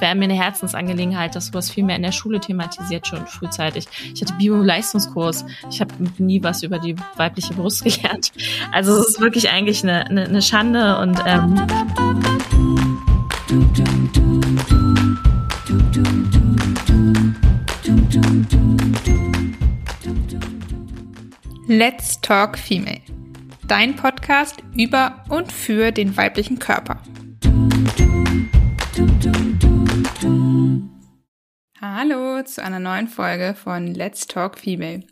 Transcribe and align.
wäre 0.00 0.14
mir 0.14 0.24
eine 0.24 0.34
Herzensangelegenheit, 0.34 1.34
dass 1.34 1.46
sowas 1.46 1.70
viel 1.70 1.84
mehr 1.84 1.96
in 1.96 2.02
der 2.02 2.12
Schule 2.12 2.40
thematisiert, 2.40 3.06
schon 3.06 3.26
frühzeitig. 3.26 3.86
Ich 4.14 4.20
hatte 4.22 4.34
Bio-Leistungskurs. 4.34 5.44
Ich 5.70 5.80
habe 5.80 5.92
nie 6.18 6.42
was 6.42 6.62
über 6.62 6.78
die 6.78 6.96
weibliche 7.16 7.54
Brust 7.54 7.84
gelernt. 7.84 8.32
Also 8.72 8.96
es 8.96 9.08
ist 9.08 9.20
wirklich 9.20 9.50
eigentlich 9.50 9.82
eine, 9.82 10.06
eine, 10.06 10.24
eine 10.24 10.42
Schande 10.42 10.98
und 10.98 11.18
ähm 11.26 11.66
Let's 21.68 22.20
Talk 22.20 22.56
Female. 22.56 23.00
Dein 23.68 23.96
Podcast 23.96 24.62
über 24.76 25.24
und 25.28 25.50
für 25.50 25.90
den 25.90 26.16
weiblichen 26.16 26.60
Körper. 26.60 27.02
Hallo 31.80 32.44
zu 32.44 32.62
einer 32.62 32.78
neuen 32.78 33.08
Folge 33.08 33.56
von 33.60 33.92
Let's 33.92 34.28
Talk 34.28 34.60
Female. 34.60 35.02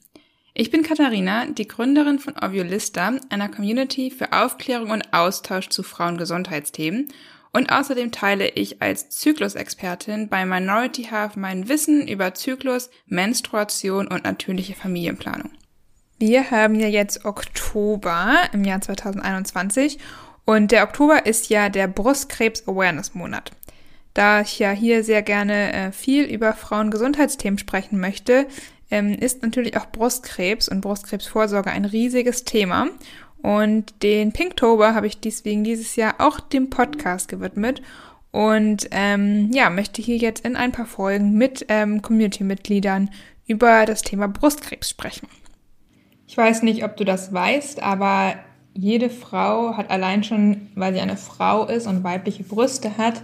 Ich 0.54 0.70
bin 0.70 0.84
Katharina, 0.84 1.46
die 1.46 1.66
Gründerin 1.66 2.20
von 2.20 2.34
Oviolista, 2.40 3.14
einer 3.28 3.48
Community 3.48 4.12
für 4.12 4.32
Aufklärung 4.32 4.90
und 4.90 5.12
Austausch 5.12 5.68
zu 5.70 5.82
Frauengesundheitsthemen 5.82 7.08
und 7.52 7.72
außerdem 7.72 8.12
teile 8.12 8.50
ich 8.50 8.80
als 8.80 9.10
Zyklusexpertin 9.10 10.28
bei 10.28 10.46
Minority 10.46 11.08
Half 11.10 11.34
mein 11.34 11.68
Wissen 11.68 12.06
über 12.06 12.34
Zyklus, 12.34 12.88
Menstruation 13.06 14.06
und 14.06 14.22
natürliche 14.22 14.74
Familienplanung. 14.74 15.50
Wir 16.18 16.50
haben 16.50 16.76
ja 16.76 16.86
jetzt 16.86 17.24
Oktober 17.24 18.36
im 18.52 18.64
Jahr 18.64 18.80
2021 18.80 19.98
und 20.44 20.70
der 20.70 20.84
Oktober 20.84 21.26
ist 21.26 21.48
ja 21.48 21.68
der 21.68 21.88
Brustkrebs 21.88 22.68
Awareness 22.68 23.14
Monat. 23.14 23.50
Da 24.14 24.42
ich 24.42 24.60
ja 24.60 24.70
hier 24.70 25.02
sehr 25.02 25.22
gerne 25.22 25.72
äh, 25.72 25.92
viel 25.92 26.24
über 26.24 26.52
Frauengesundheitsthemen 26.52 27.58
sprechen 27.58 27.98
möchte, 27.98 28.46
ähm, 28.90 29.14
ist 29.14 29.42
natürlich 29.42 29.76
auch 29.76 29.86
Brustkrebs 29.86 30.68
und 30.68 30.82
Brustkrebsvorsorge 30.82 31.70
ein 31.70 31.84
riesiges 31.84 32.44
Thema. 32.44 32.88
Und 33.42 34.02
den 34.04 34.32
Pinktober 34.32 34.94
habe 34.94 35.08
ich 35.08 35.20
deswegen 35.20 35.64
dieses 35.64 35.96
Jahr 35.96 36.14
auch 36.18 36.38
dem 36.38 36.70
Podcast 36.70 37.28
gewidmet 37.28 37.82
und 38.30 38.88
ähm, 38.92 39.50
ja, 39.52 39.68
möchte 39.68 40.00
hier 40.00 40.16
jetzt 40.16 40.44
in 40.44 40.56
ein 40.56 40.72
paar 40.72 40.86
Folgen 40.86 41.34
mit 41.34 41.66
ähm, 41.68 42.02
Community-Mitgliedern 42.02 43.10
über 43.46 43.84
das 43.84 44.02
Thema 44.02 44.28
Brustkrebs 44.28 44.90
sprechen. 44.90 45.28
Ich 46.26 46.36
weiß 46.36 46.62
nicht, 46.62 46.84
ob 46.84 46.96
du 46.96 47.04
das 47.04 47.32
weißt, 47.32 47.82
aber 47.82 48.34
jede 48.74 49.10
Frau 49.10 49.76
hat 49.76 49.90
allein 49.90 50.24
schon, 50.24 50.68
weil 50.74 50.94
sie 50.94 51.00
eine 51.00 51.16
Frau 51.16 51.66
ist 51.66 51.86
und 51.86 52.02
weibliche 52.02 52.42
Brüste 52.42 52.98
hat, 52.98 53.22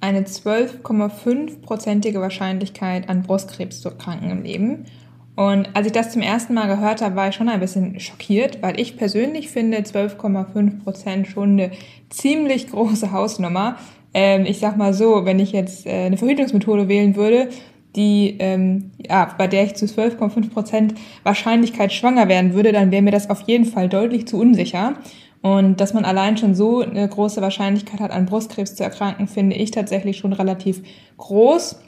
eine 0.00 0.22
12,5-prozentige 0.22 2.20
Wahrscheinlichkeit 2.20 3.08
an 3.08 3.22
Brustkrebs 3.22 3.80
zu 3.80 3.90
erkranken 3.90 4.30
im 4.30 4.42
Leben. 4.42 4.86
Und 5.34 5.68
als 5.74 5.86
ich 5.86 5.92
das 5.92 6.10
zum 6.10 6.22
ersten 6.22 6.54
Mal 6.54 6.66
gehört 6.66 7.00
habe, 7.00 7.16
war 7.16 7.28
ich 7.28 7.34
schon 7.34 7.48
ein 7.48 7.60
bisschen 7.60 7.98
schockiert, 8.00 8.62
weil 8.62 8.78
ich 8.78 8.96
persönlich 8.96 9.48
finde 9.48 9.78
12,5 9.78 10.82
Prozent 10.82 11.26
schon 11.28 11.52
eine 11.52 11.70
ziemlich 12.10 12.68
große 12.70 13.12
Hausnummer. 13.12 13.76
Ähm, 14.12 14.44
ich 14.44 14.58
sag 14.58 14.76
mal 14.76 14.92
so, 14.92 15.24
wenn 15.24 15.38
ich 15.38 15.52
jetzt 15.52 15.86
äh, 15.86 16.06
eine 16.06 16.18
Verhütungsmethode 16.18 16.88
wählen 16.88 17.16
würde, 17.16 17.48
die, 17.96 18.36
ähm, 18.38 18.90
ja, 19.06 19.34
bei 19.36 19.46
der 19.46 19.64
ich 19.64 19.74
zu 19.74 19.86
12,5 19.86 20.50
Prozent 20.50 20.94
Wahrscheinlichkeit 21.22 21.92
schwanger 21.92 22.28
werden 22.28 22.54
würde, 22.54 22.72
dann 22.72 22.90
wäre 22.90 23.02
mir 23.02 23.10
das 23.10 23.30
auf 23.30 23.42
jeden 23.42 23.66
Fall 23.66 23.88
deutlich 23.88 24.26
zu 24.26 24.38
unsicher. 24.38 24.94
Und 25.42 25.80
dass 25.80 25.92
man 25.92 26.04
allein 26.04 26.36
schon 26.36 26.54
so 26.54 26.80
eine 26.80 27.08
große 27.08 27.42
Wahrscheinlichkeit 27.42 28.00
hat, 28.00 28.12
an 28.12 28.26
Brustkrebs 28.26 28.76
zu 28.76 28.84
erkranken, 28.84 29.26
finde 29.26 29.56
ich 29.56 29.72
tatsächlich 29.72 30.18
schon 30.18 30.32
relativ 30.32 30.82
groß. 31.18 31.80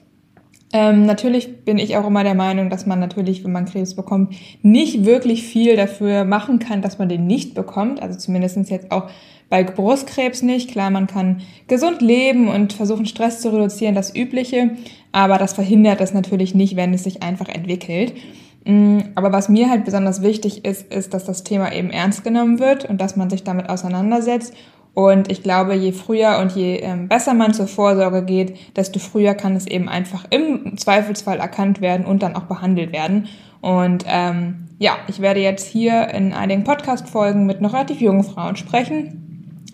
Ähm, 0.72 1.06
natürlich 1.06 1.64
bin 1.64 1.78
ich 1.78 1.96
auch 1.96 2.04
immer 2.04 2.24
der 2.24 2.34
Meinung, 2.34 2.68
dass 2.68 2.84
man 2.84 2.98
natürlich, 2.98 3.44
wenn 3.44 3.52
man 3.52 3.64
Krebs 3.64 3.94
bekommt, 3.94 4.34
nicht 4.62 5.04
wirklich 5.04 5.44
viel 5.44 5.76
dafür 5.76 6.24
machen 6.24 6.58
kann, 6.58 6.82
dass 6.82 6.98
man 6.98 7.08
den 7.08 7.28
nicht 7.28 7.54
bekommt. 7.54 8.02
Also 8.02 8.18
zumindestens 8.18 8.70
jetzt 8.70 8.90
auch 8.90 9.08
bei 9.48 9.62
Brustkrebs 9.64 10.42
nicht. 10.42 10.70
Klar, 10.70 10.90
man 10.90 11.06
kann 11.06 11.42
gesund 11.68 12.02
leben 12.02 12.48
und 12.48 12.72
versuchen, 12.72 13.06
Stress 13.06 13.40
zu 13.40 13.52
reduzieren, 13.52 13.94
das 13.94 14.14
Übliche. 14.14 14.70
Aber 15.12 15.38
das 15.38 15.52
verhindert 15.52 16.00
es 16.00 16.12
natürlich 16.12 16.54
nicht, 16.54 16.76
wenn 16.76 16.94
es 16.94 17.04
sich 17.04 17.22
einfach 17.22 17.48
entwickelt. 17.48 18.14
Mm, 18.64 18.98
aber 19.14 19.32
was 19.32 19.48
mir 19.48 19.70
halt 19.70 19.84
besonders 19.84 20.22
wichtig 20.22 20.64
ist, 20.64 20.92
ist, 20.92 21.14
dass 21.14 21.24
das 21.24 21.44
Thema 21.44 21.72
eben 21.72 21.90
ernst 21.90 22.24
genommen 22.24 22.58
wird 22.58 22.84
und 22.84 23.00
dass 23.00 23.16
man 23.16 23.30
sich 23.30 23.44
damit 23.44 23.68
auseinandersetzt. 23.68 24.54
Und 24.94 25.30
ich 25.30 25.42
glaube, 25.42 25.74
je 25.74 25.92
früher 25.92 26.38
und 26.40 26.52
je 26.52 26.76
ähm, 26.76 27.08
besser 27.08 27.34
man 27.34 27.52
zur 27.52 27.66
Vorsorge 27.66 28.22
geht, 28.22 28.56
desto 28.76 29.00
früher 29.00 29.34
kann 29.34 29.56
es 29.56 29.66
eben 29.66 29.88
einfach 29.88 30.24
im 30.30 30.76
Zweifelsfall 30.78 31.38
erkannt 31.38 31.80
werden 31.80 32.06
und 32.06 32.22
dann 32.22 32.36
auch 32.36 32.44
behandelt 32.44 32.92
werden. 32.92 33.26
Und 33.60 34.04
ähm, 34.06 34.68
ja, 34.78 34.96
ich 35.08 35.20
werde 35.20 35.40
jetzt 35.40 35.66
hier 35.66 36.08
in 36.10 36.32
einigen 36.32 36.64
Podcast-Folgen 36.64 37.44
mit 37.46 37.60
noch 37.60 37.72
relativ 37.72 38.00
jungen 38.00 38.22
Frauen 38.22 38.56
sprechen, 38.56 39.23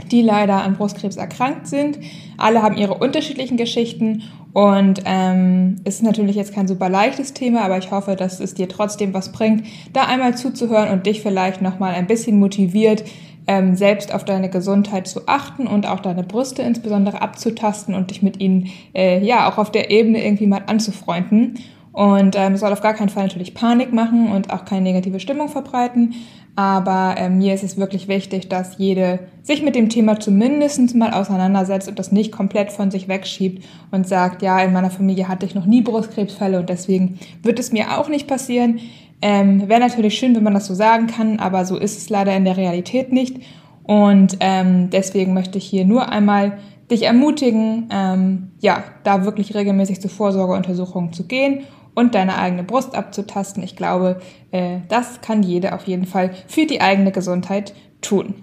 die 0.05 0.23
leider 0.23 0.63
an 0.63 0.77
Brustkrebs 0.77 1.17
erkrankt 1.17 1.67
sind. 1.67 1.99
Alle 2.37 2.63
haben 2.63 2.77
ihre 2.77 2.95
unterschiedlichen 2.95 3.57
Geschichten 3.57 4.23
und 4.53 5.03
ähm, 5.05 5.77
ist 5.85 6.03
natürlich 6.03 6.37
jetzt 6.37 6.55
kein 6.55 6.67
super 6.67 6.89
leichtes 6.89 7.35
Thema, 7.35 7.63
aber 7.63 7.79
ich 7.79 7.91
hoffe, 7.91 8.17
dass 8.17 8.41
es 8.41 8.55
dir 8.55 8.69
trotzdem 8.69 9.15
was 9.15 9.33
bringt, 9.33 9.67
da 9.93 10.07
einmal 10.07 10.37
zuzuhören 10.37 10.91
und 10.91 11.07
dich 11.07 11.21
vielleicht 11.21 11.63
nochmal 11.63 11.95
ein 11.95 12.07
bisschen 12.07 12.39
motiviert, 12.39 13.05
ähm, 13.47 13.77
selbst 13.77 14.13
auf 14.13 14.25
deine 14.25 14.51
Gesundheit 14.51 15.07
zu 15.07 15.27
achten 15.27 15.67
und 15.67 15.87
auch 15.87 16.01
deine 16.01 16.23
Brüste 16.23 16.63
insbesondere 16.63 17.23
abzutasten 17.23 17.95
und 17.95 18.11
dich 18.11 18.23
mit 18.23 18.41
ihnen 18.41 18.69
äh, 18.95 19.25
ja 19.25 19.51
auch 19.51 19.59
auf 19.59 19.71
der 19.71 19.91
Ebene 19.91 20.25
irgendwie 20.25 20.47
mal 20.47 20.63
anzufreunden. 20.67 21.59
Und 21.93 22.37
ähm, 22.39 22.57
soll 22.57 22.73
auf 22.73 22.83
gar 22.83 22.95
keinen 22.95 23.09
Fall 23.09 23.25
natürlich 23.25 23.53
Panik 23.53 23.93
machen 23.93 24.31
und 24.31 24.53
auch 24.53 24.65
keine 24.65 24.83
negative 24.83 25.19
Stimmung 25.19 25.49
verbreiten. 25.49 26.15
Aber 26.57 27.15
äh, 27.17 27.31
mir 27.31 27.55
ist 27.55 27.63
es 27.63 27.77
wirklich 27.79 28.09
wichtig, 28.09 28.49
dass 28.49 28.77
jede 28.79 29.21
sich 29.43 29.63
mit 29.63 29.75
dem 29.75 29.89
Thema 29.89 30.21
zumindest 30.21 30.95
mal 30.95 31.13
auseinandersetzt 31.13 31.89
und 31.89 31.99
das 31.99 32.13
nicht 32.13 32.33
komplett 32.33 32.73
von 32.73 32.91
sich 32.91 33.09
wegschiebt 33.09 33.65
und 33.91 34.07
sagt, 34.07 34.43
ja, 34.43 34.61
in 34.61 34.73
meiner 34.73 34.91
Familie 34.91 35.29
hatte 35.29 35.47
ich 35.47 35.55
noch 35.55 35.67
nie 35.67 35.83
Brustkrebsfälle 35.83 36.59
und 36.59 36.69
deswegen 36.69 37.19
wird 37.43 37.59
es 37.59 37.73
mir 37.73 37.99
auch 37.99 38.09
nicht 38.09 38.27
passieren. 38.27 38.81
Ähm, 39.23 39.69
Wäre 39.69 39.81
natürlich 39.81 40.19
schön, 40.19 40.35
wenn 40.35 40.43
man 40.43 40.55
das 40.55 40.67
so 40.67 40.75
sagen 40.75 41.07
kann, 41.07 41.39
aber 41.39 41.65
so 41.65 41.77
ist 41.77 41.97
es 41.97 42.11
leider 42.11 42.35
in 42.37 42.45
der 42.45 42.57
Realität 42.57 43.13
nicht. 43.13 43.39
Und 43.85 44.37
ähm, 44.41 44.91
deswegen 44.91 45.35
möchte 45.35 45.59
ich 45.59 45.65
hier 45.65 45.85
nur 45.85 46.11
einmal 46.11 46.59
dich 46.91 47.05
ermutigen, 47.05 47.89
ähm, 47.91 48.51
ja, 48.61 48.83
da 49.05 49.25
wirklich 49.25 49.55
regelmäßig 49.55 50.01
zu 50.01 50.09
Vorsorgeuntersuchungen 50.09 51.13
zu 51.13 51.25
gehen 51.25 51.63
und 51.95 52.15
deine 52.15 52.39
eigene 52.39 52.63
Brust 52.65 52.95
abzutasten. 52.95 53.63
Ich 53.63 53.77
glaube, 53.77 54.21
äh, 54.51 54.79
das 54.89 55.21
kann 55.21 55.43
jede 55.43 55.75
auf 55.75 55.85
jeden 55.85 56.07
Fall 56.07 56.35
für 56.47 56.67
die 56.67 56.81
eigene 56.81 57.13
Gesundheit 57.13 57.75
tun. 58.01 58.35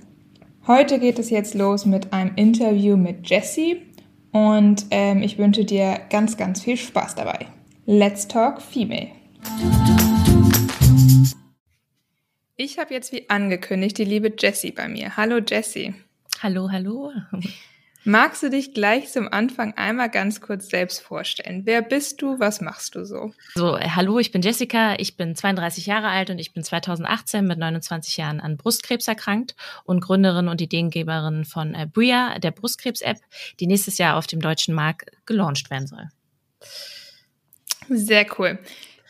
Heute 0.68 1.00
geht 1.00 1.18
es 1.18 1.30
jetzt 1.30 1.54
los 1.54 1.86
mit 1.86 2.12
einem 2.12 2.36
Interview 2.36 2.98
mit 2.98 3.30
Jessie 3.30 3.82
und 4.32 4.86
ähm, 4.92 5.24
ich 5.24 5.38
wünsche 5.38 5.64
dir 5.64 6.00
ganz, 6.10 6.36
ganz 6.38 6.62
viel 6.62 6.78
Spaß 6.78 7.16
dabei. 7.16 7.48
Let's 7.86 8.28
Talk 8.28 8.62
Female. 8.62 9.08
Ich 12.58 12.80
habe 12.80 12.94
jetzt 12.94 13.14
wie 13.14 13.30
angekündigt 13.30 13.98
die 13.98 14.04
liebe 14.04 14.34
Jessie 14.38 14.72
bei 14.72 14.88
mir. 14.88 15.16
Hallo 15.16 15.38
Jessie. 15.38 15.94
Hallo, 16.42 16.70
hallo. 16.72 17.14
Magst 18.08 18.42
du 18.42 18.50
dich 18.50 18.74
gleich 18.74 19.12
zum 19.12 19.28
Anfang 19.34 19.74
einmal 19.74 20.10
ganz 20.10 20.40
kurz 20.40 20.70
selbst 20.70 21.02
vorstellen? 21.02 21.64
Wer 21.66 21.82
bist 21.82 22.22
du? 22.22 22.40
Was 22.40 22.62
machst 22.62 22.96
du 22.96 23.04
so? 23.04 23.34
So, 23.54 23.76
äh, 23.76 23.90
hallo, 23.90 24.18
ich 24.18 24.32
bin 24.32 24.42
Jessica, 24.42 24.96
ich 24.98 25.18
bin 25.18 25.36
32 25.36 25.88
Jahre 25.88 26.08
alt 26.08 26.30
und 26.30 26.40
ich 26.40 26.54
bin 26.54 26.64
2018 26.64 27.46
mit 27.46 27.60
29 27.60 28.16
Jahren 28.16 28.40
an 28.40 28.56
Brustkrebs 28.56 29.10
erkrankt 29.10 29.58
und 29.84 30.00
Gründerin 30.00 30.48
und 30.48 30.62
Ideengeberin 30.62 31.44
von 31.44 31.76
äh, 31.76 31.86
Bria, 31.86 32.40
der 32.40 32.52
Brustkrebs-App, 32.52 33.18
die 33.60 33.68
nächstes 33.68 33.98
Jahr 33.98 34.16
auf 34.16 34.26
dem 34.26 34.40
deutschen 34.40 34.74
Markt 34.74 35.12
gelauncht 35.26 35.70
werden 35.70 35.88
soll. 35.88 36.08
Sehr 37.90 38.26
cool. 38.40 38.58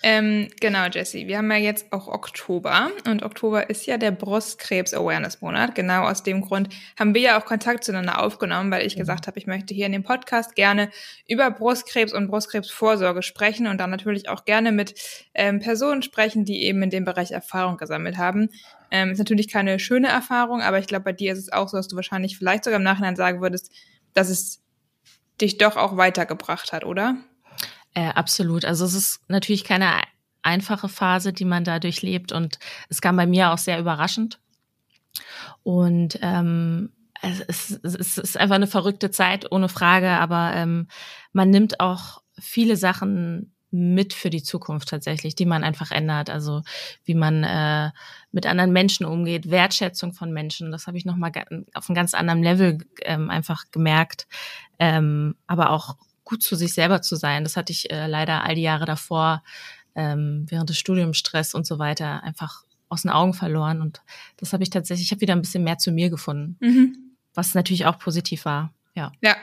Ähm, 0.03 0.49
genau, 0.59 0.85
Jessie. 0.85 1.27
Wir 1.27 1.39
haben 1.39 1.49
ja 1.49 1.57
jetzt 1.57 1.91
auch 1.91 2.07
Oktober 2.07 2.91
und 3.07 3.23
Oktober 3.23 3.69
ist 3.69 3.88
ja 3.88 3.97
der 3.97 4.11
Brustkrebs-Awareness-Monat. 4.11 5.73
Genau 5.73 6.03
aus 6.03 6.21
dem 6.21 6.41
Grund 6.41 6.69
haben 6.99 7.15
wir 7.15 7.21
ja 7.21 7.39
auch 7.39 7.45
Kontakt 7.45 7.83
zueinander 7.83 8.21
aufgenommen, 8.21 8.69
weil 8.69 8.85
ich 8.85 8.95
mhm. 8.95 8.99
gesagt 8.99 9.25
habe, 9.25 9.39
ich 9.39 9.47
möchte 9.47 9.73
hier 9.73 9.88
in 9.88 9.91
dem 9.94 10.03
Podcast 10.03 10.55
gerne 10.55 10.91
über 11.27 11.49
Brustkrebs 11.49 12.13
und 12.13 12.27
Brustkrebsvorsorge 12.27 13.23
sprechen 13.23 13.65
und 13.65 13.79
dann 13.79 13.89
natürlich 13.89 14.29
auch 14.29 14.45
gerne 14.45 14.71
mit 14.71 14.94
ähm, 15.33 15.59
Personen 15.59 16.03
sprechen, 16.03 16.45
die 16.45 16.63
eben 16.63 16.83
in 16.83 16.91
dem 16.91 17.03
Bereich 17.03 17.31
Erfahrung 17.31 17.77
gesammelt 17.77 18.17
haben. 18.17 18.49
Ähm, 18.91 19.11
ist 19.11 19.19
natürlich 19.19 19.49
keine 19.49 19.79
schöne 19.79 20.09
Erfahrung, 20.09 20.61
aber 20.61 20.77
ich 20.77 20.88
glaube, 20.88 21.05
bei 21.05 21.13
dir 21.13 21.33
ist 21.33 21.39
es 21.39 21.51
auch 21.51 21.69
so, 21.69 21.77
dass 21.77 21.88
du 21.88 21.95
wahrscheinlich 21.95 22.38
vielleicht 22.38 22.65
sogar 22.65 22.77
im 22.77 22.83
Nachhinein 22.83 23.15
sagen 23.15 23.41
würdest, 23.41 23.71
dass 24.13 24.29
es 24.29 24.61
dich 25.41 25.57
doch 25.57 25.75
auch 25.75 25.97
weitergebracht 25.97 26.71
hat, 26.71 26.85
oder? 26.85 27.17
Äh, 27.93 28.09
absolut. 28.09 28.65
Also 28.65 28.85
es 28.85 28.93
ist 28.93 29.21
natürlich 29.27 29.63
keine 29.63 30.01
einfache 30.43 30.89
Phase, 30.89 31.33
die 31.33 31.45
man 31.45 31.63
da 31.63 31.79
durchlebt 31.79 32.31
und 32.31 32.59
es 32.89 33.01
kam 33.01 33.15
bei 33.17 33.27
mir 33.27 33.51
auch 33.51 33.57
sehr 33.57 33.79
überraschend. 33.79 34.39
Und 35.63 36.19
ähm, 36.21 36.91
es, 37.21 37.71
es 37.83 38.17
ist 38.17 38.37
einfach 38.37 38.55
eine 38.55 38.67
verrückte 38.67 39.11
Zeit, 39.11 39.51
ohne 39.51 39.69
Frage, 39.69 40.09
aber 40.11 40.53
ähm, 40.53 40.87
man 41.33 41.49
nimmt 41.49 41.79
auch 41.79 42.21
viele 42.39 42.77
Sachen 42.77 43.53
mit 43.69 44.13
für 44.13 44.29
die 44.29 44.43
Zukunft 44.43 44.87
tatsächlich, 44.89 45.35
die 45.35 45.45
man 45.45 45.63
einfach 45.63 45.91
ändert. 45.91 46.29
Also 46.29 46.61
wie 47.03 47.15
man 47.15 47.43
äh, 47.43 47.91
mit 48.31 48.45
anderen 48.45 48.71
Menschen 48.71 49.05
umgeht, 49.05 49.49
Wertschätzung 49.51 50.13
von 50.13 50.31
Menschen. 50.31 50.71
Das 50.71 50.87
habe 50.87 50.97
ich 50.97 51.05
nochmal 51.05 51.31
auf 51.73 51.89
einem 51.89 51.95
ganz 51.95 52.13
anderen 52.13 52.43
Level 52.43 52.77
ähm, 53.01 53.29
einfach 53.29 53.65
gemerkt. 53.71 54.27
Ähm, 54.79 55.35
aber 55.47 55.71
auch 55.71 55.97
gut 56.27 56.44
zu 56.44 56.56
sich 56.56 56.74
selber 56.74 57.01
zu 57.01 57.15
sein. 57.15 57.44
Das 57.44 57.56
hatte 57.56 57.71
ich 57.71 57.89
äh, 57.89 58.06
leider 58.07 58.44
all 58.44 58.56
die 58.56 58.62
Jahre 58.62 58.85
davor 58.85 59.44
ähm, 59.95 60.45
während 60.50 60.69
des 60.69 60.77
Studiumstress 60.77 61.53
und 61.53 61.65
so 61.65 61.79
weiter 61.79 62.21
einfach 62.24 62.63
aus 62.89 63.03
den 63.03 63.12
Augen 63.12 63.33
verloren. 63.33 63.81
Und 63.81 64.01
das 64.35 64.53
habe 64.53 64.63
ich 64.63 64.69
tatsächlich, 64.69 65.07
ich 65.07 65.12
habe 65.12 65.21
wieder 65.21 65.33
ein 65.33 65.41
bisschen 65.41 65.63
mehr 65.63 65.77
zu 65.77 65.91
mir 65.91 66.09
gefunden, 66.09 66.57
mhm. 66.59 67.15
was 67.33 67.56
natürlich 67.56 67.85
auch 67.85 67.97
positiv 67.97 68.45
war. 68.45 68.74
Ja. 68.94 69.12
Ja, 69.21 69.38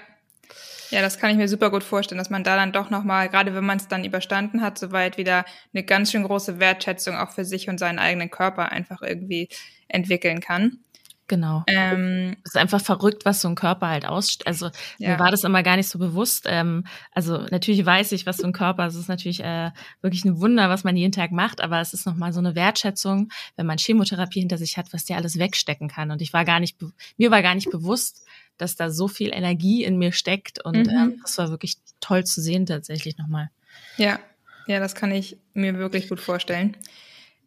ja, 0.91 1.01
das 1.01 1.19
kann 1.19 1.31
ich 1.31 1.37
mir 1.37 1.49
super 1.49 1.71
gut 1.71 1.83
vorstellen, 1.83 2.19
dass 2.19 2.31
man 2.31 2.45
da 2.45 2.57
dann 2.57 2.73
doch 2.73 2.91
nochmal, 2.91 3.29
gerade 3.29 3.55
wenn 3.55 3.65
man 3.65 3.79
es 3.79 3.89
dann 3.89 4.05
überstanden 4.05 4.61
hat, 4.61 4.79
soweit 4.79 5.17
wieder 5.17 5.45
eine 5.73 5.83
ganz 5.83 6.13
schön 6.13 6.23
große 6.23 6.61
Wertschätzung 6.61 7.17
auch 7.17 7.33
für 7.33 7.45
sich 7.45 7.69
und 7.69 7.79
seinen 7.79 7.99
eigenen 7.99 8.31
Körper 8.31 8.71
einfach 8.71 9.01
irgendwie 9.03 9.49
entwickeln 9.89 10.41
kann. 10.41 10.81
Genau. 11.27 11.63
Ähm, 11.67 12.37
es 12.45 12.51
ist 12.51 12.57
einfach 12.57 12.83
verrückt, 12.83 13.25
was 13.25 13.41
so 13.41 13.49
ein 13.49 13.55
Körper 13.55 13.89
halt 13.89 14.05
aus. 14.05 14.39
Also 14.45 14.71
ja. 14.99 15.13
mir 15.13 15.19
war 15.19 15.31
das 15.31 15.43
immer 15.45 15.63
gar 15.63 15.77
nicht 15.77 15.89
so 15.89 15.99
bewusst. 15.99 16.45
Ähm, 16.47 16.85
also 17.13 17.39
natürlich 17.51 17.85
weiß 17.85 18.13
ich, 18.13 18.27
was 18.27 18.39
so 18.39 18.47
ein 18.47 18.53
Körper. 18.53 18.87
ist. 18.87 18.95
Es 18.95 19.01
ist 19.01 19.09
natürlich 19.09 19.43
äh, 19.43 19.71
wirklich 20.03 20.25
ein 20.27 20.39
Wunder, 20.39 20.69
was 20.69 20.85
man 20.85 20.97
jeden 20.97 21.13
Tag 21.13 21.33
macht. 21.33 21.63
Aber 21.63 21.81
es 21.81 21.95
ist 21.95 22.05
nochmal 22.05 22.35
so 22.35 22.41
eine 22.41 22.55
Wertschätzung, 22.55 23.31
wenn 23.57 23.65
man 23.67 23.79
Chemotherapie 23.79 24.41
hinter 24.41 24.59
sich 24.59 24.77
hat, 24.77 24.93
was 24.93 25.07
der 25.07 25.17
alles 25.17 25.39
wegstecken 25.39 25.89
kann. 25.89 26.11
Und 26.11 26.21
ich 26.21 26.35
war 26.35 26.45
gar 26.45 26.61
nicht, 26.61 26.77
mir 27.17 27.31
war 27.31 27.41
gar 27.41 27.55
nicht 27.55 27.71
bewusst, 27.71 28.27
dass 28.59 28.77
da 28.77 28.91
so 28.91 29.09
viel 29.09 29.33
Energie 29.33 29.83
in 29.83 29.97
mir 29.97 30.13
steckt. 30.13 30.63
Und 30.63 30.89
mhm. 30.89 30.91
ähm, 30.91 31.21
das 31.23 31.39
war 31.39 31.49
wirklich 31.49 31.77
toll 32.01 32.25
zu 32.25 32.43
sehen 32.43 32.67
tatsächlich 32.67 33.17
nochmal. 33.17 33.51
Ja, 33.97 34.19
ja, 34.67 34.79
das 34.79 34.95
kann 34.95 35.11
ich 35.11 35.39
mir 35.55 35.79
wirklich 35.79 36.09
gut 36.09 36.21
vorstellen. 36.21 36.77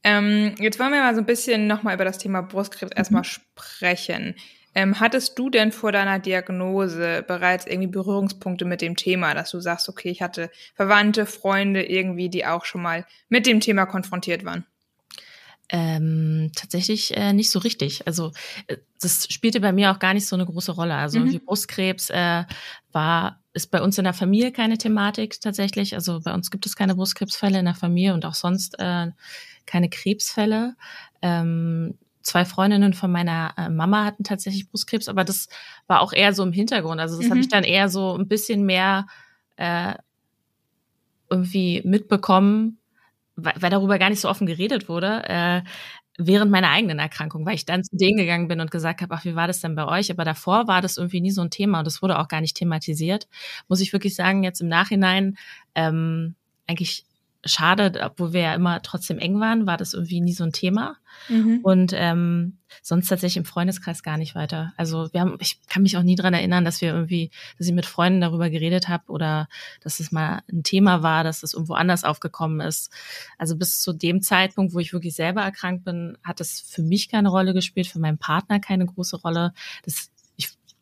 Ähm, 0.07 0.55
jetzt 0.57 0.79
wollen 0.79 0.93
wir 0.93 1.01
mal 1.01 1.13
so 1.15 1.19
ein 1.19 1.25
bisschen 1.25 1.67
nochmal 1.67 1.95
über 1.95 2.05
das 2.05 2.17
Thema 2.17 2.41
Brustkrebs 2.41 2.91
mhm. 2.91 2.97
erstmal 2.97 3.25
sprechen. 3.25 4.35
Ähm, 4.73 5.01
hattest 5.01 5.37
du 5.37 5.49
denn 5.49 5.73
vor 5.73 5.91
deiner 5.91 6.17
Diagnose 6.17 7.25
bereits 7.27 7.67
irgendwie 7.67 7.89
Berührungspunkte 7.89 8.63
mit 8.63 8.79
dem 8.79 8.95
Thema, 8.95 9.33
dass 9.33 9.51
du 9.51 9.59
sagst, 9.59 9.89
okay, 9.89 10.09
ich 10.09 10.21
hatte 10.21 10.49
Verwandte, 10.75 11.25
Freunde 11.25 11.83
irgendwie, 11.83 12.29
die 12.29 12.45
auch 12.45 12.63
schon 12.63 12.83
mal 12.83 13.05
mit 13.27 13.45
dem 13.47 13.59
Thema 13.59 13.85
konfrontiert 13.85 14.45
waren? 14.45 14.65
Ähm, 15.69 16.51
tatsächlich 16.55 17.17
äh, 17.17 17.33
nicht 17.33 17.49
so 17.49 17.59
richtig. 17.59 18.07
Also 18.07 18.31
äh, 18.67 18.77
das 19.01 19.27
spielte 19.29 19.59
bei 19.59 19.73
mir 19.73 19.91
auch 19.91 19.99
gar 19.99 20.13
nicht 20.13 20.25
so 20.25 20.37
eine 20.37 20.45
große 20.45 20.71
Rolle. 20.71 20.95
Also 20.95 21.19
mhm. 21.19 21.41
Brustkrebs 21.43 22.09
äh, 22.11 22.45
war 22.93 23.41
ist 23.51 23.71
bei 23.71 23.81
uns 23.81 23.97
in 23.97 24.05
der 24.05 24.13
Familie 24.13 24.53
keine 24.53 24.77
Thematik 24.77 25.41
tatsächlich. 25.41 25.95
Also 25.95 26.21
bei 26.21 26.33
uns 26.33 26.49
gibt 26.51 26.65
es 26.65 26.77
keine 26.77 26.95
Brustkrebsfälle 26.95 27.59
in 27.59 27.65
der 27.65 27.75
Familie 27.75 28.13
und 28.13 28.23
auch 28.25 28.35
sonst 28.35 28.79
äh, 28.79 29.07
keine 29.67 29.89
Krebsfälle. 29.89 30.75
Ähm, 31.21 31.97
zwei 32.23 32.45
Freundinnen 32.45 32.93
von 32.93 33.11
meiner 33.11 33.53
äh, 33.57 33.69
Mama 33.69 34.05
hatten 34.05 34.23
tatsächlich 34.23 34.69
Brustkrebs, 34.69 35.07
aber 35.07 35.23
das 35.23 35.47
war 35.87 36.01
auch 36.01 36.13
eher 36.13 36.33
so 36.33 36.43
im 36.43 36.51
Hintergrund. 36.51 36.99
Also 36.99 37.17
das 37.17 37.27
mhm. 37.27 37.31
habe 37.31 37.39
ich 37.39 37.47
dann 37.47 37.63
eher 37.63 37.89
so 37.89 38.17
ein 38.17 38.27
bisschen 38.27 38.65
mehr 38.65 39.07
äh, 39.55 39.93
irgendwie 41.29 41.81
mitbekommen, 41.85 42.79
weil, 43.35 43.53
weil 43.59 43.69
darüber 43.69 43.99
gar 43.99 44.09
nicht 44.09 44.21
so 44.21 44.29
offen 44.29 44.47
geredet 44.47 44.89
wurde, 44.89 45.23
äh, 45.27 45.61
während 46.17 46.51
meiner 46.51 46.71
eigenen 46.71 46.99
Erkrankung, 46.99 47.45
weil 47.45 47.55
ich 47.55 47.65
dann 47.65 47.83
zu 47.83 47.95
denen 47.95 48.17
gegangen 48.17 48.47
bin 48.47 48.59
und 48.59 48.71
gesagt 48.71 49.01
habe, 49.01 49.13
ach, 49.13 49.23
wie 49.23 49.35
war 49.35 49.47
das 49.47 49.61
denn 49.61 49.75
bei 49.75 49.85
euch? 49.85 50.09
Aber 50.11 50.25
davor 50.25 50.67
war 50.67 50.81
das 50.81 50.97
irgendwie 50.97 51.21
nie 51.21 51.31
so 51.31 51.41
ein 51.41 51.51
Thema 51.51 51.79
und 51.79 51.85
das 51.85 52.01
wurde 52.01 52.17
auch 52.17 52.27
gar 52.27 52.41
nicht 52.41 52.57
thematisiert. 52.57 53.27
Muss 53.67 53.81
ich 53.81 53.93
wirklich 53.93 54.15
sagen, 54.15 54.43
jetzt 54.43 54.59
im 54.59 54.67
Nachhinein 54.67 55.37
ähm, 55.75 56.35
eigentlich 56.65 57.05
schade, 57.47 57.99
obwohl 58.03 58.33
wir 58.33 58.41
ja 58.41 58.55
immer 58.55 58.81
trotzdem 58.81 59.19
eng 59.19 59.39
waren, 59.39 59.67
war 59.67 59.77
das 59.77 59.93
irgendwie 59.93 60.21
nie 60.21 60.33
so 60.33 60.43
ein 60.43 60.51
Thema. 60.51 60.97
Mhm. 61.29 61.59
Und 61.63 61.93
ähm, 61.95 62.57
sonst 62.81 63.07
tatsächlich 63.07 63.37
im 63.37 63.45
Freundeskreis 63.45 64.03
gar 64.03 64.17
nicht 64.17 64.35
weiter. 64.35 64.73
Also 64.77 65.11
wir 65.13 65.21
haben, 65.21 65.37
ich 65.39 65.59
kann 65.67 65.83
mich 65.83 65.97
auch 65.97 66.03
nie 66.03 66.15
dran 66.15 66.33
erinnern, 66.33 66.65
dass 66.65 66.81
wir 66.81 66.93
irgendwie, 66.93 67.31
dass 67.57 67.67
ich 67.67 67.73
mit 67.73 67.85
Freunden 67.85 68.21
darüber 68.21 68.49
geredet 68.49 68.87
habe 68.87 69.05
oder 69.07 69.47
dass 69.81 69.99
es 69.99 70.11
mal 70.11 70.41
ein 70.51 70.63
Thema 70.63 71.03
war, 71.03 71.23
dass 71.23 71.43
es 71.43 71.53
irgendwo 71.53 71.73
anders 71.73 72.03
aufgekommen 72.03 72.61
ist. 72.61 72.91
Also 73.37 73.57
bis 73.57 73.81
zu 73.81 73.93
dem 73.93 74.21
Zeitpunkt, 74.21 74.73
wo 74.73 74.79
ich 74.79 74.93
wirklich 74.93 75.15
selber 75.15 75.41
erkrankt 75.41 75.85
bin, 75.85 76.17
hat 76.23 76.41
es 76.41 76.61
für 76.61 76.83
mich 76.83 77.09
keine 77.09 77.29
Rolle 77.29 77.53
gespielt, 77.53 77.87
für 77.87 77.99
meinen 77.99 78.19
Partner 78.19 78.59
keine 78.59 78.85
große 78.85 79.17
Rolle. 79.17 79.53
Das 79.83 80.11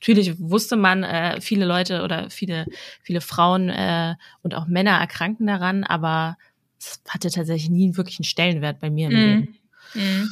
natürlich 0.05 0.39
wusste 0.39 0.75
man, 0.75 1.03
äh, 1.03 1.41
viele 1.41 1.65
Leute 1.65 2.03
oder 2.03 2.29
viele, 2.29 2.65
viele 3.01 3.21
Frauen 3.21 3.69
äh, 3.69 4.15
und 4.43 4.53
auch 4.53 4.67
Männer 4.67 4.99
erkranken 4.99 5.47
daran, 5.47 5.83
aber 5.83 6.37
es 6.79 7.01
hatte 7.07 7.29
tatsächlich 7.29 7.69
nie 7.69 7.95
wirklich 7.97 8.19
einen 8.19 8.25
Stellenwert 8.25 8.79
bei 8.79 8.89
mir 8.89 9.09
im 9.09 9.13
mm. 9.13 9.17
Leben. 9.17 9.57
Mm. 9.93 10.29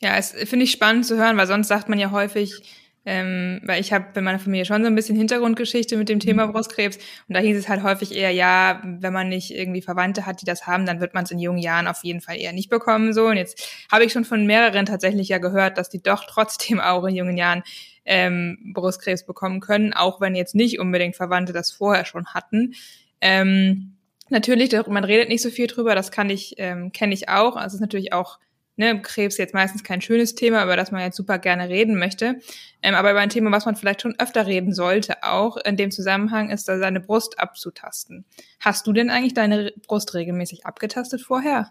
Ja, 0.00 0.16
es 0.16 0.30
finde 0.30 0.64
ich 0.64 0.70
spannend 0.70 1.06
zu 1.06 1.16
hören, 1.16 1.36
weil 1.36 1.46
sonst 1.46 1.68
sagt 1.68 1.88
man 1.88 1.98
ja 1.98 2.10
häufig, 2.10 2.62
ähm, 3.06 3.60
weil 3.64 3.80
ich 3.80 3.92
habe 3.92 4.06
in 4.14 4.24
meiner 4.24 4.38
Familie 4.38 4.66
schon 4.66 4.82
so 4.82 4.86
ein 4.86 4.94
bisschen 4.94 5.16
Hintergrundgeschichte 5.16 5.96
mit 5.96 6.08
dem 6.08 6.20
Thema 6.20 6.46
mhm. 6.46 6.52
Brustkrebs 6.52 6.96
und 7.28 7.34
da 7.34 7.40
hieß 7.40 7.56
es 7.56 7.68
halt 7.68 7.82
häufig 7.82 8.14
eher, 8.14 8.30
ja, 8.30 8.82
wenn 8.84 9.12
man 9.12 9.28
nicht 9.28 9.54
irgendwie 9.54 9.80
Verwandte 9.80 10.26
hat, 10.26 10.42
die 10.42 10.44
das 10.44 10.66
haben, 10.66 10.84
dann 10.84 11.00
wird 11.00 11.14
man 11.14 11.24
es 11.24 11.30
in 11.30 11.38
jungen 11.38 11.58
Jahren 11.58 11.88
auf 11.88 12.04
jeden 12.04 12.20
Fall 12.20 12.36
eher 12.36 12.52
nicht 12.52 12.68
bekommen. 12.68 13.14
So 13.14 13.26
und 13.26 13.36
jetzt 13.36 13.66
habe 13.90 14.04
ich 14.04 14.12
schon 14.12 14.26
von 14.26 14.46
mehreren 14.46 14.84
tatsächlich 14.84 15.28
ja 15.28 15.38
gehört, 15.38 15.78
dass 15.78 15.88
die 15.88 16.02
doch 16.02 16.24
trotzdem 16.26 16.78
auch 16.80 17.04
in 17.04 17.14
jungen 17.14 17.38
Jahren 17.38 17.62
ähm, 18.04 18.72
Brustkrebs 18.74 19.24
bekommen 19.24 19.60
können, 19.60 19.94
auch 19.94 20.20
wenn 20.20 20.34
jetzt 20.34 20.54
nicht 20.54 20.78
unbedingt 20.78 21.16
Verwandte 21.16 21.52
das 21.52 21.70
vorher 21.70 22.04
schon 22.04 22.26
hatten. 22.26 22.74
Ähm, 23.22 23.96
natürlich, 24.30 24.72
man 24.88 25.04
redet 25.04 25.28
nicht 25.28 25.42
so 25.42 25.50
viel 25.50 25.66
drüber, 25.66 25.94
das 25.94 26.10
kann 26.10 26.30
ich, 26.30 26.54
ähm, 26.58 26.92
kenne 26.92 27.14
ich 27.14 27.28
auch. 27.28 27.56
Also 27.56 27.68
es 27.68 27.74
ist 27.74 27.80
natürlich 27.80 28.12
auch 28.12 28.38
ne, 28.76 29.00
Krebs 29.00 29.36
jetzt 29.36 29.54
meistens 29.54 29.84
kein 29.84 30.00
schönes 30.00 30.34
Thema, 30.34 30.64
über 30.64 30.76
das 30.76 30.90
man 30.90 31.02
jetzt 31.02 31.16
super 31.16 31.38
gerne 31.38 31.68
reden 31.68 31.98
möchte. 31.98 32.40
Ähm, 32.82 32.94
aber 32.94 33.10
über 33.10 33.20
ein 33.20 33.28
Thema, 33.28 33.52
was 33.52 33.66
man 33.66 33.76
vielleicht 33.76 34.02
schon 34.02 34.18
öfter 34.18 34.46
reden 34.46 34.72
sollte, 34.72 35.22
auch 35.22 35.56
in 35.58 35.76
dem 35.76 35.90
Zusammenhang, 35.90 36.50
ist 36.50 36.66
da 36.68 36.78
seine 36.78 37.00
Brust 37.00 37.38
abzutasten. 37.38 38.24
Hast 38.58 38.86
du 38.86 38.92
denn 38.92 39.10
eigentlich 39.10 39.34
deine 39.34 39.72
Brust 39.86 40.14
regelmäßig 40.14 40.66
abgetastet 40.66 41.20
vorher? 41.20 41.70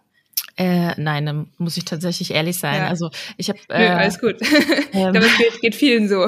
Äh, 0.55 0.93
nein, 1.01 1.25
dann 1.25 1.51
muss 1.57 1.77
ich 1.77 1.85
tatsächlich 1.85 2.31
ehrlich 2.31 2.59
sein. 2.59 2.81
Ja. 2.81 2.87
Also 2.87 3.09
ich 3.37 3.49
habe. 3.49 3.59
Äh, 3.69 3.87
alles 3.87 4.19
gut. 4.19 4.37
Ähm, 4.91 5.13
ich 5.13 5.19
glaube, 5.19 5.27
es 5.27 5.37
geht, 5.37 5.61
geht 5.61 5.75
vielen 5.75 6.09
so. 6.09 6.27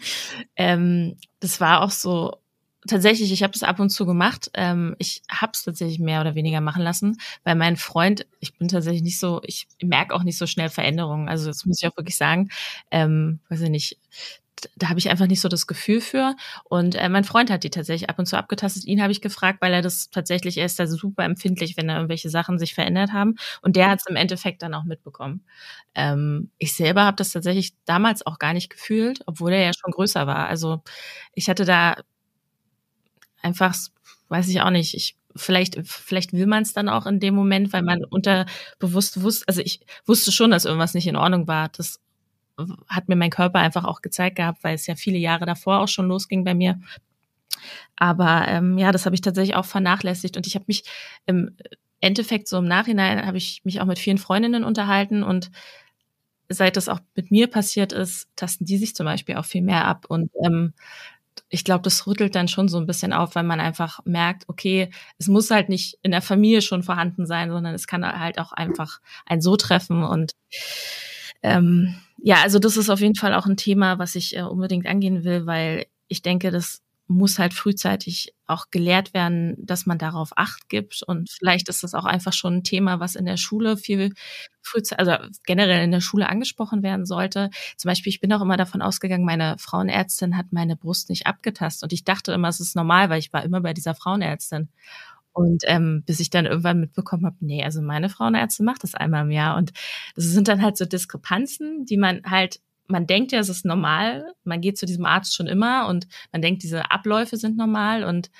ähm, 0.56 1.16
das 1.40 1.60
war 1.60 1.82
auch 1.82 1.90
so. 1.90 2.38
Tatsächlich, 2.86 3.32
ich 3.32 3.42
habe 3.42 3.52
es 3.54 3.64
ab 3.64 3.80
und 3.80 3.90
zu 3.90 4.06
gemacht. 4.06 4.50
Ähm, 4.54 4.94
ich 4.98 5.22
habe 5.30 5.50
es 5.52 5.64
tatsächlich 5.64 5.98
mehr 5.98 6.20
oder 6.20 6.36
weniger 6.36 6.60
machen 6.60 6.82
lassen, 6.82 7.18
weil 7.42 7.56
mein 7.56 7.76
Freund, 7.76 8.24
ich 8.38 8.56
bin 8.56 8.68
tatsächlich 8.68 9.02
nicht 9.02 9.18
so, 9.18 9.40
ich 9.44 9.66
merke 9.82 10.14
auch 10.14 10.22
nicht 10.22 10.38
so 10.38 10.46
schnell 10.46 10.68
Veränderungen. 10.68 11.28
Also 11.28 11.46
das 11.46 11.66
muss 11.66 11.82
ich 11.82 11.88
auch 11.88 11.96
wirklich 11.96 12.16
sagen. 12.16 12.50
Ähm, 12.90 13.40
weiß 13.48 13.62
ich 13.62 13.70
nicht 13.70 13.98
da 14.76 14.88
habe 14.88 14.98
ich 14.98 15.08
einfach 15.08 15.26
nicht 15.28 15.40
so 15.40 15.48
das 15.48 15.66
Gefühl 15.68 16.00
für. 16.00 16.34
Und 16.64 16.96
äh, 16.96 17.08
mein 17.08 17.22
Freund 17.24 17.48
hat 17.50 17.62
die 17.64 17.70
tatsächlich 17.70 18.10
ab 18.10 18.18
und 18.18 18.26
zu 18.26 18.36
abgetastet. 18.36 18.84
Ihn 18.86 19.00
habe 19.02 19.12
ich 19.12 19.20
gefragt, 19.20 19.60
weil 19.60 19.72
er 19.72 19.82
das 19.82 20.10
tatsächlich, 20.10 20.58
er 20.58 20.66
ist 20.66 20.78
da 20.80 20.86
super 20.88 21.24
empfindlich, 21.24 21.76
wenn 21.76 21.86
da 21.88 21.94
irgendwelche 21.96 22.28
Sachen 22.30 22.58
sich 22.58 22.74
verändert 22.74 23.12
haben. 23.12 23.36
Und 23.62 23.76
der 23.76 23.88
hat 23.90 24.00
es 24.00 24.06
im 24.08 24.16
Endeffekt 24.16 24.62
dann 24.62 24.74
auch 24.74 24.84
mitbekommen. 24.84 25.44
Ähm, 25.94 26.50
ich 26.58 26.74
selber 26.74 27.04
habe 27.04 27.16
das 27.16 27.30
tatsächlich 27.32 27.74
damals 27.84 28.26
auch 28.26 28.38
gar 28.38 28.52
nicht 28.52 28.70
gefühlt, 28.70 29.20
obwohl 29.26 29.52
er 29.52 29.62
ja 29.64 29.72
schon 29.74 29.92
größer 29.92 30.26
war. 30.26 30.48
Also 30.48 30.82
ich 31.34 31.48
hatte 31.48 31.64
da 31.64 31.96
einfach, 33.42 33.74
weiß 34.28 34.48
ich 34.48 34.60
auch 34.60 34.70
nicht, 34.70 34.94
ich 34.94 35.16
vielleicht, 35.36 35.78
vielleicht 35.84 36.32
will 36.32 36.46
man 36.46 36.62
es 36.62 36.72
dann 36.72 36.88
auch 36.88 37.06
in 37.06 37.20
dem 37.20 37.34
Moment, 37.34 37.72
weil 37.72 37.82
man 37.82 38.04
unterbewusst 38.04 39.22
wusste, 39.22 39.46
also 39.48 39.60
ich 39.60 39.80
wusste 40.06 40.32
schon, 40.32 40.50
dass 40.50 40.64
irgendwas 40.64 40.94
nicht 40.94 41.06
in 41.06 41.16
Ordnung 41.16 41.46
war. 41.46 41.68
Das 41.68 42.00
hat 42.88 43.08
mir 43.08 43.16
mein 43.16 43.30
Körper 43.30 43.60
einfach 43.60 43.84
auch 43.84 44.02
gezeigt 44.02 44.36
gehabt, 44.36 44.64
weil 44.64 44.74
es 44.74 44.86
ja 44.86 44.96
viele 44.96 45.18
Jahre 45.18 45.46
davor 45.46 45.80
auch 45.80 45.88
schon 45.88 46.08
losging 46.08 46.44
bei 46.44 46.54
mir. 46.54 46.80
Aber 47.96 48.46
ähm, 48.48 48.78
ja, 48.78 48.92
das 48.92 49.06
habe 49.06 49.14
ich 49.14 49.20
tatsächlich 49.20 49.56
auch 49.56 49.64
vernachlässigt 49.64 50.36
und 50.36 50.46
ich 50.46 50.54
habe 50.54 50.64
mich 50.68 50.84
im 51.26 51.56
Endeffekt 52.00 52.48
so 52.48 52.58
im 52.58 52.66
Nachhinein 52.66 53.26
habe 53.26 53.38
ich 53.38 53.62
mich 53.64 53.80
auch 53.80 53.86
mit 53.86 53.98
vielen 53.98 54.18
Freundinnen 54.18 54.64
unterhalten 54.64 55.22
und 55.22 55.50
seit 56.48 56.76
das 56.76 56.88
auch 56.88 57.00
mit 57.14 57.30
mir 57.30 57.48
passiert 57.48 57.92
ist, 57.92 58.28
tasten 58.36 58.64
die 58.64 58.78
sich 58.78 58.94
zum 58.94 59.04
Beispiel 59.04 59.36
auch 59.36 59.44
viel 59.44 59.62
mehr 59.62 59.84
ab 59.86 60.06
und 60.08 60.30
ähm, 60.44 60.72
ich 61.48 61.64
glaube, 61.64 61.82
das 61.82 62.06
rüttelt 62.06 62.34
dann 62.34 62.48
schon 62.48 62.68
so 62.68 62.78
ein 62.78 62.86
bisschen 62.86 63.12
auf, 63.12 63.34
weil 63.34 63.44
man 63.44 63.60
einfach 63.60 64.00
merkt, 64.04 64.48
okay, 64.48 64.90
es 65.18 65.28
muss 65.28 65.50
halt 65.50 65.68
nicht 65.68 65.98
in 66.02 66.10
der 66.10 66.22
Familie 66.22 66.62
schon 66.62 66.82
vorhanden 66.82 67.26
sein, 67.26 67.50
sondern 67.50 67.74
es 67.74 67.86
kann 67.86 68.04
halt 68.04 68.38
auch 68.38 68.52
einfach 68.52 69.00
ein 69.26 69.40
so 69.40 69.56
treffen 69.56 70.02
und 70.02 70.32
ähm, 71.42 71.94
ja, 72.20 72.42
also 72.42 72.58
das 72.58 72.76
ist 72.76 72.90
auf 72.90 73.00
jeden 73.00 73.14
Fall 73.14 73.34
auch 73.34 73.46
ein 73.46 73.56
Thema, 73.56 73.98
was 73.98 74.16
ich 74.16 74.36
äh, 74.36 74.42
unbedingt 74.42 74.86
angehen 74.86 75.24
will, 75.24 75.46
weil 75.46 75.86
ich 76.08 76.22
denke, 76.22 76.50
dass 76.50 76.82
muss 77.08 77.38
halt 77.38 77.54
frühzeitig 77.54 78.34
auch 78.46 78.66
gelehrt 78.70 79.14
werden, 79.14 79.56
dass 79.58 79.86
man 79.86 79.98
darauf 79.98 80.30
Acht 80.36 80.68
gibt. 80.68 81.02
Und 81.02 81.30
vielleicht 81.30 81.68
ist 81.70 81.82
das 81.82 81.94
auch 81.94 82.04
einfach 82.04 82.34
schon 82.34 82.56
ein 82.56 82.64
Thema, 82.64 83.00
was 83.00 83.16
in 83.16 83.24
der 83.24 83.38
Schule 83.38 83.78
viel 83.78 84.12
frühzeitig, 84.68 84.98
also 84.98 85.28
generell 85.46 85.82
in 85.84 85.90
der 85.90 86.00
Schule 86.00 86.28
angesprochen 86.28 86.82
werden 86.82 87.06
sollte. 87.06 87.50
Zum 87.76 87.88
Beispiel, 87.88 88.10
ich 88.10 88.20
bin 88.20 88.32
auch 88.32 88.42
immer 88.42 88.56
davon 88.56 88.82
ausgegangen, 88.82 89.24
meine 89.24 89.56
Frauenärztin 89.58 90.36
hat 90.36 90.46
meine 90.50 90.76
Brust 90.76 91.08
nicht 91.08 91.26
abgetastet. 91.26 91.84
Und 91.84 91.92
ich 91.92 92.04
dachte 92.04 92.32
immer, 92.32 92.48
es 92.48 92.60
ist 92.60 92.76
normal, 92.76 93.10
weil 93.10 93.18
ich 93.18 93.32
war 93.32 93.44
immer 93.44 93.60
bei 93.60 93.74
dieser 93.74 93.94
Frauenärztin. 93.94 94.68
Und 95.32 95.62
ähm, 95.66 96.02
bis 96.04 96.20
ich 96.20 96.30
dann 96.30 96.46
irgendwann 96.46 96.80
mitbekommen 96.80 97.24
habe, 97.24 97.36
nee, 97.40 97.62
also 97.62 97.80
meine 97.80 98.08
Frauenärztin 98.08 98.66
macht 98.66 98.82
das 98.82 98.94
einmal 98.94 99.24
im 99.24 99.30
Jahr. 99.30 99.56
Und 99.56 99.72
das 100.16 100.24
sind 100.24 100.48
dann 100.48 100.62
halt 100.62 100.76
so 100.76 100.84
Diskrepanzen, 100.84 101.84
die 101.84 101.96
man 101.96 102.22
halt 102.24 102.60
man 102.88 103.06
denkt 103.06 103.32
ja, 103.32 103.38
es 103.38 103.50
ist 103.50 103.66
normal, 103.66 104.32
man 104.44 104.60
geht 104.60 104.78
zu 104.78 104.86
diesem 104.86 105.04
Arzt 105.04 105.34
schon 105.34 105.46
immer 105.46 105.86
und 105.88 106.08
man 106.32 106.40
denkt, 106.40 106.62
diese 106.62 106.90
Abläufe 106.90 107.36
sind 107.36 107.56
normal 107.56 108.02
und 108.02 108.30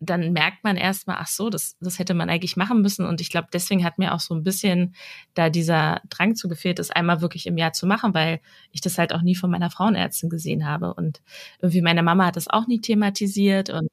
dann 0.00 0.32
merkt 0.32 0.64
man 0.64 0.76
erstmal, 0.76 1.16
ach 1.18 1.28
so, 1.28 1.50
das, 1.50 1.76
das 1.80 1.98
hätte 1.98 2.14
man 2.14 2.28
eigentlich 2.28 2.56
machen 2.56 2.82
müssen. 2.82 3.06
Und 3.06 3.20
ich 3.20 3.30
glaube, 3.30 3.48
deswegen 3.52 3.84
hat 3.84 3.98
mir 3.98 4.14
auch 4.14 4.20
so 4.20 4.34
ein 4.34 4.42
bisschen 4.42 4.94
da 5.34 5.50
dieser 5.50 6.00
Drang 6.10 6.34
zugefehlt, 6.34 6.78
das 6.78 6.90
einmal 6.90 7.20
wirklich 7.20 7.46
im 7.46 7.56
Jahr 7.56 7.72
zu 7.72 7.86
machen, 7.86 8.14
weil 8.14 8.40
ich 8.72 8.80
das 8.80 8.98
halt 8.98 9.14
auch 9.14 9.22
nie 9.22 9.34
von 9.34 9.50
meiner 9.50 9.70
Frauenärztin 9.70 10.30
gesehen 10.30 10.66
habe. 10.66 10.94
Und 10.94 11.22
irgendwie 11.60 11.82
meine 11.82 12.02
Mama 12.02 12.26
hat 12.26 12.36
das 12.36 12.48
auch 12.48 12.66
nie 12.66 12.80
thematisiert. 12.80 13.70
Und 13.70 13.88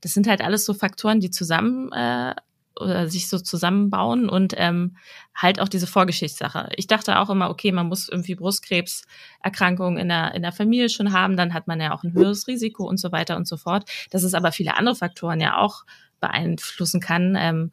das 0.00 0.12
sind 0.14 0.26
halt 0.26 0.42
alles 0.42 0.64
so 0.64 0.74
Faktoren, 0.74 1.20
die 1.20 1.30
zusammen 1.30 1.92
äh, 1.92 2.34
oder 2.78 3.08
sich 3.08 3.28
so 3.28 3.38
zusammenbauen 3.38 4.28
und 4.28 4.54
ähm, 4.56 4.96
halt 5.34 5.60
auch 5.60 5.68
diese 5.68 5.86
Vorgeschichtssache. 5.86 6.70
Ich 6.76 6.86
dachte 6.86 7.18
auch 7.18 7.30
immer, 7.30 7.50
okay, 7.50 7.72
man 7.72 7.86
muss 7.86 8.08
irgendwie 8.08 8.34
Brustkrebserkrankungen 8.34 9.98
in 9.98 10.08
der, 10.08 10.34
in 10.34 10.42
der 10.42 10.52
Familie 10.52 10.88
schon 10.88 11.12
haben, 11.12 11.36
dann 11.36 11.54
hat 11.54 11.68
man 11.68 11.80
ja 11.80 11.92
auch 11.92 12.02
ein 12.02 12.12
höheres 12.12 12.46
Risiko 12.48 12.84
und 12.84 12.98
so 12.98 13.12
weiter 13.12 13.36
und 13.36 13.46
so 13.46 13.56
fort. 13.56 13.88
Dass 14.10 14.22
es 14.22 14.34
aber 14.34 14.52
viele 14.52 14.76
andere 14.76 14.96
Faktoren 14.96 15.40
ja 15.40 15.58
auch 15.58 15.84
beeinflussen 16.20 17.00
kann, 17.00 17.36
ähm, 17.38 17.70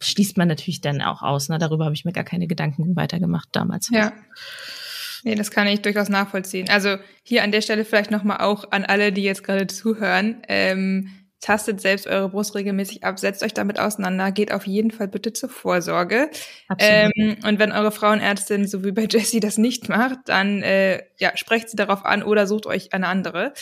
schließt 0.00 0.36
man 0.36 0.48
natürlich 0.48 0.80
dann 0.80 1.02
auch 1.02 1.22
aus. 1.22 1.48
Ne? 1.48 1.58
Darüber 1.58 1.84
habe 1.84 1.94
ich 1.94 2.04
mir 2.04 2.12
gar 2.12 2.24
keine 2.24 2.46
Gedanken 2.46 2.94
weitergemacht 2.96 3.48
damals. 3.52 3.90
Ja. 3.90 4.12
Nee, 5.24 5.34
das 5.34 5.50
kann 5.50 5.66
ich 5.66 5.82
durchaus 5.82 6.08
nachvollziehen. 6.08 6.68
Also 6.68 6.98
hier 7.24 7.42
an 7.42 7.50
der 7.50 7.62
Stelle 7.62 7.84
vielleicht 7.84 8.10
nochmal 8.10 8.38
auch 8.38 8.70
an 8.70 8.84
alle, 8.84 9.12
die 9.12 9.22
jetzt 9.22 9.42
gerade 9.42 9.66
zuhören. 9.66 10.42
Ähm, 10.46 11.10
tastet 11.40 11.80
selbst 11.80 12.06
eure 12.06 12.30
Brust 12.30 12.54
regelmäßig 12.54 13.04
ab, 13.04 13.18
setzt 13.18 13.42
euch 13.42 13.54
damit 13.54 13.78
auseinander, 13.78 14.32
geht 14.32 14.52
auf 14.52 14.66
jeden 14.66 14.90
Fall 14.90 15.08
bitte 15.08 15.32
zur 15.32 15.48
Vorsorge. 15.48 16.30
Ähm, 16.78 17.36
und 17.44 17.58
wenn 17.58 17.72
eure 17.72 17.92
Frauenärztin, 17.92 18.66
so 18.66 18.84
wie 18.84 18.92
bei 18.92 19.06
Jessie, 19.08 19.40
das 19.40 19.58
nicht 19.58 19.88
macht, 19.88 20.18
dann 20.26 20.62
äh, 20.62 21.02
ja, 21.18 21.36
sprecht 21.36 21.68
sie 21.68 21.76
darauf 21.76 22.04
an 22.04 22.22
oder 22.22 22.46
sucht 22.46 22.66
euch 22.66 22.92
eine 22.92 23.08
andere, 23.08 23.52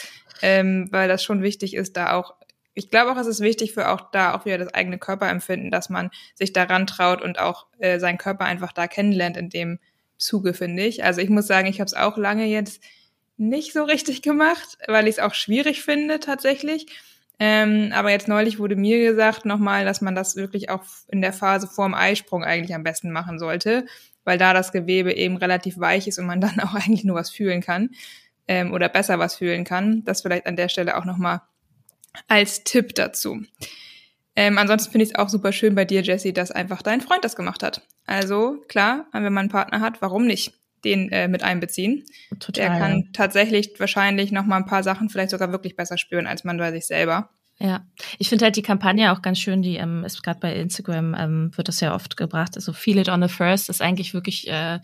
ähm, 0.43 0.89
weil 0.91 1.09
das 1.09 1.25
schon 1.25 1.43
wichtig 1.43 1.75
ist, 1.75 1.97
da 1.97 2.13
auch 2.13 2.35
ich 2.77 2.91
glaube 2.91 3.13
auch, 3.13 3.17
es 3.17 3.29
ist 3.29 3.41
wichtig 3.41 3.73
für 3.73 3.89
auch 3.89 4.11
da 4.11 4.35
auch 4.35 4.45
wieder 4.47 4.59
das 4.59 4.75
eigene 4.75 4.99
Körperempfinden, 4.99 5.71
dass 5.71 5.91
man 5.91 6.11
sich 6.35 6.53
daran 6.53 6.89
traut 6.89 7.23
und 7.23 7.39
auch 7.39 7.67
äh, 7.79 8.01
seinen 8.01 8.19
Körper 8.19 8.45
einfach 8.47 8.73
da 8.73 8.89
kennenlernt 8.89 9.37
in 9.37 9.49
dem 9.49 9.79
Zuge, 10.19 10.55
finde 10.55 10.85
ich. 10.85 11.05
Also 11.05 11.21
ich 11.21 11.31
muss 11.31 11.47
sagen, 11.47 11.69
ich 11.69 11.81
habe 11.81 11.87
es 11.87 11.95
auch 11.95 12.17
lange 12.17 12.47
jetzt 12.47 12.83
nicht 13.37 13.73
so 13.73 13.85
richtig 13.85 14.23
gemacht, 14.23 14.79
weil 14.87 15.07
ich 15.07 15.17
es 15.17 15.19
auch 15.21 15.35
schwierig 15.35 15.83
finde 15.83 16.21
tatsächlich. 16.21 16.87
Ähm, 17.41 17.91
aber 17.93 18.11
jetzt 18.11 18.29
neulich 18.29 18.59
wurde 18.59 18.77
mir 18.77 18.99
gesagt 18.99 19.45
nochmal, 19.45 19.85
dass 19.85 20.01
man 20.01 20.15
das 20.15 20.37
wirklich 20.37 20.71
auch 20.71 20.85
in 21.09 21.21
der 21.21 21.33
Phase 21.33 21.67
vorm 21.67 21.95
Eisprung 21.95 22.45
eigentlich 22.45 22.75
am 22.75 22.85
besten 22.85 23.11
machen 23.11 23.39
sollte, 23.39 23.87
weil 24.25 24.39
da 24.39 24.53
das 24.53 24.73
Gewebe 24.73 25.13
eben 25.13 25.37
relativ 25.37 25.79
weich 25.79 26.07
ist 26.07 26.19
und 26.19 26.27
man 26.27 26.41
dann 26.43 26.61
auch 26.61 26.75
eigentlich 26.75 27.05
nur 27.05 27.17
was 27.17 27.31
fühlen 27.31 27.61
kann 27.61 27.91
ähm, 28.47 28.73
oder 28.73 28.89
besser 28.89 29.19
was 29.19 29.37
fühlen 29.37 29.65
kann. 29.65 30.05
Das 30.05 30.23
vielleicht 30.23 30.47
an 30.47 30.57
der 30.57 30.69
Stelle 30.69 30.97
auch 30.97 31.05
nochmal 31.05 31.41
als 32.29 32.63
Tipp 32.65 32.95
dazu. 32.95 33.43
Ähm, 34.37 34.59
ansonsten 34.59 34.91
finde 34.91 35.05
ich 35.05 35.11
es 35.11 35.17
auch 35.17 35.29
super 35.29 35.53
schön 35.53 35.75
bei 35.75 35.85
dir, 35.85 36.03
Jesse, 36.03 36.33
dass 36.33 36.51
einfach 36.51 36.83
dein 36.83 37.01
Freund 37.01 37.25
das 37.25 37.37
gemacht 37.37 37.63
hat. 37.63 37.83
Also 38.07 38.63
klar, 38.69 39.07
wenn 39.13 39.23
man 39.25 39.39
einen 39.39 39.49
Partner 39.49 39.81
hat, 39.81 40.03
warum 40.03 40.27
nicht? 40.27 40.55
Den 40.85 41.11
äh, 41.11 41.29
mit 41.29 41.43
einbeziehen. 41.43 42.05
Total. 42.41 42.69
Der 42.69 42.79
kann 42.79 43.09
tatsächlich 43.13 43.73
wahrscheinlich 43.79 44.33
noch 44.33 44.45
mal 44.45 44.57
ein 44.57 44.67
paar 44.67 44.83
Sachen 44.83 45.09
vielleicht 45.09 45.31
sogar 45.31 45.51
wirklich 45.53 45.77
besser 45.77 45.99
spüren 45.99 46.27
als 46.27 46.45
man 46.45 46.59
bei 46.59 46.73
sich 46.73 46.87
selber. 46.87 47.31
Ja, 47.61 47.87
ich 48.19 48.29
finde 48.29 48.47
halt 48.47 48.57
die 48.57 48.63
Kampagne 48.63 49.13
auch 49.13 49.23
ganz 49.23 49.39
schön, 49.39 49.63
die 49.63 49.77
ähm, 49.77 50.05
ist 50.05 50.25
gerade 50.25 50.41
bei 50.41 50.55
Instagram, 50.57 51.15
ähm, 51.17 51.51
wird 51.55 51.69
das 51.69 51.79
ja 51.79 51.95
oft 51.95 52.17
gebracht. 52.17 52.57
Also 52.57 52.73
Feel 52.73 52.99
It 52.99 53.09
on 53.09 53.23
the 53.23 53.29
First 53.29 53.69
ist 53.69 53.81
eigentlich 53.81 54.13
wirklich 54.13 54.49
äh, 54.49 54.81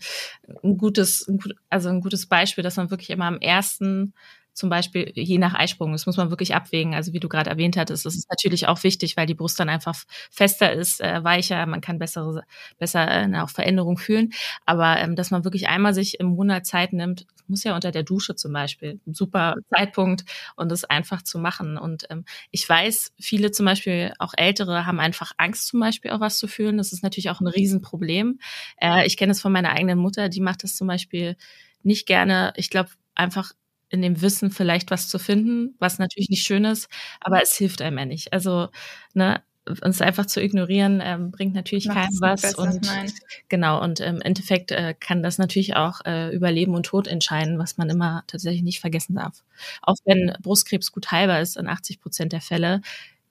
ein 0.63 0.77
gutes, 0.77 1.27
ein, 1.27 1.39
also 1.69 1.89
ein 1.89 1.99
gutes 1.99 2.27
Beispiel, 2.27 2.63
dass 2.63 2.77
man 2.77 2.89
wirklich 2.89 3.09
immer 3.09 3.25
am 3.25 3.39
ersten 3.39 4.13
zum 4.53 4.69
Beispiel 4.69 5.11
je 5.15 5.37
nach 5.37 5.53
Eisprung. 5.53 5.91
Das 5.91 6.05
muss 6.05 6.17
man 6.17 6.29
wirklich 6.29 6.55
abwägen. 6.55 6.93
Also 6.93 7.13
wie 7.13 7.19
du 7.19 7.29
gerade 7.29 7.49
erwähnt 7.49 7.77
hattest, 7.77 8.05
das 8.05 8.15
ist 8.15 8.29
natürlich 8.29 8.67
auch 8.67 8.83
wichtig, 8.83 9.17
weil 9.17 9.25
die 9.25 9.33
Brust 9.33 9.59
dann 9.59 9.69
einfach 9.69 9.95
fester 10.29 10.71
ist, 10.73 11.01
äh, 11.01 11.23
weicher, 11.23 11.65
man 11.65 11.81
kann 11.81 11.99
bessere, 11.99 12.43
besser 12.77 13.07
äh, 13.09 13.39
auch 13.39 13.49
Veränderung 13.49 13.97
fühlen. 13.97 14.31
Aber 14.65 14.97
ähm, 14.99 15.15
dass 15.15 15.31
man 15.31 15.43
wirklich 15.43 15.67
einmal 15.69 15.93
sich 15.93 16.19
im 16.19 16.27
Monat 16.27 16.65
Zeit 16.65 16.93
nimmt, 16.93 17.25
muss 17.47 17.63
ja 17.63 17.75
unter 17.75 17.91
der 17.91 18.03
Dusche 18.03 18.35
zum 18.35 18.53
Beispiel, 18.53 18.99
ein 19.05 19.13
super 19.13 19.55
Zeitpunkt 19.69 20.23
und 20.55 20.69
das 20.71 20.85
einfach 20.85 21.21
zu 21.21 21.37
machen. 21.39 21.77
Und 21.77 22.05
ähm, 22.09 22.25
ich 22.51 22.67
weiß, 22.67 23.13
viele 23.19 23.51
zum 23.51 23.65
Beispiel, 23.65 24.13
auch 24.19 24.33
Ältere, 24.35 24.85
haben 24.85 24.99
einfach 24.99 25.33
Angst 25.37 25.67
zum 25.67 25.79
Beispiel 25.79 26.11
auch 26.11 26.19
was 26.19 26.37
zu 26.39 26.47
fühlen. 26.47 26.77
Das 26.77 26.93
ist 26.93 27.03
natürlich 27.03 27.29
auch 27.29 27.41
ein 27.41 27.47
Riesenproblem. 27.47 28.39
Äh, 28.77 29.05
ich 29.05 29.17
kenne 29.17 29.31
es 29.31 29.41
von 29.41 29.51
meiner 29.51 29.71
eigenen 29.71 29.99
Mutter, 29.99 30.29
die 30.29 30.41
macht 30.41 30.63
das 30.63 30.75
zum 30.75 30.87
Beispiel 30.87 31.35
nicht 31.83 32.05
gerne. 32.07 32.53
Ich 32.55 32.69
glaube, 32.69 32.89
einfach 33.15 33.51
in 33.91 34.01
dem 34.01 34.21
Wissen 34.21 34.51
vielleicht 34.51 34.89
was 34.91 35.07
zu 35.09 35.19
finden, 35.19 35.75
was 35.79 35.99
natürlich 35.99 36.29
nicht 36.29 36.43
schön 36.43 36.65
ist, 36.65 36.89
aber 37.19 37.41
es 37.41 37.55
hilft 37.55 37.81
einem 37.81 37.97
ja 37.97 38.05
nicht. 38.05 38.33
Also, 38.33 38.69
ne, 39.13 39.41
uns 39.83 40.01
einfach 40.01 40.25
zu 40.25 40.41
ignorieren, 40.41 41.01
ähm, 41.03 41.31
bringt 41.31 41.53
natürlich 41.53 41.85
Macht 41.85 41.97
keinem 41.97 42.21
was. 42.21 42.41
Besser, 42.41 42.59
und 42.59 42.83
nein. 42.83 43.11
genau, 43.47 43.81
und 43.81 43.99
im 43.99 44.21
Endeffekt 44.21 44.71
äh, 44.71 44.95
kann 44.99 45.21
das 45.21 45.37
natürlich 45.37 45.75
auch 45.75 46.01
äh, 46.05 46.33
über 46.35 46.51
Leben 46.51 46.73
und 46.73 46.87
Tod 46.87 47.07
entscheiden, 47.07 47.59
was 47.59 47.77
man 47.77 47.89
immer 47.89 48.23
tatsächlich 48.27 48.63
nicht 48.63 48.79
vergessen 48.79 49.15
darf. 49.15 49.43
Auch 49.81 49.97
wenn 50.05 50.33
Brustkrebs 50.41 50.91
gut 50.91 51.11
heilbar 51.11 51.41
ist 51.41 51.57
in 51.57 51.67
80 51.67 52.01
Prozent 52.01 52.33
der 52.33 52.41
Fälle, 52.41 52.81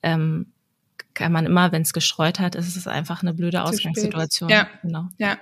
ähm, 0.03 0.53
kann 1.13 1.31
man 1.31 1.45
immer, 1.45 1.71
wenn 1.71 1.81
es 1.81 1.93
gestreut 1.93 2.39
hat, 2.39 2.55
ist 2.55 2.75
es 2.75 2.87
einfach 2.87 3.21
eine 3.21 3.33
blöde 3.33 3.63
Ausgangssituation. 3.63 4.49
Ja, 4.49 4.67
genau. 4.81 5.07
Ja. 5.17 5.37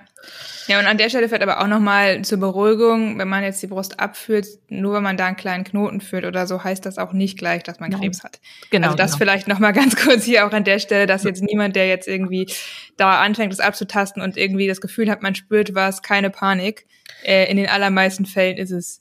Ja, 0.66 0.78
und 0.78 0.86
an 0.86 0.98
der 0.98 1.08
Stelle 1.08 1.28
fällt 1.28 1.42
aber 1.42 1.60
auch 1.62 1.66
nochmal 1.66 2.22
zur 2.22 2.38
Beruhigung, 2.38 3.18
wenn 3.18 3.28
man 3.28 3.42
jetzt 3.42 3.62
die 3.62 3.66
Brust 3.66 3.98
abfühlt, 3.98 4.46
nur 4.68 4.94
wenn 4.94 5.02
man 5.02 5.16
da 5.16 5.26
einen 5.26 5.36
kleinen 5.36 5.64
Knoten 5.64 6.00
fühlt 6.00 6.24
oder 6.24 6.46
so, 6.46 6.62
heißt 6.62 6.84
das 6.84 6.98
auch 6.98 7.12
nicht 7.12 7.38
gleich, 7.38 7.62
dass 7.62 7.80
man 7.80 7.90
Krebs 7.90 8.22
hat. 8.22 8.38
Genau. 8.70 8.88
Also 8.88 8.96
das 8.98 9.12
genau. 9.12 9.18
vielleicht 9.18 9.48
nochmal 9.48 9.72
ganz 9.74 9.96
kurz 9.96 10.24
hier 10.24 10.46
auch 10.46 10.52
an 10.52 10.64
der 10.64 10.78
Stelle, 10.78 11.06
dass 11.06 11.24
jetzt 11.24 11.42
niemand, 11.42 11.74
der 11.74 11.88
jetzt 11.88 12.06
irgendwie 12.06 12.52
da 12.96 13.20
anfängt, 13.20 13.52
das 13.52 13.60
abzutasten 13.60 14.22
und 14.22 14.36
irgendwie 14.36 14.66
das 14.66 14.80
Gefühl 14.80 15.10
hat, 15.10 15.22
man 15.22 15.34
spürt 15.34 15.74
was, 15.74 16.02
keine 16.02 16.30
Panik. 16.30 16.86
Äh, 17.24 17.50
in 17.50 17.56
den 17.56 17.68
allermeisten 17.68 18.26
Fällen 18.26 18.58
ist 18.58 18.70
es 18.70 19.00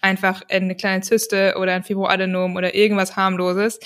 einfach 0.00 0.42
eine 0.48 0.74
kleine 0.74 1.02
Zyste 1.02 1.56
oder 1.58 1.74
ein 1.74 1.82
Fibroadenom 1.82 2.56
oder 2.56 2.74
irgendwas 2.74 3.16
harmloses 3.16 3.78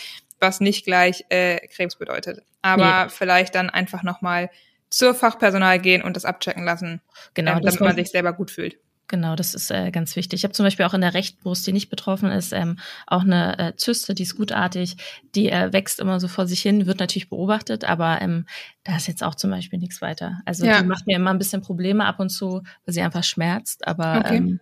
was 0.44 0.60
nicht 0.60 0.84
gleich 0.84 1.24
äh, 1.30 1.66
Krebs 1.68 1.96
bedeutet. 1.96 2.42
Aber 2.62 3.04
nee. 3.04 3.10
vielleicht 3.10 3.54
dann 3.54 3.70
einfach 3.70 4.02
nochmal 4.02 4.50
zur 4.90 5.14
Fachpersonal 5.14 5.80
gehen 5.80 6.02
und 6.02 6.14
das 6.16 6.24
abchecken 6.24 6.64
lassen, 6.64 7.00
genau, 7.34 7.56
ähm, 7.56 7.62
damit 7.62 7.80
man 7.80 7.96
sich 7.96 8.10
selber 8.10 8.32
gut 8.32 8.50
fühlt. 8.50 8.76
Genau, 9.08 9.36
das 9.36 9.54
ist 9.54 9.70
äh, 9.70 9.90
ganz 9.90 10.16
wichtig. 10.16 10.40
Ich 10.40 10.44
habe 10.44 10.54
zum 10.54 10.64
Beispiel 10.64 10.86
auch 10.86 10.94
in 10.94 11.02
der 11.02 11.12
rechten 11.12 11.42
Brust, 11.42 11.66
die 11.66 11.72
nicht 11.72 11.90
betroffen 11.90 12.30
ist, 12.30 12.52
ähm, 12.52 12.78
auch 13.06 13.20
eine 13.20 13.58
äh, 13.58 13.76
Zyste, 13.76 14.14
die 14.14 14.22
ist 14.22 14.36
gutartig, 14.36 14.96
die 15.34 15.50
äh, 15.50 15.72
wächst 15.72 16.00
immer 16.00 16.20
so 16.20 16.28
vor 16.28 16.46
sich 16.46 16.62
hin, 16.62 16.86
wird 16.86 17.00
natürlich 17.00 17.28
beobachtet, 17.28 17.84
aber 17.84 18.22
ähm, 18.22 18.46
da 18.82 18.96
ist 18.96 19.06
jetzt 19.06 19.22
auch 19.22 19.34
zum 19.34 19.50
Beispiel 19.50 19.78
nichts 19.78 20.00
weiter. 20.00 20.40
Also 20.46 20.64
ja. 20.64 20.80
die 20.80 20.88
macht 20.88 21.06
mir 21.06 21.16
immer 21.16 21.30
ein 21.30 21.38
bisschen 21.38 21.60
Probleme 21.60 22.06
ab 22.06 22.18
und 22.18 22.30
zu, 22.30 22.62
weil 22.86 22.94
sie 22.94 23.02
einfach 23.02 23.24
schmerzt, 23.24 23.86
aber 23.86 24.20
okay. 24.24 24.36
ähm, 24.36 24.60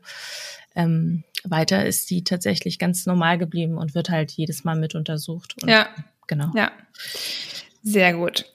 ähm, 0.75 1.25
weiter 1.45 1.85
ist 1.87 2.09
sie 2.09 2.25
tatsächlich 2.25 2.79
ganz 2.79 3.07
normal 3.07 3.39
geblieben 3.39 3.79
und 3.79 3.95
wird 3.95 4.11
halt 4.11 4.33
jedes 4.33 4.65
Mal 4.65 4.77
mit 4.77 4.95
untersucht. 4.95 5.57
Und, 5.63 5.69
ja. 5.69 5.89
Genau. 6.27 6.51
Ja. 6.55 6.71
Sehr 7.83 8.15
gut. 8.15 8.47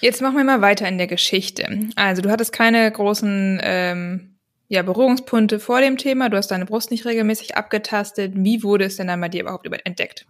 Jetzt 0.00 0.22
machen 0.22 0.36
wir 0.36 0.44
mal 0.44 0.62
weiter 0.62 0.88
in 0.88 0.96
der 0.96 1.06
Geschichte. 1.06 1.90
Also 1.94 2.22
du 2.22 2.30
hattest 2.30 2.52
keine 2.52 2.90
großen 2.90 3.60
ähm, 3.62 4.38
ja, 4.68 4.82
Berührungspunkte 4.82 5.60
vor 5.60 5.80
dem 5.80 5.98
Thema. 5.98 6.30
Du 6.30 6.36
hast 6.36 6.48
deine 6.48 6.64
Brust 6.64 6.90
nicht 6.90 7.04
regelmäßig 7.04 7.56
abgetastet. 7.56 8.32
Wie 8.34 8.62
wurde 8.62 8.86
es 8.86 8.96
denn 8.96 9.08
dann 9.08 9.20
bei 9.20 9.28
dir 9.28 9.42
überhaupt 9.42 9.68
entdeckt? 9.84 10.26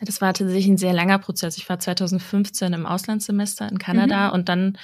Das 0.00 0.20
war 0.20 0.32
tatsächlich 0.32 0.68
ein 0.68 0.78
sehr 0.78 0.92
langer 0.92 1.18
Prozess. 1.18 1.58
Ich 1.58 1.68
war 1.68 1.78
2015 1.78 2.72
im 2.72 2.86
Auslandssemester 2.86 3.68
in 3.68 3.78
Kanada 3.78 4.28
mhm. 4.28 4.34
und 4.34 4.48
dann 4.48 4.78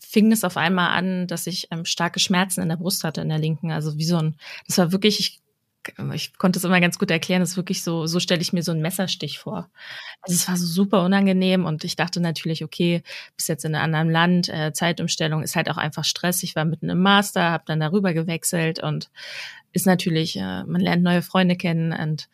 fing 0.00 0.32
es 0.32 0.44
auf 0.44 0.56
einmal 0.56 0.90
an, 0.90 1.26
dass 1.26 1.46
ich 1.46 1.68
ähm, 1.70 1.84
starke 1.84 2.20
Schmerzen 2.20 2.62
in 2.62 2.68
der 2.68 2.76
Brust 2.76 3.04
hatte, 3.04 3.20
in 3.20 3.28
der 3.28 3.38
linken. 3.38 3.72
Also 3.72 3.96
wie 3.96 4.04
so 4.04 4.16
ein, 4.16 4.36
das 4.66 4.78
war 4.78 4.92
wirklich, 4.92 5.20
ich, 5.20 5.40
ich 6.12 6.36
konnte 6.36 6.58
es 6.58 6.64
immer 6.64 6.80
ganz 6.80 6.98
gut 6.98 7.10
erklären, 7.10 7.40
das 7.40 7.50
ist 7.50 7.56
wirklich 7.56 7.82
so, 7.82 8.06
so 8.06 8.20
stelle 8.20 8.42
ich 8.42 8.52
mir 8.52 8.62
so 8.62 8.72
einen 8.72 8.82
Messerstich 8.82 9.38
vor. 9.38 9.70
Also 10.20 10.34
es 10.34 10.48
war 10.48 10.56
so 10.56 10.66
super 10.66 11.02
unangenehm 11.02 11.64
und 11.64 11.84
ich 11.84 11.96
dachte 11.96 12.20
natürlich, 12.20 12.64
okay, 12.64 13.02
bis 13.36 13.48
jetzt 13.48 13.64
in 13.64 13.74
einem 13.74 13.94
anderen 13.94 14.10
Land, 14.10 14.48
äh, 14.48 14.72
Zeitumstellung 14.72 15.42
ist 15.42 15.56
halt 15.56 15.70
auch 15.70 15.78
einfach 15.78 16.04
Stress. 16.04 16.42
Ich 16.42 16.56
war 16.56 16.64
mitten 16.64 16.90
im 16.90 17.00
Master, 17.00 17.50
habe 17.50 17.64
dann 17.66 17.80
darüber 17.80 18.12
gewechselt 18.12 18.82
und 18.82 19.10
ist 19.78 19.86
natürlich, 19.86 20.36
äh, 20.36 20.64
man 20.64 20.80
lernt 20.80 21.04
neue 21.04 21.22
Freunde 21.22 21.54
kennen 21.54 21.92
und 21.92 22.28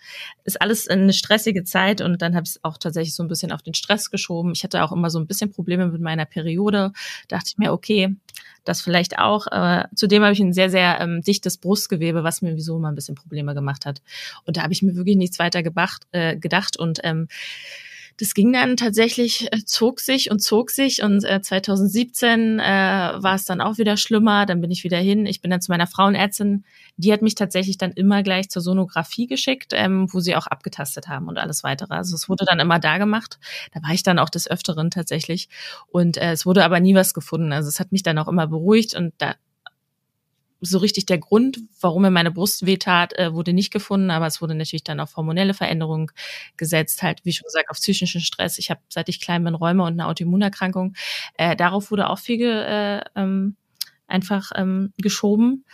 ist 0.44 0.60
alles 0.60 0.88
eine 0.88 1.12
stressige 1.12 1.62
Zeit 1.62 2.00
und 2.00 2.22
dann 2.22 2.34
habe 2.34 2.44
ich 2.44 2.52
es 2.52 2.64
auch 2.64 2.78
tatsächlich 2.78 3.14
so 3.14 3.22
ein 3.22 3.28
bisschen 3.28 3.52
auf 3.52 3.62
den 3.62 3.74
Stress 3.74 4.10
geschoben. 4.10 4.52
Ich 4.54 4.64
hatte 4.64 4.82
auch 4.82 4.92
immer 4.92 5.10
so 5.10 5.18
ein 5.18 5.26
bisschen 5.26 5.52
Probleme 5.52 5.86
mit 5.88 6.00
meiner 6.00 6.24
Periode. 6.24 6.92
Dachte 7.28 7.48
ich 7.48 7.58
mir, 7.58 7.72
okay, 7.72 8.16
das 8.64 8.80
vielleicht 8.80 9.18
auch. 9.18 9.46
Zudem 9.94 10.22
habe 10.22 10.32
ich 10.32 10.40
ein 10.40 10.54
sehr, 10.54 10.70
sehr 10.70 10.98
ähm, 11.00 11.20
dichtes 11.20 11.58
Brustgewebe, 11.58 12.24
was 12.24 12.40
mir 12.40 12.56
wieso 12.56 12.76
immer 12.76 12.88
ein 12.88 12.94
bisschen 12.94 13.14
Probleme 13.14 13.54
gemacht 13.54 13.84
hat. 13.84 14.00
Und 14.46 14.56
da 14.56 14.62
habe 14.62 14.72
ich 14.72 14.82
mir 14.82 14.96
wirklich 14.96 15.16
nichts 15.16 15.38
weiter 15.38 15.62
gedacht, 15.62 16.06
äh, 16.12 16.36
gedacht 16.36 16.78
und 16.78 17.00
ähm, 17.04 17.28
das 18.18 18.34
ging 18.34 18.52
dann 18.52 18.76
tatsächlich, 18.76 19.52
äh, 19.52 19.64
zog 19.64 20.00
sich 20.00 20.30
und 20.30 20.40
zog 20.40 20.70
sich 20.70 21.02
und 21.02 21.24
äh, 21.24 21.42
2017 21.42 22.60
äh, 22.60 22.62
war 22.62 23.34
es 23.34 23.44
dann 23.44 23.60
auch 23.60 23.78
wieder 23.78 23.96
schlimmer. 23.96 24.46
Dann 24.46 24.60
bin 24.60 24.70
ich 24.70 24.84
wieder 24.84 24.98
hin. 24.98 25.26
Ich 25.26 25.40
bin 25.40 25.50
dann 25.50 25.60
zu 25.60 25.72
meiner 25.72 25.86
Frauenärztin. 25.86 26.64
Die 26.96 27.12
hat 27.12 27.22
mich 27.22 27.34
tatsächlich 27.34 27.76
dann 27.76 27.92
immer 27.92 28.22
gleich 28.22 28.50
zur 28.50 28.62
Sonographie 28.62 29.26
geschickt, 29.26 29.72
ähm, 29.74 30.06
wo 30.12 30.20
sie 30.20 30.36
auch 30.36 30.46
abgetastet 30.46 31.08
haben 31.08 31.28
und 31.28 31.38
alles 31.38 31.64
weitere. 31.64 31.94
Also 31.94 32.14
es 32.14 32.28
wurde 32.28 32.44
dann 32.44 32.60
immer 32.60 32.78
da 32.78 32.98
gemacht. 32.98 33.38
Da 33.72 33.82
war 33.82 33.92
ich 33.92 34.04
dann 34.04 34.18
auch 34.18 34.30
des 34.30 34.48
Öfteren 34.48 34.90
tatsächlich. 34.90 35.48
Und 35.88 36.16
äh, 36.16 36.32
es 36.32 36.46
wurde 36.46 36.64
aber 36.64 36.78
nie 36.80 36.94
was 36.94 37.14
gefunden. 37.14 37.52
Also 37.52 37.68
es 37.68 37.80
hat 37.80 37.90
mich 37.90 38.04
dann 38.04 38.18
auch 38.18 38.28
immer 38.28 38.46
beruhigt 38.46 38.94
und 38.94 39.12
da 39.18 39.34
so 40.64 40.78
richtig 40.78 41.06
der 41.06 41.18
Grund, 41.18 41.58
warum 41.80 42.02
mir 42.02 42.10
meine 42.10 42.30
Brust 42.30 42.66
wehtat, 42.66 43.16
äh, 43.18 43.32
wurde 43.32 43.52
nicht 43.52 43.72
gefunden, 43.72 44.10
aber 44.10 44.26
es 44.26 44.40
wurde 44.40 44.54
natürlich 44.54 44.84
dann 44.84 45.00
auf 45.00 45.16
hormonelle 45.16 45.54
Veränderungen 45.54 46.10
gesetzt, 46.56 47.02
halt 47.02 47.24
wie 47.24 47.32
schon 47.32 47.44
gesagt 47.46 47.70
auf 47.70 47.76
psychischen 47.76 48.20
Stress. 48.20 48.58
Ich 48.58 48.70
habe 48.70 48.80
seit 48.88 49.08
ich 49.08 49.20
klein 49.20 49.44
bin 49.44 49.54
Räume 49.54 49.84
und 49.84 49.92
eine 49.92 50.06
Autoimmunerkrankung. 50.06 50.94
Äh, 51.36 51.56
darauf 51.56 51.90
wurde 51.90 52.08
auch 52.08 52.18
viel 52.18 52.48
äh, 52.48 53.00
ähm, 53.14 53.56
einfach 54.06 54.50
ähm, 54.54 54.92
geschoben 54.98 55.64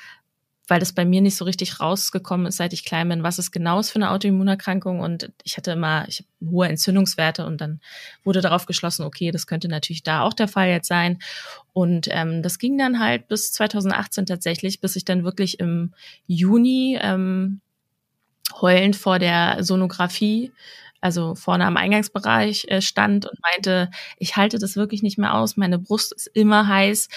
weil 0.71 0.79
das 0.79 0.93
bei 0.93 1.05
mir 1.05 1.21
nicht 1.21 1.37
so 1.37 1.45
richtig 1.45 1.81
rausgekommen 1.81 2.47
ist, 2.47 2.59
seit 2.59 2.73
ich 2.73 2.85
klein 2.85 3.09
bin, 3.09 3.25
was 3.25 3.39
es 3.39 3.50
genau 3.50 3.81
ist 3.81 3.91
für 3.91 3.97
eine 3.97 4.12
Autoimmunerkrankung. 4.12 5.00
Und 5.00 5.33
ich 5.43 5.57
hatte 5.57 5.73
immer 5.73 6.07
ich 6.07 6.25
hohe 6.49 6.69
Entzündungswerte 6.69 7.45
und 7.45 7.61
dann 7.61 7.81
wurde 8.23 8.41
darauf 8.41 8.67
geschlossen, 8.67 9.05
okay, 9.05 9.33
das 9.33 9.49
könnte 9.49 9.67
natürlich 9.67 10.05
da 10.05 10.23
auch 10.23 10.33
der 10.33 10.47
Fall 10.47 10.69
jetzt 10.69 10.87
sein. 10.87 11.19
Und 11.73 12.07
ähm, 12.12 12.45
das 12.45 12.61
ging 12.61 12.79
dann 12.79 13.00
halt 13.00 13.27
bis 13.27 13.53
2018 13.53 14.27
tatsächlich, 14.27 14.81
bis 14.81 14.95
ich 14.95 15.05
dann 15.05 15.25
wirklich 15.25 15.59
im 15.59 15.93
Juni 16.29 16.97
ähm, 17.03 17.61
heulend 18.61 18.95
vor 18.95 19.19
der 19.19 19.65
Sonographie 19.65 20.53
also 21.03 21.35
vorne 21.35 21.65
am 21.65 21.79
Eingangsbereich 21.79 22.67
äh, 22.69 22.83
stand 22.83 23.25
und 23.25 23.39
meinte, 23.41 23.91
ich 24.19 24.37
halte 24.37 24.59
das 24.59 24.77
wirklich 24.77 25.03
nicht 25.03 25.17
mehr 25.17 25.35
aus, 25.35 25.57
meine 25.57 25.79
Brust 25.79 26.12
ist 26.12 26.27
immer 26.27 26.69
heiß, 26.69 27.09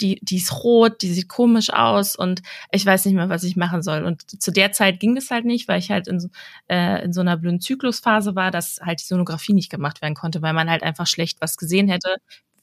die, 0.00 0.18
die 0.22 0.36
ist 0.36 0.52
rot, 0.64 1.02
die 1.02 1.12
sieht 1.12 1.28
komisch 1.28 1.70
aus 1.72 2.16
und 2.16 2.42
ich 2.70 2.84
weiß 2.84 3.04
nicht 3.04 3.14
mehr, 3.14 3.28
was 3.28 3.44
ich 3.44 3.56
machen 3.56 3.82
soll. 3.82 4.04
Und 4.04 4.42
zu 4.42 4.50
der 4.50 4.72
Zeit 4.72 5.00
ging 5.00 5.14
das 5.14 5.30
halt 5.30 5.44
nicht, 5.44 5.68
weil 5.68 5.78
ich 5.78 5.90
halt 5.90 6.08
in, 6.08 6.30
äh, 6.68 7.04
in 7.04 7.12
so 7.12 7.20
einer 7.20 7.36
blöden 7.36 7.60
Zyklusphase 7.60 8.34
war, 8.34 8.50
dass 8.50 8.80
halt 8.82 9.00
die 9.00 9.06
Sonographie 9.06 9.54
nicht 9.54 9.70
gemacht 9.70 10.02
werden 10.02 10.14
konnte, 10.14 10.42
weil 10.42 10.52
man 10.52 10.70
halt 10.70 10.82
einfach 10.82 11.06
schlecht 11.06 11.40
was 11.40 11.56
gesehen 11.56 11.88
hätte, 11.88 12.16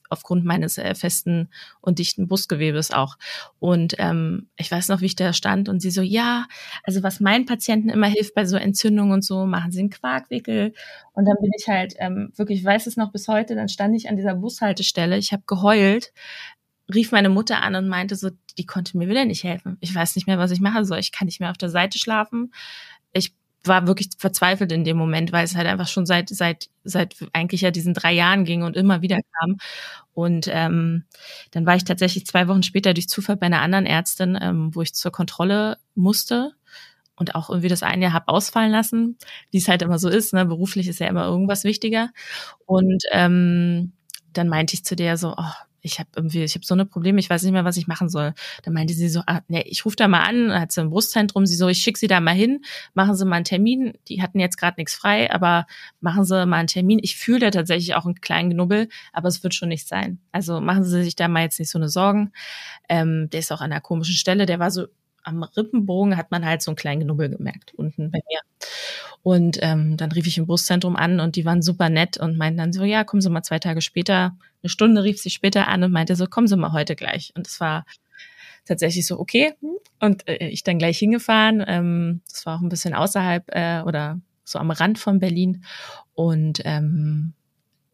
aufgrund 0.08 0.44
meines 0.44 0.78
äh, 0.78 0.94
festen 0.94 1.48
und 1.80 1.98
dichten 1.98 2.28
Brustgewebes 2.28 2.92
auch. 2.92 3.16
Und 3.58 3.94
ähm, 3.98 4.48
ich 4.56 4.70
weiß 4.70 4.88
noch, 4.88 5.00
wie 5.00 5.06
ich 5.06 5.16
da 5.16 5.32
stand 5.32 5.68
und 5.68 5.80
sie 5.80 5.90
so, 5.90 6.02
ja, 6.02 6.46
also 6.84 7.02
was 7.02 7.20
meinen 7.20 7.46
Patienten 7.46 7.88
immer 7.88 8.06
hilft 8.06 8.34
bei 8.34 8.44
so 8.44 8.56
Entzündungen 8.56 9.12
und 9.12 9.24
so, 9.24 9.46
machen 9.46 9.72
sie 9.72 9.80
einen 9.80 9.90
Quarkwickel. 9.90 10.72
Und 11.12 11.24
dann 11.24 11.36
bin 11.40 11.50
ich 11.58 11.68
halt 11.68 11.94
ähm, 11.98 12.32
wirklich, 12.36 12.60
ich 12.60 12.64
weiß 12.64 12.86
es 12.86 12.96
noch 12.96 13.12
bis 13.12 13.28
heute, 13.28 13.54
dann 13.54 13.68
stand 13.68 13.96
ich 13.96 14.08
an 14.08 14.16
dieser 14.16 14.34
Bushaltestelle, 14.34 15.16
ich 15.18 15.32
habe 15.32 15.42
geheult, 15.46 16.12
rief 16.92 17.12
meine 17.12 17.28
Mutter 17.28 17.62
an 17.62 17.74
und 17.74 17.88
meinte 17.88 18.16
so, 18.16 18.30
die 18.58 18.66
konnte 18.66 18.96
mir 18.96 19.08
wieder 19.08 19.24
nicht 19.24 19.44
helfen. 19.44 19.76
Ich 19.80 19.94
weiß 19.94 20.16
nicht 20.16 20.26
mehr, 20.26 20.38
was 20.38 20.50
ich 20.50 20.60
machen 20.60 20.84
soll. 20.84 20.98
Ich 20.98 21.12
kann 21.12 21.26
nicht 21.26 21.40
mehr 21.40 21.50
auf 21.50 21.58
der 21.58 21.68
Seite 21.68 21.98
schlafen. 21.98 22.52
Ich 23.12 23.34
war 23.64 23.86
wirklich 23.86 24.10
verzweifelt 24.18 24.70
in 24.72 24.84
dem 24.84 24.96
Moment, 24.96 25.32
weil 25.32 25.44
es 25.44 25.56
halt 25.56 25.66
einfach 25.66 25.88
schon 25.88 26.06
seit 26.06 26.28
seit 26.28 26.68
seit 26.84 27.16
eigentlich 27.32 27.62
ja 27.62 27.70
diesen 27.70 27.94
drei 27.94 28.12
Jahren 28.12 28.44
ging 28.44 28.62
und 28.62 28.76
immer 28.76 29.02
wieder 29.02 29.18
kam. 29.40 29.56
Und 30.12 30.48
ähm, 30.50 31.04
dann 31.50 31.66
war 31.66 31.76
ich 31.76 31.84
tatsächlich 31.84 32.26
zwei 32.26 32.48
Wochen 32.48 32.62
später 32.62 32.94
durch 32.94 33.08
Zufall 33.08 33.36
bei 33.36 33.46
einer 33.46 33.62
anderen 33.62 33.86
Ärztin, 33.86 34.38
ähm, 34.40 34.74
wo 34.74 34.82
ich 34.82 34.94
zur 34.94 35.12
Kontrolle 35.12 35.78
musste 35.94 36.52
und 37.16 37.34
auch 37.34 37.50
irgendwie 37.50 37.68
das 37.68 37.82
eine 37.82 38.04
Jahr 38.04 38.12
habe 38.12 38.28
ausfallen 38.28 38.70
lassen, 38.70 39.18
wie 39.50 39.58
es 39.58 39.68
halt 39.68 39.82
immer 39.82 39.98
so 39.98 40.08
ist. 40.08 40.32
Ne? 40.32 40.46
Beruflich 40.46 40.86
ist 40.86 41.00
ja 41.00 41.08
immer 41.08 41.24
irgendwas 41.24 41.64
wichtiger. 41.64 42.10
Und 42.66 43.02
ähm, 43.10 43.92
dann 44.32 44.48
meinte 44.48 44.74
ich 44.74 44.84
zu 44.84 44.96
der 44.96 45.16
so, 45.16 45.34
oh, 45.36 45.52
ich 45.86 45.98
habe 45.98 46.08
irgendwie, 46.16 46.42
ich 46.42 46.54
habe 46.54 46.66
so 46.66 46.74
eine 46.74 46.84
Probleme, 46.84 47.18
ich 47.18 47.30
weiß 47.30 47.42
nicht 47.42 47.52
mehr, 47.52 47.64
was 47.64 47.76
ich 47.76 47.86
machen 47.86 48.08
soll. 48.08 48.34
Dann 48.62 48.74
meinte 48.74 48.92
sie 48.92 49.08
so, 49.08 49.22
ah, 49.26 49.40
nee, 49.48 49.62
ich 49.66 49.84
rufe 49.84 49.96
da 49.96 50.08
mal 50.08 50.20
an, 50.20 50.52
hat 50.52 50.72
sie 50.72 50.80
ein 50.80 50.90
Brustzentrum, 50.90 51.46
sie 51.46 51.54
so, 51.54 51.68
ich 51.68 51.78
schicke 51.78 51.98
sie 51.98 52.08
da 52.08 52.20
mal 52.20 52.34
hin, 52.34 52.64
machen 52.94 53.14
Sie 53.14 53.24
mal 53.24 53.36
einen 53.36 53.44
Termin. 53.44 53.94
Die 54.08 54.20
hatten 54.22 54.40
jetzt 54.40 54.58
gerade 54.58 54.78
nichts 54.78 54.94
frei, 54.94 55.32
aber 55.32 55.66
machen 56.00 56.24
Sie 56.24 56.46
mal 56.46 56.56
einen 56.56 56.68
Termin. 56.68 56.98
Ich 57.02 57.16
fühle 57.16 57.38
da 57.38 57.50
tatsächlich 57.50 57.94
auch 57.94 58.04
einen 58.04 58.20
kleinen 58.20 58.50
Knubbel, 58.50 58.88
aber 59.12 59.28
es 59.28 59.42
wird 59.42 59.54
schon 59.54 59.68
nicht 59.68 59.88
sein. 59.88 60.18
Also 60.32 60.60
machen 60.60 60.84
Sie 60.84 61.02
sich 61.02 61.16
da 61.16 61.28
mal 61.28 61.42
jetzt 61.42 61.58
nicht 61.58 61.70
so 61.70 61.78
eine 61.78 61.88
Sorgen. 61.88 62.32
Ähm, 62.88 63.30
der 63.30 63.40
ist 63.40 63.52
auch 63.52 63.60
an 63.60 63.72
einer 63.72 63.80
komischen 63.80 64.14
Stelle, 64.14 64.46
der 64.46 64.58
war 64.58 64.70
so 64.70 64.86
am 65.26 65.42
Rippenbogen 65.42 66.16
hat 66.16 66.30
man 66.30 66.46
halt 66.46 66.62
so 66.62 66.70
einen 66.70 66.76
kleinen 66.76 67.02
Knubbel 67.02 67.28
gemerkt 67.28 67.74
unten 67.74 68.10
bei 68.10 68.20
mir. 68.28 68.38
Und 69.22 69.58
ähm, 69.60 69.96
dann 69.96 70.12
rief 70.12 70.26
ich 70.26 70.38
im 70.38 70.46
Brustzentrum 70.46 70.94
an 70.94 71.18
und 71.18 71.34
die 71.34 71.44
waren 71.44 71.60
super 71.60 71.88
nett 71.88 72.16
und 72.16 72.38
meinten 72.38 72.58
dann 72.58 72.72
so, 72.72 72.84
ja, 72.84 73.02
kommen 73.02 73.20
Sie 73.20 73.28
mal 73.28 73.42
zwei 73.42 73.58
Tage 73.58 73.82
später. 73.82 74.36
Eine 74.62 74.70
Stunde 74.70 75.02
rief 75.02 75.20
sie 75.20 75.30
später 75.30 75.66
an 75.66 75.82
und 75.82 75.90
meinte 75.90 76.14
so, 76.14 76.26
kommen 76.26 76.46
Sie 76.46 76.56
mal 76.56 76.72
heute 76.72 76.94
gleich. 76.94 77.32
Und 77.34 77.46
es 77.48 77.58
war 77.58 77.84
tatsächlich 78.64 79.04
so, 79.04 79.18
okay. 79.18 79.54
Und 79.98 80.28
äh, 80.28 80.46
ich 80.46 80.62
dann 80.62 80.78
gleich 80.78 80.98
hingefahren. 80.98 81.64
Ähm, 81.66 82.20
das 82.30 82.46
war 82.46 82.56
auch 82.56 82.62
ein 82.62 82.68
bisschen 82.68 82.94
außerhalb 82.94 83.44
äh, 83.48 83.82
oder 83.82 84.20
so 84.44 84.60
am 84.60 84.70
Rand 84.70 84.98
von 85.00 85.18
Berlin. 85.18 85.64
Und 86.14 86.62
ähm, 86.64 87.34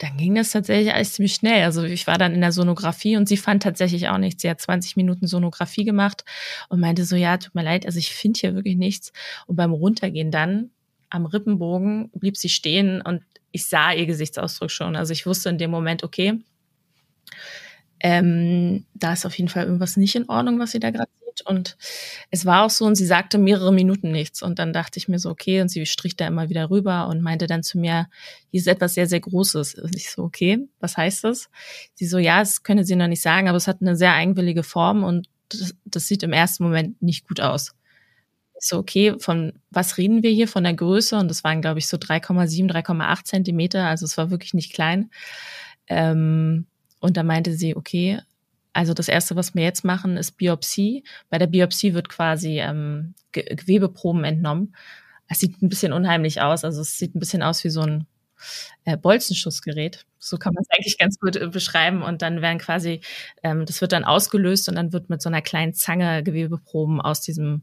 dann 0.03 0.17
ging 0.17 0.35
das 0.35 0.51
tatsächlich 0.51 0.93
alles 0.93 1.13
ziemlich 1.13 1.35
schnell. 1.35 1.63
Also 1.63 1.85
ich 1.85 2.09
war 2.09 2.19
dann 2.19 2.35
in 2.35 2.41
der 2.41 2.51
Sonographie 2.51 3.17
und 3.17 3.29
sie 3.29 3.37
fand 3.37 3.63
tatsächlich 3.63 4.09
auch 4.09 4.19
nichts. 4.19 4.43
Sie 4.43 4.51
hat 4.51 4.61
20 4.61 4.97
Minuten 4.97 5.29
Sonographie 5.29 5.85
gemacht 5.85 6.25
und 6.69 6.81
meinte 6.81 7.05
so, 7.05 7.15
ja, 7.15 7.37
tut 7.37 7.55
mir 7.55 7.63
leid, 7.63 7.87
also 7.87 8.01
ich 8.01 8.13
finde 8.13 8.41
hier 8.41 8.55
wirklich 8.57 8.77
nichts. 8.77 9.13
Und 9.47 9.55
beim 9.55 9.71
Runtergehen 9.71 10.33
dann 10.33 10.71
am 11.09 11.25
Rippenbogen 11.25 12.11
blieb 12.15 12.37
sie 12.37 12.49
stehen 12.49 13.01
und 13.01 13.23
ich 13.53 13.67
sah 13.67 13.93
ihr 13.93 14.07
Gesichtsausdruck 14.07 14.73
schon. 14.73 14.97
Also 14.97 15.13
ich 15.13 15.25
wusste 15.25 15.51
in 15.51 15.59
dem 15.59 15.71
Moment, 15.71 16.03
okay, 16.03 16.41
ähm, 18.05 18.85
da 18.95 19.13
ist 19.13 19.25
auf 19.25 19.39
jeden 19.39 19.49
Fall 19.49 19.65
irgendwas 19.65 19.97
nicht 19.97 20.17
in 20.17 20.29
Ordnung, 20.29 20.59
was 20.59 20.73
sie 20.73 20.81
da 20.81 20.91
gerade 20.91 21.09
sieht. 21.25 21.47
Und 21.47 21.77
es 22.31 22.45
war 22.45 22.65
auch 22.65 22.71
so, 22.71 22.85
und 22.85 22.97
sie 22.97 23.07
sagte 23.07 23.39
mehrere 23.39 23.73
Minuten 23.73 24.11
nichts. 24.11 24.43
Und 24.43 24.59
dann 24.59 24.73
dachte 24.73 24.99
ich 24.99 25.07
mir 25.07 25.21
so, 25.21 25.31
okay, 25.31 25.61
und 25.61 25.69
sie 25.69 25.87
strich 25.87 26.17
da 26.17 26.27
immer 26.27 26.49
wieder 26.49 26.69
rüber 26.69 27.07
und 27.07 27.23
meinte 27.23 27.47
dann 27.47 27.63
zu 27.63 27.79
mir, 27.79 28.09
hier 28.51 28.61
ist 28.61 28.67
etwas 28.67 28.95
sehr, 28.95 29.07
sehr 29.07 29.21
Großes. 29.21 29.77
Und 29.77 29.95
ich 29.95 30.11
so, 30.11 30.25
okay, 30.25 30.67
was 30.81 30.97
heißt 30.97 31.23
das? 31.23 31.49
Sie 31.95 32.07
so, 32.07 32.19
ja, 32.19 32.41
das 32.41 32.65
könne 32.65 32.85
sie 32.85 32.97
noch 32.97 33.07
nicht 33.07 33.23
sagen, 33.23 33.49
aber 33.49 33.57
es 33.57 33.69
hat 33.69 33.81
eine 33.81 33.95
sehr 33.95 34.15
eigenwillige 34.15 34.65
Form 34.65 35.05
und 35.05 35.29
das, 35.49 35.77
das 35.85 36.09
sieht 36.09 36.25
im 36.25 36.33
ersten 36.33 36.65
Moment 36.65 37.01
nicht 37.03 37.29
gut 37.29 37.41
aus. 37.41 37.73
Ich 38.61 38.67
so, 38.67 38.79
okay, 38.79 39.15
von 39.21 39.53
was 39.71 39.97
reden 39.97 40.25
wir 40.25 40.31
hier? 40.31 40.49
Von 40.49 40.65
der 40.65 40.75
Größe? 40.75 41.17
Und 41.17 41.29
das 41.29 41.45
waren, 41.45 41.63
glaube 41.63 41.79
ich, 41.79 41.87
so 41.87 41.99
3,7, 41.99 42.69
3,8 42.69 43.25
Zentimeter. 43.25 43.87
Also 43.87 44.07
es 44.07 44.19
war 44.19 44.31
wirklich 44.31 44.55
nicht 44.55 44.73
klein. 44.73 45.11
Ähm, 45.89 46.67
und 47.03 47.17
da 47.17 47.23
meinte 47.25 47.53
sie, 47.53 47.77
okay, 47.77 48.21
also 48.73 48.95
das 48.95 49.09
Erste, 49.09 49.37
was 49.37 49.55
wir 49.55 49.65
jetzt 49.65 49.85
machen, 49.85 50.17
ist 50.17 50.33
Biopsie. 50.33 51.05
Bei 51.29 51.39
der 51.39 51.47
Biopsie 51.47 51.95
wird 51.95 52.09
quasi 52.09 52.61
ähm, 52.61 53.15
Gewebeproben 53.33 54.25
entnommen. 54.25 54.75
Es 55.29 55.41
sieht 55.41 55.61
ein 55.63 55.69
bisschen 55.69 55.93
unheimlich 55.93 56.41
aus. 56.41 56.65
Also 56.65 56.81
es 56.81 56.97
sieht 56.99 57.15
ein 57.15 57.19
bisschen 57.19 57.43
aus 57.43 57.65
wie 57.65 57.71
so 57.71 57.83
ein 57.83 58.07
äh, 58.85 58.97
Bolzenschussgerät. 58.97 60.07
So 60.19 60.39
kann 60.39 60.55
man 60.55 60.63
es 60.63 60.71
eigentlich 60.71 60.97
ganz 60.97 61.19
gut 61.19 61.37
äh, 61.37 61.49
beschreiben. 61.49 62.03
Und 62.03 62.23
dann 62.23 62.41
werden 62.41 62.59
quasi, 62.59 63.01
ähm, 63.43 63.67
das 63.67 63.81
wird 63.81 63.93
dann 63.93 64.05
ausgelöst 64.05 64.69
und 64.69 64.77
dann 64.77 64.93
wird 64.93 65.11
mit 65.11 65.21
so 65.21 65.29
einer 65.29 65.43
kleinen 65.43 65.75
Zange 65.75 66.23
Gewebeproben 66.23 67.01
aus 67.01 67.21
diesem 67.21 67.63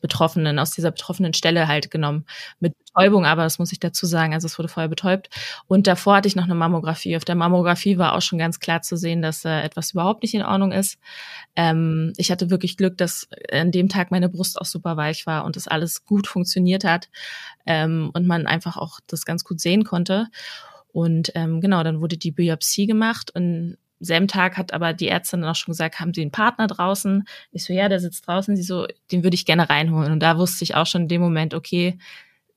Betroffenen, 0.00 0.58
aus 0.58 0.72
dieser 0.72 0.90
betroffenen 0.90 1.34
Stelle 1.34 1.68
halt 1.68 1.90
genommen. 1.90 2.24
Mit 2.58 2.74
Betäubung, 2.78 3.26
aber 3.26 3.42
das 3.42 3.58
muss 3.58 3.72
ich 3.72 3.80
dazu 3.80 4.06
sagen, 4.06 4.34
also 4.34 4.46
es 4.46 4.58
wurde 4.58 4.68
vorher 4.68 4.88
betäubt. 4.88 5.28
Und 5.66 5.86
davor 5.86 6.16
hatte 6.16 6.28
ich 6.28 6.36
noch 6.36 6.44
eine 6.44 6.54
Mammographie. 6.54 7.16
Auf 7.16 7.24
der 7.24 7.34
Mammographie 7.34 7.98
war 7.98 8.14
auch 8.14 8.22
schon 8.22 8.38
ganz 8.38 8.60
klar 8.60 8.82
zu 8.82 8.96
sehen, 8.96 9.22
dass 9.22 9.44
äh, 9.44 9.60
etwas 9.60 9.92
überhaupt 9.92 10.22
nicht 10.22 10.34
in 10.34 10.42
Ordnung 10.42 10.72
ist. 10.72 10.98
Ähm, 11.56 12.12
ich 12.16 12.30
hatte 12.30 12.50
wirklich 12.50 12.76
Glück, 12.76 12.98
dass 12.98 13.28
an 13.52 13.70
dem 13.70 13.88
Tag 13.88 14.10
meine 14.10 14.28
Brust 14.28 14.60
auch 14.60 14.66
super 14.66 14.96
weich 14.96 15.26
war 15.26 15.44
und 15.44 15.56
das 15.56 15.68
alles 15.68 16.04
gut 16.04 16.26
funktioniert 16.26 16.84
hat 16.84 17.08
ähm, 17.66 18.10
und 18.14 18.26
man 18.26 18.46
einfach 18.46 18.76
auch 18.76 19.00
das 19.06 19.24
ganz 19.24 19.44
gut 19.44 19.60
sehen 19.60 19.84
konnte. 19.84 20.26
Und 20.92 21.32
ähm, 21.34 21.60
genau, 21.60 21.82
dann 21.84 22.00
wurde 22.00 22.16
die 22.16 22.32
Biopsie 22.32 22.86
gemacht 22.86 23.30
und 23.34 23.76
selben 24.00 24.28
Tag 24.28 24.56
hat 24.56 24.72
aber 24.72 24.92
die 24.94 25.08
Ärztin 25.08 25.44
auch 25.44 25.54
schon 25.54 25.72
gesagt, 25.72 26.00
haben 26.00 26.14
Sie 26.14 26.22
einen 26.22 26.30
Partner 26.30 26.66
draußen? 26.66 27.24
Ich 27.52 27.64
so, 27.64 27.72
ja, 27.72 27.88
der 27.88 28.00
sitzt 28.00 28.26
draußen. 28.26 28.56
Sie 28.56 28.62
so, 28.62 28.86
den 29.12 29.22
würde 29.22 29.34
ich 29.34 29.44
gerne 29.44 29.68
reinholen. 29.68 30.10
Und 30.12 30.20
da 30.20 30.38
wusste 30.38 30.64
ich 30.64 30.74
auch 30.74 30.86
schon 30.86 31.02
in 31.02 31.08
dem 31.08 31.20
Moment, 31.20 31.54
okay, 31.54 31.98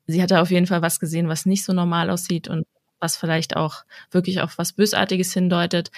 sie 0.08 0.22
hatte 0.22 0.42
auf 0.42 0.52
jeden 0.52 0.68
Fall 0.68 0.82
was 0.82 1.00
gesehen, 1.00 1.28
was 1.28 1.46
nicht 1.46 1.66
so 1.66 1.74
normal 1.74 2.10
aussieht 2.10 2.48
und 2.48 2.66
was 3.00 3.18
vielleicht 3.18 3.56
auch 3.58 3.84
wirklich 4.12 4.42
auf 4.42 4.58
was 4.58 4.74
Bösartiges 4.74 5.34
hindeutet. 5.34 5.92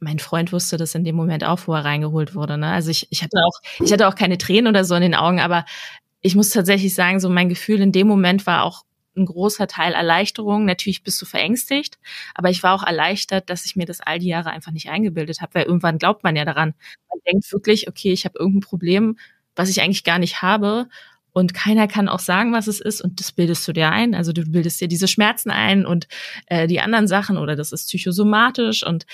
mein 0.00 0.18
Freund 0.18 0.52
wusste 0.52 0.76
das 0.76 0.94
in 0.94 1.04
dem 1.04 1.14
Moment 1.14 1.44
auch, 1.44 1.60
wo 1.66 1.74
er 1.74 1.84
reingeholt 1.84 2.34
wurde. 2.34 2.58
Ne? 2.58 2.66
Also 2.68 2.90
ich, 2.90 3.06
ich 3.10 3.22
hatte 3.22 3.38
auch, 3.38 3.60
ich 3.80 3.92
hatte 3.92 4.08
auch 4.08 4.16
keine 4.16 4.36
Tränen 4.36 4.66
oder 4.66 4.84
so 4.84 4.94
in 4.96 5.02
den 5.02 5.14
Augen, 5.14 5.40
aber 5.40 5.64
ich 6.20 6.34
muss 6.34 6.50
tatsächlich 6.50 6.94
sagen, 6.94 7.20
so 7.20 7.28
mein 7.28 7.48
Gefühl 7.48 7.80
in 7.80 7.92
dem 7.92 8.08
Moment 8.08 8.46
war 8.46 8.64
auch 8.64 8.84
ein 9.16 9.26
großer 9.26 9.66
Teil 9.66 9.92
Erleichterung. 9.94 10.64
Natürlich 10.64 11.02
bist 11.02 11.20
du 11.20 11.26
verängstigt, 11.26 11.98
aber 12.34 12.50
ich 12.50 12.62
war 12.62 12.74
auch 12.74 12.82
erleichtert, 12.86 13.50
dass 13.50 13.64
ich 13.66 13.76
mir 13.76 13.86
das 13.86 14.00
all 14.00 14.18
die 14.18 14.28
Jahre 14.28 14.50
einfach 14.50 14.72
nicht 14.72 14.88
eingebildet 14.90 15.40
habe, 15.40 15.54
weil 15.54 15.64
irgendwann 15.64 15.98
glaubt 15.98 16.24
man 16.24 16.36
ja 16.36 16.44
daran. 16.44 16.74
Man 17.10 17.18
denkt 17.30 17.52
wirklich, 17.52 17.88
okay, 17.88 18.12
ich 18.12 18.24
habe 18.24 18.38
irgendein 18.38 18.60
Problem, 18.60 19.18
was 19.56 19.68
ich 19.68 19.80
eigentlich 19.82 20.04
gar 20.04 20.18
nicht 20.18 20.42
habe. 20.42 20.88
Und 21.32 21.54
keiner 21.54 21.88
kann 21.88 22.08
auch 22.08 22.18
sagen, 22.18 22.52
was 22.52 22.66
es 22.66 22.80
ist, 22.80 23.00
und 23.00 23.18
das 23.18 23.32
bildest 23.32 23.66
du 23.66 23.72
dir 23.72 23.90
ein. 23.90 24.14
Also 24.14 24.32
du 24.32 24.44
bildest 24.44 24.80
dir 24.80 24.88
diese 24.88 25.08
Schmerzen 25.08 25.50
ein 25.50 25.86
und 25.86 26.06
äh, 26.46 26.66
die 26.66 26.80
anderen 26.80 27.08
Sachen 27.08 27.38
oder 27.38 27.56
das 27.56 27.72
ist 27.72 27.86
psychosomatisch 27.88 28.84
und 28.86 29.06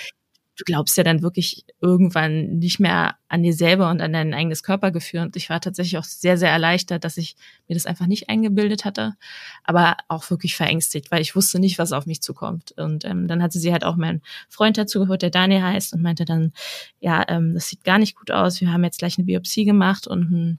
du 0.58 0.64
glaubst 0.64 0.96
ja 0.96 1.04
dann 1.04 1.22
wirklich 1.22 1.64
irgendwann 1.80 2.58
nicht 2.58 2.80
mehr 2.80 3.16
an 3.28 3.44
dir 3.44 3.54
selber 3.54 3.90
und 3.90 4.00
an 4.00 4.12
dein 4.12 4.34
eigenes 4.34 4.64
Körpergefühl. 4.64 5.20
Und 5.20 5.36
ich 5.36 5.48
war 5.48 5.60
tatsächlich 5.60 5.98
auch 5.98 6.04
sehr, 6.04 6.36
sehr 6.36 6.50
erleichtert, 6.50 7.04
dass 7.04 7.16
ich 7.16 7.36
mir 7.68 7.74
das 7.74 7.86
einfach 7.86 8.06
nicht 8.06 8.28
eingebildet 8.28 8.84
hatte, 8.84 9.14
aber 9.62 9.96
auch 10.08 10.28
wirklich 10.30 10.56
verängstigt, 10.56 11.10
weil 11.12 11.22
ich 11.22 11.36
wusste 11.36 11.60
nicht, 11.60 11.78
was 11.78 11.92
auf 11.92 12.06
mich 12.06 12.20
zukommt. 12.20 12.72
Und 12.72 13.04
ähm, 13.04 13.28
dann 13.28 13.42
hatte 13.42 13.60
sie 13.60 13.72
halt 13.72 13.84
auch 13.84 13.96
meinen 13.96 14.20
Freund 14.48 14.76
dazu 14.76 14.98
geholt, 14.98 15.22
der 15.22 15.30
Daniel 15.30 15.62
heißt, 15.62 15.92
und 15.94 16.02
meinte 16.02 16.24
dann, 16.24 16.52
ja, 16.98 17.24
ähm, 17.28 17.54
das 17.54 17.68
sieht 17.68 17.84
gar 17.84 17.98
nicht 17.98 18.16
gut 18.16 18.32
aus. 18.32 18.60
Wir 18.60 18.72
haben 18.72 18.82
jetzt 18.82 18.98
gleich 18.98 19.16
eine 19.16 19.26
Biopsie 19.26 19.64
gemacht 19.64 20.08
und 20.08 20.30
ein 20.30 20.58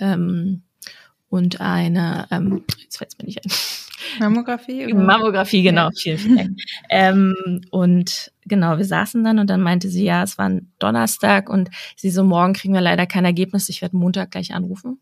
ähm, 0.00 0.62
und 1.28 1.60
eine, 1.60 2.26
ähm, 2.30 2.64
jetzt 2.80 2.96
fällt 2.96 3.12
es 3.12 3.18
mir 3.18 3.26
nicht 3.26 3.44
ein. 3.44 3.50
Mammographie? 4.20 4.86
Oder? 4.86 4.94
Mammographie, 4.94 5.62
genau. 5.62 5.84
Ja. 5.86 5.90
Vielen, 5.96 6.18
vielen 6.18 6.36
Dank. 6.36 6.50
ähm, 6.90 7.60
und 7.70 8.32
genau, 8.46 8.78
wir 8.78 8.84
saßen 8.84 9.22
dann 9.24 9.38
und 9.38 9.48
dann 9.48 9.60
meinte 9.60 9.88
sie, 9.88 10.04
ja, 10.04 10.22
es 10.22 10.38
war 10.38 10.48
ein 10.48 10.72
Donnerstag 10.78 11.48
und 11.48 11.70
sie 11.96 12.10
so, 12.10 12.24
morgen 12.24 12.52
kriegen 12.52 12.74
wir 12.74 12.80
leider 12.80 13.06
kein 13.06 13.24
Ergebnis, 13.24 13.68
ich 13.68 13.82
werde 13.82 13.96
Montag 13.96 14.30
gleich 14.30 14.54
anrufen. 14.54 15.00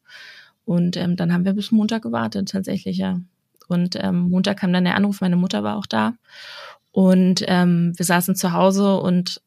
Und 0.65 0.97
ähm, 0.97 1.17
dann 1.17 1.33
haben 1.33 1.45
wir 1.45 1.55
bis 1.55 1.73
Montag 1.73 2.03
gewartet, 2.03 2.51
tatsächlich, 2.51 2.97
ja. 2.99 3.21
Und 3.69 3.97
ähm, 4.01 4.29
Montag 4.29 4.59
kam 4.59 4.73
dann 4.73 4.85
der 4.85 4.97
Anruf, 4.97 5.21
meine 5.21 5.37
Mutter 5.37 5.63
war 5.63 5.77
auch 5.77 5.87
da. 5.87 6.15
Und 6.93 7.43
ähm, 7.49 7.93
wir 7.97 8.05
saßen 8.05 8.37
zu 8.37 8.53
Hause 8.53 8.97
und 8.97 9.41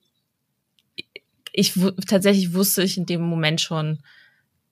ich 1.54 1.74
tatsächlich 2.08 2.54
wusste 2.54 2.84
ich 2.84 2.98
in 2.98 3.06
dem 3.06 3.22
Moment 3.22 3.62
schon, 3.62 4.00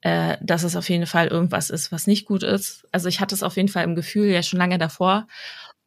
äh, 0.04 0.36
dass 0.42 0.64
es 0.64 0.76
auf 0.76 0.90
jeden 0.90 1.06
Fall 1.06 1.28
irgendwas 1.28 1.70
ist, 1.70 1.90
was 1.90 2.06
nicht 2.06 2.26
gut 2.26 2.42
ist. 2.42 2.86
Also 2.92 3.08
ich 3.08 3.20
hatte 3.20 3.34
es 3.34 3.42
auf 3.42 3.56
jeden 3.56 3.70
Fall 3.70 3.84
im 3.84 3.94
Gefühl 3.94 4.26
ja 4.26 4.42
schon 4.42 4.58
lange 4.58 4.76
davor. 4.76 5.26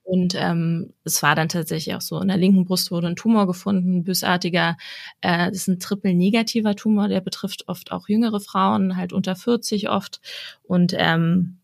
Und 0.04 0.34
ähm, 0.36 0.94
es 1.04 1.22
war 1.22 1.36
dann 1.36 1.50
tatsächlich 1.50 1.94
auch 1.94 2.02
so, 2.02 2.20
in 2.20 2.30
der 2.30 2.38
linken 2.38 2.66
Brust 2.66 2.90
wurde 2.90 3.08
ein 3.08 3.16
Tumor 3.16 3.46
gefunden, 3.46 4.04
bösartiger. 4.04 4.76
Äh, 5.22 5.50
das 5.50 5.58
ist 5.58 5.68
ein 5.68 5.80
triple-negativer 5.80 6.76
Tumor, 6.76 7.10
der 7.10 7.22
betrifft 7.22 7.68
oft 7.68 7.92
auch 7.92 8.10
jüngere 8.10 8.40
Frauen, 8.40 8.98
halt 8.98 9.14
unter 9.14 9.36
40 9.36 9.90
oft. 9.90 10.20
Und 10.64 10.96
ähm, 10.98 11.60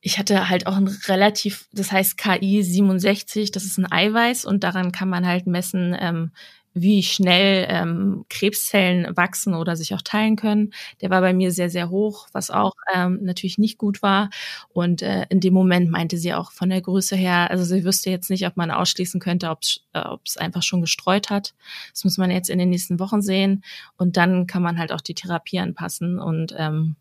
ich 0.00 0.18
hatte 0.18 0.48
halt 0.48 0.66
auch 0.66 0.76
ein 0.76 0.88
relativ, 1.06 1.68
das 1.72 1.92
heißt 1.92 2.18
KI 2.18 2.62
67, 2.64 3.52
das 3.52 3.64
ist 3.64 3.78
ein 3.78 3.90
Eiweiß 3.90 4.46
und 4.46 4.64
daran 4.64 4.90
kann 4.90 5.08
man 5.08 5.26
halt 5.26 5.46
messen, 5.46 5.96
ähm, 6.00 6.32
wie 6.74 7.02
schnell 7.02 7.66
ähm, 7.68 8.24
Krebszellen 8.28 9.16
wachsen 9.16 9.54
oder 9.54 9.76
sich 9.76 9.94
auch 9.94 10.02
teilen 10.02 10.36
können. 10.36 10.72
Der 11.00 11.10
war 11.10 11.20
bei 11.20 11.32
mir 11.32 11.50
sehr, 11.50 11.70
sehr 11.70 11.90
hoch, 11.90 12.28
was 12.32 12.50
auch 12.50 12.72
ähm, 12.94 13.18
natürlich 13.22 13.58
nicht 13.58 13.78
gut 13.78 14.02
war. 14.02 14.30
Und 14.68 15.02
äh, 15.02 15.26
in 15.28 15.40
dem 15.40 15.54
Moment 15.54 15.90
meinte 15.90 16.18
sie 16.18 16.34
auch 16.34 16.52
von 16.52 16.70
der 16.70 16.80
Größe 16.80 17.16
her, 17.16 17.50
also 17.50 17.64
sie 17.64 17.84
wüsste 17.84 18.10
jetzt 18.10 18.30
nicht, 18.30 18.46
ob 18.46 18.56
man 18.56 18.70
ausschließen 18.70 19.20
könnte, 19.20 19.50
ob 19.50 19.60
es 19.62 19.80
äh, 19.92 20.40
einfach 20.40 20.62
schon 20.62 20.80
gestreut 20.80 21.30
hat. 21.30 21.54
Das 21.92 22.04
muss 22.04 22.18
man 22.18 22.30
jetzt 22.30 22.50
in 22.50 22.58
den 22.58 22.70
nächsten 22.70 23.00
Wochen 23.00 23.22
sehen. 23.22 23.64
Und 23.96 24.16
dann 24.16 24.46
kann 24.46 24.62
man 24.62 24.78
halt 24.78 24.92
auch 24.92 25.00
die 25.00 25.14
Therapie 25.14 25.58
anpassen. 25.58 26.18
Und 26.18 26.54
ähm, 26.56 26.96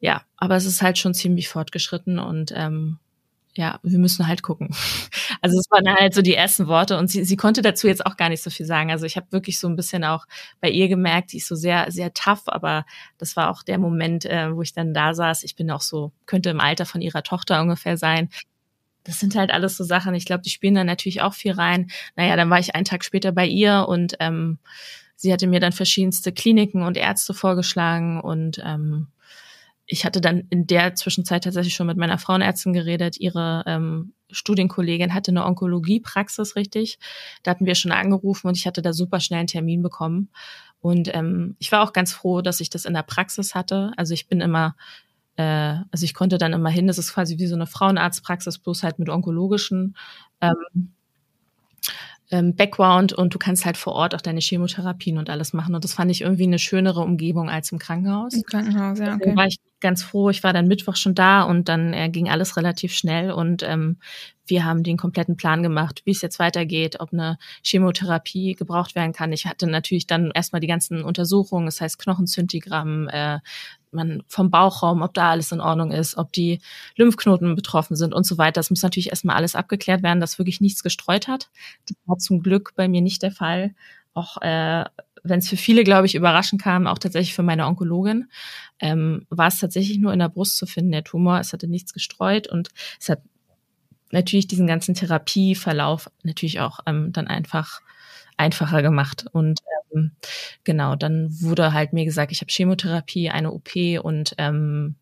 ja, 0.00 0.22
aber 0.36 0.56
es 0.56 0.66
ist 0.66 0.82
halt 0.82 0.98
schon 0.98 1.14
ziemlich 1.14 1.48
fortgeschritten 1.48 2.18
und 2.18 2.52
ähm, 2.54 2.98
ja, 3.56 3.78
wir 3.82 3.98
müssen 3.98 4.26
halt 4.26 4.42
gucken. 4.42 4.70
Also 5.40 5.58
es 5.58 5.70
waren 5.70 5.86
halt 5.94 6.14
so 6.14 6.22
die 6.22 6.34
ersten 6.34 6.68
Worte 6.68 6.96
und 6.96 7.10
sie, 7.10 7.22
sie 7.22 7.36
konnte 7.36 7.60
dazu 7.60 7.86
jetzt 7.86 8.06
auch 8.06 8.16
gar 8.16 8.30
nicht 8.30 8.42
so 8.42 8.48
viel 8.48 8.64
sagen. 8.64 8.90
Also 8.90 9.04
ich 9.04 9.16
habe 9.16 9.26
wirklich 9.30 9.58
so 9.58 9.68
ein 9.68 9.76
bisschen 9.76 10.02
auch 10.02 10.24
bei 10.62 10.70
ihr 10.70 10.88
gemerkt, 10.88 11.32
die 11.32 11.36
ist 11.36 11.48
so 11.48 11.54
sehr, 11.54 11.90
sehr 11.90 12.14
tough, 12.14 12.44
aber 12.46 12.86
das 13.18 13.36
war 13.36 13.50
auch 13.50 13.62
der 13.62 13.78
Moment, 13.78 14.24
äh, 14.24 14.54
wo 14.56 14.62
ich 14.62 14.72
dann 14.72 14.94
da 14.94 15.12
saß. 15.12 15.42
Ich 15.42 15.54
bin 15.54 15.70
auch 15.70 15.82
so, 15.82 16.12
könnte 16.24 16.48
im 16.48 16.60
Alter 16.60 16.86
von 16.86 17.02
ihrer 17.02 17.22
Tochter 17.22 17.60
ungefähr 17.60 17.98
sein. 17.98 18.30
Das 19.02 19.20
sind 19.20 19.34
halt 19.34 19.50
alles 19.50 19.76
so 19.76 19.84
Sachen. 19.84 20.14
Ich 20.14 20.24
glaube, 20.24 20.42
die 20.42 20.50
spielen 20.50 20.76
da 20.76 20.84
natürlich 20.84 21.20
auch 21.20 21.34
viel 21.34 21.52
rein. 21.52 21.90
Naja, 22.16 22.36
dann 22.36 22.48
war 22.48 22.58
ich 22.58 22.74
einen 22.74 22.86
Tag 22.86 23.04
später 23.04 23.32
bei 23.32 23.46
ihr 23.46 23.84
und 23.86 24.16
ähm, 24.20 24.58
sie 25.14 25.30
hatte 25.30 25.46
mir 25.46 25.60
dann 25.60 25.72
verschiedenste 25.72 26.32
Kliniken 26.32 26.82
und 26.82 26.96
Ärzte 26.96 27.34
vorgeschlagen 27.34 28.18
und 28.18 28.62
ähm, 28.64 29.08
ich 29.86 30.04
hatte 30.04 30.20
dann 30.20 30.44
in 30.50 30.66
der 30.66 30.94
Zwischenzeit 30.94 31.44
tatsächlich 31.44 31.74
schon 31.74 31.86
mit 31.86 31.98
meiner 31.98 32.18
Frauenärztin 32.18 32.72
geredet. 32.72 33.18
Ihre 33.18 33.64
ähm, 33.66 34.14
Studienkollegin 34.30 35.12
hatte 35.12 35.30
eine 35.30 35.44
Onkologiepraxis, 35.44 36.56
richtig. 36.56 36.98
Da 37.42 37.50
hatten 37.50 37.66
wir 37.66 37.74
schon 37.74 37.92
angerufen 37.92 38.48
und 38.48 38.56
ich 38.56 38.66
hatte 38.66 38.82
da 38.82 38.92
super 38.92 39.20
schnell 39.20 39.40
einen 39.40 39.46
Termin 39.46 39.82
bekommen. 39.82 40.30
Und 40.80 41.14
ähm, 41.14 41.56
ich 41.58 41.70
war 41.72 41.82
auch 41.82 41.92
ganz 41.92 42.12
froh, 42.12 42.40
dass 42.40 42.60
ich 42.60 42.70
das 42.70 42.84
in 42.84 42.94
der 42.94 43.02
Praxis 43.02 43.54
hatte. 43.54 43.92
Also 43.96 44.14
ich 44.14 44.26
bin 44.26 44.40
immer, 44.40 44.74
äh, 45.36 45.76
also 45.90 46.04
ich 46.04 46.14
konnte 46.14 46.38
dann 46.38 46.54
immer 46.54 46.70
hin. 46.70 46.86
Das 46.86 46.98
ist 46.98 47.12
quasi 47.12 47.38
wie 47.38 47.46
so 47.46 47.54
eine 47.54 47.66
Frauenarztpraxis, 47.66 48.58
bloß 48.58 48.82
halt 48.82 48.98
mit 48.98 49.10
onkologischen 49.10 49.96
ähm, 50.40 50.92
ähm, 52.30 52.56
Background 52.56 53.12
und 53.12 53.34
du 53.34 53.38
kannst 53.38 53.66
halt 53.66 53.76
vor 53.76 53.92
Ort 53.92 54.14
auch 54.14 54.20
deine 54.20 54.40
Chemotherapien 54.40 55.18
und 55.18 55.28
alles 55.28 55.52
machen. 55.52 55.74
Und 55.74 55.84
das 55.84 55.92
fand 55.92 56.10
ich 56.10 56.22
irgendwie 56.22 56.44
eine 56.44 56.58
schönere 56.58 57.00
Umgebung 57.00 57.50
als 57.50 57.70
im 57.70 57.78
Krankenhaus. 57.78 58.34
Im 58.34 58.42
Krankenhaus, 58.42 58.98
ja. 58.98 59.14
Okay. 59.14 59.36
war 59.36 59.46
ich 59.46 59.58
ganz 59.84 60.02
froh. 60.02 60.30
Ich 60.30 60.42
war 60.42 60.54
dann 60.54 60.66
Mittwoch 60.66 60.96
schon 60.96 61.14
da 61.14 61.42
und 61.42 61.68
dann 61.68 61.92
äh, 61.92 62.08
ging 62.08 62.30
alles 62.30 62.56
relativ 62.56 62.94
schnell 62.94 63.30
und 63.30 63.62
ähm, 63.62 63.98
wir 64.46 64.64
haben 64.64 64.82
den 64.82 64.96
kompletten 64.96 65.36
Plan 65.36 65.62
gemacht, 65.62 66.00
wie 66.06 66.10
es 66.10 66.22
jetzt 66.22 66.38
weitergeht, 66.38 67.00
ob 67.00 67.12
eine 67.12 67.38
Chemotherapie 67.62 68.54
gebraucht 68.54 68.94
werden 68.94 69.12
kann. 69.12 69.32
Ich 69.32 69.46
hatte 69.46 69.66
natürlich 69.66 70.06
dann 70.06 70.30
erstmal 70.34 70.60
die 70.60 70.66
ganzen 70.66 71.02
Untersuchungen, 71.02 71.66
das 71.66 71.82
heißt 71.82 71.98
Knochenzyntigramm, 71.98 73.08
äh, 73.08 73.40
man 73.92 74.22
vom 74.26 74.50
Bauchraum, 74.50 75.02
ob 75.02 75.12
da 75.12 75.30
alles 75.30 75.52
in 75.52 75.60
Ordnung 75.60 75.92
ist, 75.92 76.16
ob 76.16 76.32
die 76.32 76.60
Lymphknoten 76.96 77.54
betroffen 77.54 77.94
sind 77.94 78.14
und 78.14 78.24
so 78.24 78.38
weiter. 78.38 78.60
Das 78.60 78.70
muss 78.70 78.82
natürlich 78.82 79.10
erstmal 79.10 79.36
alles 79.36 79.54
abgeklärt 79.54 80.02
werden, 80.02 80.20
dass 80.20 80.38
wirklich 80.38 80.62
nichts 80.62 80.82
gestreut 80.82 81.28
hat. 81.28 81.50
Das 81.86 81.96
war 82.06 82.16
zum 82.16 82.42
Glück 82.42 82.72
bei 82.74 82.88
mir 82.88 83.02
nicht 83.02 83.22
der 83.22 83.32
Fall. 83.32 83.74
Auch 84.14 84.40
äh, 84.40 84.84
wenn 85.24 85.38
es 85.38 85.48
für 85.48 85.56
viele, 85.56 85.84
glaube 85.84 86.06
ich, 86.06 86.14
überraschend 86.14 86.62
kam, 86.62 86.86
auch 86.86 86.98
tatsächlich 86.98 87.34
für 87.34 87.42
meine 87.42 87.66
Onkologin, 87.66 88.28
ähm, 88.78 89.26
war 89.30 89.48
es 89.48 89.58
tatsächlich 89.58 89.98
nur 89.98 90.12
in 90.12 90.18
der 90.18 90.28
Brust 90.28 90.58
zu 90.58 90.66
finden, 90.66 90.92
der 90.92 91.02
Tumor. 91.02 91.40
Es 91.40 91.52
hatte 91.52 91.66
nichts 91.66 91.92
gestreut 91.92 92.46
und 92.46 92.68
es 93.00 93.08
hat 93.08 93.22
natürlich 94.10 94.46
diesen 94.46 94.66
ganzen 94.66 94.94
Therapieverlauf 94.94 96.10
natürlich 96.22 96.60
auch 96.60 96.80
ähm, 96.86 97.12
dann 97.12 97.26
einfach 97.26 97.80
einfacher 98.36 98.82
gemacht. 98.82 99.26
Und 99.32 99.60
ähm, 99.94 100.12
genau, 100.62 100.94
dann 100.94 101.28
wurde 101.40 101.72
halt 101.72 101.92
mir 101.92 102.04
gesagt, 102.04 102.30
ich 102.30 102.40
habe 102.40 102.52
Chemotherapie, 102.52 103.30
eine 103.30 103.52
OP 103.52 103.70
und 104.02 104.34
ähm, 104.38 104.96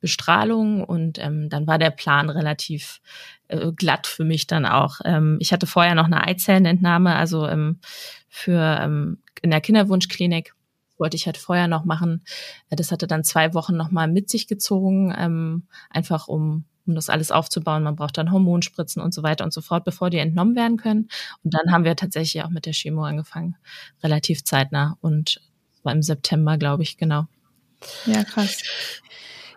Bestrahlung 0.00 0.84
und 0.84 1.18
ähm, 1.18 1.48
dann 1.48 1.66
war 1.66 1.78
der 1.78 1.90
Plan 1.90 2.30
relativ 2.30 3.00
äh, 3.48 3.72
glatt 3.72 4.06
für 4.06 4.24
mich 4.24 4.46
dann 4.46 4.66
auch. 4.66 5.00
Ähm, 5.04 5.38
ich 5.40 5.52
hatte 5.52 5.66
vorher 5.66 5.94
noch 5.94 6.04
eine 6.04 6.26
Eizellenentnahme, 6.26 7.14
also 7.14 7.48
ähm, 7.48 7.80
für 8.28 8.78
ähm, 8.80 9.18
in 9.42 9.50
der 9.50 9.60
Kinderwunschklinik 9.60 10.54
wollte 10.98 11.16
ich 11.16 11.26
halt 11.26 11.36
vorher 11.36 11.68
noch 11.68 11.84
machen. 11.84 12.24
Das 12.70 12.90
hatte 12.90 13.06
dann 13.06 13.24
zwei 13.24 13.52
Wochen 13.54 13.76
nochmal 13.76 14.08
mit 14.08 14.30
sich 14.30 14.46
gezogen, 14.46 15.14
ähm, 15.16 15.66
einfach 15.90 16.28
um 16.28 16.64
um 16.86 16.94
das 16.94 17.08
alles 17.08 17.30
aufzubauen. 17.30 17.82
Man 17.82 17.96
braucht 17.96 18.16
dann 18.16 18.30
Hormonspritzen 18.30 19.02
und 19.02 19.12
so 19.12 19.22
weiter 19.22 19.44
und 19.44 19.52
so 19.52 19.60
fort, 19.60 19.84
bevor 19.84 20.10
die 20.10 20.18
entnommen 20.18 20.54
werden 20.54 20.76
können. 20.76 21.08
Und 21.42 21.54
dann 21.54 21.72
haben 21.72 21.84
wir 21.84 21.96
tatsächlich 21.96 22.42
auch 22.44 22.50
mit 22.50 22.66
der 22.66 22.72
Chemo 22.72 23.04
angefangen, 23.04 23.56
relativ 24.02 24.44
zeitnah. 24.44 24.96
Und 25.00 25.40
war 25.82 25.92
im 25.92 26.02
September, 26.02 26.58
glaube 26.58 26.82
ich, 26.82 26.96
genau. 26.96 27.26
Ja, 28.06 28.24
krass. 28.24 28.62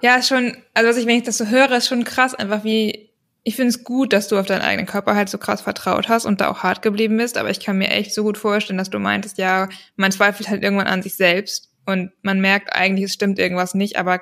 Ja, 0.01 0.21
schon, 0.21 0.55
also 0.73 0.89
was 0.89 0.97
ich, 0.97 1.05
wenn 1.05 1.17
ich 1.17 1.23
das 1.23 1.37
so 1.37 1.47
höre, 1.47 1.71
ist 1.71 1.87
schon 1.87 2.03
krass, 2.03 2.33
einfach 2.33 2.63
wie, 2.63 3.08
ich 3.43 3.55
finde 3.55 3.69
es 3.69 3.83
gut, 3.83 4.13
dass 4.13 4.27
du 4.27 4.37
auf 4.37 4.45
deinen 4.45 4.61
eigenen 4.61 4.85
Körper 4.85 5.15
halt 5.15 5.29
so 5.29 5.37
krass 5.37 5.61
vertraut 5.61 6.09
hast 6.09 6.25
und 6.25 6.41
da 6.41 6.49
auch 6.49 6.63
hart 6.63 6.81
geblieben 6.81 7.17
bist, 7.17 7.37
aber 7.37 7.49
ich 7.49 7.59
kann 7.59 7.77
mir 7.77 7.89
echt 7.89 8.13
so 8.13 8.23
gut 8.23 8.37
vorstellen, 8.37 8.77
dass 8.77 8.89
du 8.89 8.99
meintest, 8.99 9.37
ja, 9.37 9.69
man 9.95 10.11
zweifelt 10.11 10.49
halt 10.49 10.61
irgendwann 10.61 10.87
an 10.87 11.01
sich 11.01 11.15
selbst 11.15 11.71
und 11.85 12.11
man 12.21 12.41
merkt 12.41 12.73
eigentlich, 12.73 13.05
es 13.05 13.13
stimmt 13.13 13.39
irgendwas 13.39 13.73
nicht, 13.73 13.97
aber 13.97 14.21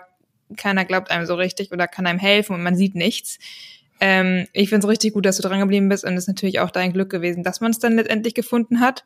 keiner 0.55 0.85
glaubt 0.85 1.11
einem 1.11 1.25
so 1.25 1.35
richtig 1.35 1.71
oder 1.71 1.87
kann 1.87 2.07
einem 2.07 2.19
helfen 2.19 2.53
und 2.53 2.63
man 2.63 2.75
sieht 2.75 2.95
nichts. 2.95 3.39
Ähm, 3.99 4.47
ich 4.53 4.69
finde 4.69 4.85
es 4.85 4.91
richtig 4.91 5.13
gut, 5.13 5.25
dass 5.25 5.37
du 5.37 5.43
dran 5.43 5.59
geblieben 5.59 5.89
bist 5.89 6.05
und 6.05 6.13
es 6.13 6.23
ist 6.23 6.27
natürlich 6.27 6.59
auch 6.59 6.71
dein 6.71 6.93
Glück 6.93 7.09
gewesen, 7.09 7.43
dass 7.43 7.59
man 7.59 7.71
es 7.71 7.79
dann 7.79 7.95
letztendlich 7.95 8.35
gefunden 8.35 8.79
hat 8.79 9.03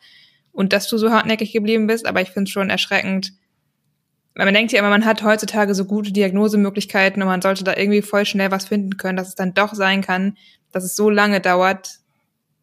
und 0.52 0.74
dass 0.74 0.88
du 0.88 0.98
so 0.98 1.12
hartnäckig 1.12 1.54
geblieben 1.54 1.88
bist. 1.88 2.06
Aber 2.06 2.22
ich 2.22 2.30
finde 2.30 2.50
es 2.50 2.52
schon 2.52 2.70
erschreckend. 2.70 3.34
Man 4.34 4.54
denkt 4.54 4.72
ja 4.72 4.80
immer, 4.80 4.90
man 4.90 5.06
hat 5.06 5.24
heutzutage 5.24 5.76
so 5.76 5.86
gute 5.86 6.14
Diagnosemöglichkeiten 6.14 7.22
und 7.22 7.28
man 7.28 7.42
sollte 7.42 7.64
da 7.64 7.76
irgendwie 7.76 8.02
voll 8.02 8.26
schnell 8.26 8.50
was 8.52 8.66
finden 8.66 8.98
können, 8.98 9.18
dass 9.18 9.28
es 9.28 9.36
dann 9.36 9.54
doch 9.54 9.74
sein 9.74 10.02
kann, 10.02 10.38
dass 10.72 10.84
es 10.84 10.96
so 10.96 11.10
lange 11.10 11.42
dauert, 11.42 12.00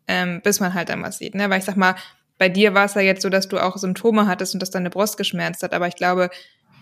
ähm, 0.06 0.40
bis 0.42 0.60
man 0.60 0.72
halt 0.72 0.88
dann 0.88 1.02
was 1.02 1.18
sieht. 1.18 1.34
Ne? 1.34 1.50
Weil 1.50 1.58
ich 1.58 1.64
sag 1.64 1.76
mal, 1.76 1.94
bei 2.38 2.48
dir 2.48 2.72
war 2.72 2.86
es 2.86 2.94
ja 2.94 3.02
jetzt 3.02 3.22
so, 3.22 3.28
dass 3.28 3.48
du 3.48 3.58
auch 3.58 3.76
Symptome 3.76 4.26
hattest 4.26 4.54
und 4.54 4.60
dass 4.60 4.70
deine 4.70 4.90
Brust 4.90 5.18
geschmerzt 5.18 5.62
hat. 5.62 5.74
Aber 5.74 5.88
ich 5.88 5.96
glaube, 5.96 6.30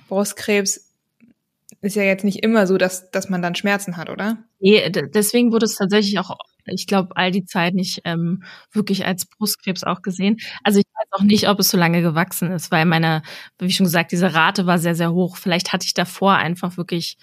Brustkrebs 0.09 0.93
ist 1.81 1.97
ja 1.97 2.03
jetzt 2.03 2.25
nicht 2.25 2.43
immer 2.45 2.67
so, 2.67 2.79
dass, 2.79 3.11
dass 3.11 3.29
man 3.29 3.43
dann 3.43 3.55
Schmerzen 3.55 3.97
hat, 3.97 4.09
oder? 4.09 4.39
Nee, 4.61 4.89
deswegen 4.91 5.53
wurde 5.53 5.67
es 5.67 5.77
tatsächlich 5.77 6.19
auch, 6.19 6.37
ich 6.67 6.87
glaube, 6.87 7.17
all 7.17 7.31
die 7.31 7.45
Zeit 7.45 7.75
nicht 7.75 8.03
ähm, 8.05 8.43
wirklich 8.73 9.07
als 9.07 9.27
Brustkrebs 9.27 9.85
auch 9.85 10.03
gesehen. 10.03 10.39
Also 10.65 10.81
ich 10.81 10.87
weiß 10.87 11.21
auch 11.21 11.25
nicht, 11.25 11.49
ob 11.49 11.61
es 11.61 11.71
so 11.71 11.79
lange 11.79 12.03
gewachsen 12.03 12.51
ist, 12.53 12.71
weil 12.71 12.85
meine, 12.87 13.23
wie 13.59 13.71
schon 13.73 13.85
gesagt, 13.85 14.13
diese 14.13 14.35
Rate 14.35 14.67
war 14.67 14.79
sehr, 14.79 14.95
sehr 14.95 15.13
hoch. 15.13 15.37
Vielleicht 15.37 15.73
hatte 15.73 15.87
ich 15.87 15.95
davor 15.95 16.35
einfach 16.37 16.77
wirklich, 16.77 17.17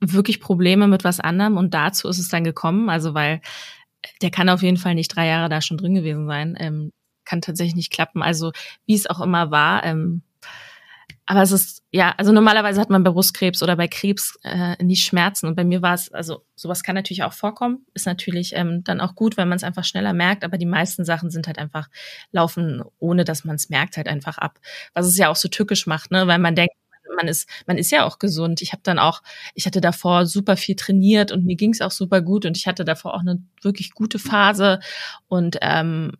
wirklich 0.00 0.40
Probleme 0.40 0.86
mit 0.88 1.04
was 1.04 1.20
anderem 1.20 1.56
und 1.56 1.74
dazu 1.74 2.08
ist 2.08 2.18
es 2.18 2.28
dann 2.28 2.44
gekommen. 2.44 2.88
Also 2.90 3.14
weil 3.14 3.40
der 4.22 4.30
kann 4.30 4.48
auf 4.48 4.62
jeden 4.62 4.76
Fall 4.76 4.94
nicht 4.94 5.14
drei 5.14 5.26
Jahre 5.26 5.48
da 5.48 5.60
schon 5.60 5.78
drin 5.78 5.94
gewesen 5.94 6.26
sein. 6.26 6.56
Ähm, 6.58 6.92
kann 7.24 7.40
tatsächlich 7.40 7.76
nicht 7.76 7.92
klappen. 7.92 8.22
Also 8.22 8.52
wie 8.86 8.94
es 8.94 9.06
auch 9.08 9.20
immer 9.20 9.50
war. 9.50 9.84
Ähm, 9.84 10.22
aber 11.30 11.42
es 11.42 11.52
ist, 11.52 11.82
ja, 11.92 12.14
also 12.16 12.32
normalerweise 12.32 12.80
hat 12.80 12.88
man 12.88 13.04
bei 13.04 13.10
Brustkrebs 13.10 13.62
oder 13.62 13.76
bei 13.76 13.86
Krebs 13.86 14.38
äh, 14.44 14.82
nie 14.82 14.96
Schmerzen. 14.96 15.46
Und 15.46 15.56
bei 15.56 15.64
mir 15.64 15.82
war 15.82 15.92
es, 15.92 16.10
also 16.10 16.46
sowas 16.56 16.82
kann 16.82 16.94
natürlich 16.94 17.22
auch 17.22 17.34
vorkommen, 17.34 17.84
ist 17.92 18.06
natürlich 18.06 18.56
ähm, 18.56 18.82
dann 18.82 19.02
auch 19.02 19.14
gut, 19.14 19.36
wenn 19.36 19.46
man 19.46 19.56
es 19.56 19.62
einfach 19.62 19.84
schneller 19.84 20.14
merkt, 20.14 20.42
aber 20.42 20.56
die 20.56 20.64
meisten 20.64 21.04
Sachen 21.04 21.28
sind 21.28 21.46
halt 21.46 21.58
einfach 21.58 21.88
laufen, 22.32 22.82
ohne 22.98 23.24
dass 23.24 23.44
man 23.44 23.56
es 23.56 23.68
merkt, 23.68 23.98
halt 23.98 24.08
einfach 24.08 24.38
ab. 24.38 24.58
Was 24.94 25.06
es 25.06 25.18
ja 25.18 25.28
auch 25.28 25.36
so 25.36 25.48
tückisch 25.48 25.86
macht, 25.86 26.10
ne? 26.10 26.26
Weil 26.26 26.38
man 26.38 26.54
denkt, 26.54 26.72
man 27.14 27.28
ist, 27.28 27.46
man 27.66 27.76
ist 27.76 27.90
ja 27.90 28.06
auch 28.06 28.18
gesund. 28.18 28.62
Ich 28.62 28.72
habe 28.72 28.82
dann 28.82 28.98
auch, 28.98 29.20
ich 29.54 29.66
hatte 29.66 29.82
davor 29.82 30.24
super 30.24 30.56
viel 30.56 30.76
trainiert 30.76 31.30
und 31.30 31.44
mir 31.44 31.56
ging 31.56 31.72
es 31.74 31.82
auch 31.82 31.90
super 31.90 32.22
gut 32.22 32.46
und 32.46 32.56
ich 32.56 32.66
hatte 32.66 32.86
davor 32.86 33.12
auch 33.12 33.20
eine 33.20 33.42
wirklich 33.60 33.92
gute 33.92 34.18
Phase. 34.18 34.80
Und 35.28 35.58
ähm, 35.60 36.12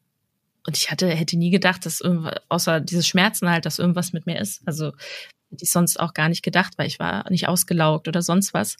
und 0.68 0.76
ich 0.76 0.90
hatte, 0.90 1.08
hätte 1.08 1.38
nie 1.38 1.48
gedacht, 1.48 1.86
dass 1.86 2.02
irgendwas, 2.02 2.34
außer 2.50 2.80
diese 2.80 3.02
Schmerzen 3.02 3.48
halt, 3.48 3.64
dass 3.64 3.78
irgendwas 3.78 4.12
mit 4.12 4.26
mir 4.26 4.38
ist. 4.38 4.60
Also 4.66 4.92
hätte 5.50 5.64
ich 5.64 5.70
sonst 5.70 5.98
auch 5.98 6.12
gar 6.12 6.28
nicht 6.28 6.42
gedacht, 6.42 6.74
weil 6.76 6.86
ich 6.86 6.98
war 6.98 7.24
nicht 7.30 7.48
ausgelaugt 7.48 8.06
oder 8.06 8.20
sonst 8.20 8.52
was. 8.52 8.76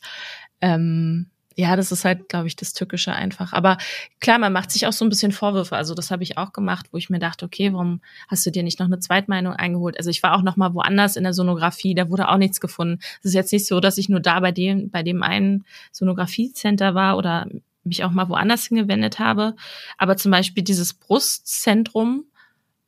Ähm, 0.60 1.30
ja, 1.56 1.76
das 1.76 1.90
ist 1.90 2.04
halt, 2.04 2.28
glaube 2.28 2.46
ich, 2.46 2.56
das 2.56 2.74
Tückische 2.74 3.14
einfach. 3.14 3.54
Aber 3.54 3.78
klar, 4.20 4.38
man 4.38 4.52
macht 4.52 4.70
sich 4.70 4.86
auch 4.86 4.92
so 4.92 5.02
ein 5.02 5.08
bisschen 5.08 5.32
Vorwürfe. 5.32 5.76
Also 5.76 5.94
das 5.94 6.10
habe 6.10 6.22
ich 6.22 6.36
auch 6.36 6.52
gemacht, 6.52 6.88
wo 6.92 6.98
ich 6.98 7.08
mir 7.08 7.20
dachte, 7.20 7.46
okay, 7.46 7.72
warum 7.72 8.02
hast 8.28 8.44
du 8.44 8.50
dir 8.50 8.62
nicht 8.62 8.78
noch 8.80 8.86
eine 8.86 8.98
Zweitmeinung 8.98 9.54
eingeholt? 9.54 9.96
Also 9.96 10.10
ich 10.10 10.22
war 10.22 10.36
auch 10.36 10.42
noch 10.42 10.58
mal 10.58 10.74
woanders 10.74 11.16
in 11.16 11.24
der 11.24 11.32
Sonographie, 11.32 11.94
da 11.94 12.10
wurde 12.10 12.28
auch 12.28 12.36
nichts 12.36 12.60
gefunden. 12.60 12.98
Es 13.20 13.30
ist 13.30 13.34
jetzt 13.34 13.52
nicht 13.52 13.66
so, 13.66 13.80
dass 13.80 13.96
ich 13.96 14.10
nur 14.10 14.20
da 14.20 14.40
bei 14.40 14.52
dem, 14.52 14.90
bei 14.90 15.02
dem 15.02 15.22
einen 15.22 15.64
Sonografiecenter 15.90 16.94
war 16.94 17.16
oder 17.16 17.46
mich 17.84 18.04
auch 18.04 18.10
mal 18.10 18.28
woanders 18.28 18.66
hingewendet 18.66 19.18
habe. 19.18 19.56
Aber 19.98 20.16
zum 20.16 20.30
Beispiel 20.32 20.62
dieses 20.62 20.94
Brustzentrum, 20.94 22.26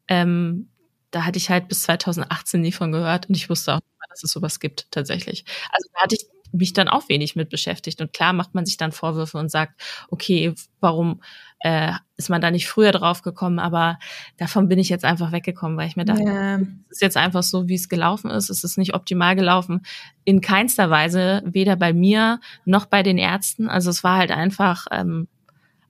ähm, 0.08 0.70
da 1.10 1.24
hatte 1.24 1.38
ich 1.38 1.50
halt 1.50 1.68
bis 1.68 1.82
2018 1.82 2.60
nie 2.60 2.72
von 2.72 2.92
gehört 2.92 3.28
und 3.28 3.36
ich 3.36 3.50
wusste 3.50 3.74
auch 3.74 3.80
dass 4.10 4.24
es 4.24 4.32
sowas 4.32 4.60
gibt 4.60 4.90
tatsächlich. 4.90 5.44
Also 5.72 5.88
da 5.94 6.02
hatte 6.02 6.16
ich 6.16 6.26
mich 6.52 6.72
dann 6.72 6.88
auch 6.88 7.08
wenig 7.08 7.36
mit 7.36 7.48
beschäftigt. 7.48 8.00
Und 8.00 8.12
klar 8.12 8.32
macht 8.32 8.54
man 8.54 8.66
sich 8.66 8.76
dann 8.76 8.92
Vorwürfe 8.92 9.38
und 9.38 9.50
sagt, 9.50 9.80
okay, 10.08 10.54
warum 10.80 11.20
äh, 11.60 11.92
ist 12.16 12.30
man 12.30 12.40
da 12.40 12.50
nicht 12.50 12.68
früher 12.68 12.92
drauf 12.92 13.22
gekommen? 13.22 13.58
Aber 13.58 13.98
davon 14.38 14.68
bin 14.68 14.78
ich 14.78 14.88
jetzt 14.88 15.04
einfach 15.04 15.32
weggekommen, 15.32 15.76
weil 15.76 15.88
ich 15.88 15.96
mir 15.96 16.04
dachte, 16.04 16.22
ja. 16.22 16.56
es 16.58 16.66
ist 16.90 17.02
jetzt 17.02 17.16
einfach 17.16 17.42
so, 17.42 17.68
wie 17.68 17.74
es 17.74 17.88
gelaufen 17.88 18.30
ist. 18.30 18.50
Es 18.50 18.64
ist 18.64 18.78
nicht 18.78 18.94
optimal 18.94 19.36
gelaufen. 19.36 19.82
In 20.24 20.40
keinster 20.40 20.90
Weise, 20.90 21.42
weder 21.44 21.76
bei 21.76 21.92
mir 21.92 22.40
noch 22.64 22.86
bei 22.86 23.02
den 23.02 23.18
Ärzten. 23.18 23.68
Also 23.68 23.90
es 23.90 24.02
war 24.02 24.16
halt 24.16 24.30
einfach 24.30 24.86
ähm, 24.90 25.28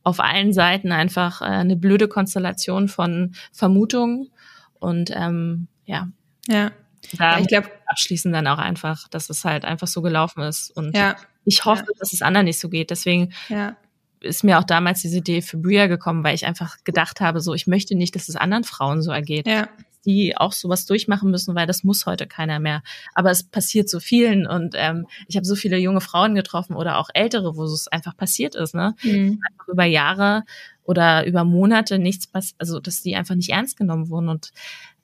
auf 0.02 0.20
allen 0.20 0.52
Seiten 0.52 0.92
einfach 0.92 1.40
äh, 1.40 1.44
eine 1.44 1.76
blöde 1.76 2.08
Konstellation 2.08 2.88
von 2.88 3.34
Vermutungen. 3.52 4.30
Und 4.78 5.10
ähm, 5.14 5.68
ja. 5.84 6.08
Ja. 6.48 6.72
Ja, 7.18 7.38
ich 7.38 7.48
glaube 7.48 7.70
abschließen 7.86 8.32
dann 8.32 8.46
auch 8.46 8.58
einfach, 8.58 9.08
dass 9.08 9.30
es 9.30 9.44
halt 9.44 9.64
einfach 9.64 9.86
so 9.86 10.02
gelaufen 10.02 10.42
ist. 10.42 10.70
Und 10.70 10.96
ja. 10.96 11.16
ich 11.44 11.64
hoffe, 11.64 11.84
ja. 11.86 11.94
dass 11.98 12.12
es 12.12 12.22
anderen 12.22 12.44
nicht 12.46 12.60
so 12.60 12.68
geht. 12.68 12.90
Deswegen 12.90 13.32
ja. 13.48 13.76
ist 14.20 14.44
mir 14.44 14.58
auch 14.58 14.64
damals 14.64 15.02
diese 15.02 15.18
Idee 15.18 15.42
für 15.42 15.56
Bria 15.56 15.86
gekommen, 15.86 16.24
weil 16.24 16.34
ich 16.34 16.46
einfach 16.46 16.76
gedacht 16.84 17.20
habe, 17.20 17.40
so 17.40 17.54
ich 17.54 17.66
möchte 17.66 17.94
nicht, 17.94 18.14
dass 18.14 18.28
es 18.28 18.36
anderen 18.36 18.64
Frauen 18.64 19.02
so 19.02 19.10
ergeht. 19.10 19.46
Ja. 19.46 19.68
Die 20.06 20.34
auch 20.34 20.52
sowas 20.52 20.86
durchmachen 20.86 21.30
müssen, 21.30 21.54
weil 21.54 21.66
das 21.66 21.84
muss 21.84 22.06
heute 22.06 22.26
keiner 22.26 22.58
mehr. 22.58 22.82
Aber 23.14 23.30
es 23.30 23.42
passiert 23.42 23.90
so 23.90 24.00
vielen 24.00 24.46
und 24.46 24.74
ähm, 24.78 25.06
ich 25.28 25.36
habe 25.36 25.44
so 25.44 25.54
viele 25.54 25.76
junge 25.76 26.00
Frauen 26.00 26.34
getroffen 26.34 26.74
oder 26.74 26.96
auch 26.96 27.10
ältere, 27.12 27.54
wo 27.54 27.64
es 27.64 27.86
einfach 27.86 28.16
passiert 28.16 28.54
ist, 28.54 28.74
ne? 28.74 28.94
Mhm. 29.02 29.42
Einfach 29.46 29.68
über 29.68 29.84
Jahre 29.84 30.44
oder 30.84 31.26
über 31.26 31.44
Monate 31.44 31.98
nichts 31.98 32.26
passiert, 32.26 32.58
also 32.58 32.80
dass 32.80 33.02
die 33.02 33.14
einfach 33.14 33.34
nicht 33.34 33.50
ernst 33.50 33.76
genommen 33.76 34.08
wurden 34.08 34.30
und 34.30 34.52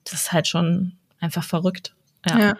das 0.04 0.14
ist 0.14 0.32
halt 0.32 0.46
schon 0.46 0.96
einfach 1.20 1.44
verrückt. 1.44 1.94
Ja. 2.26 2.38
ja. 2.38 2.56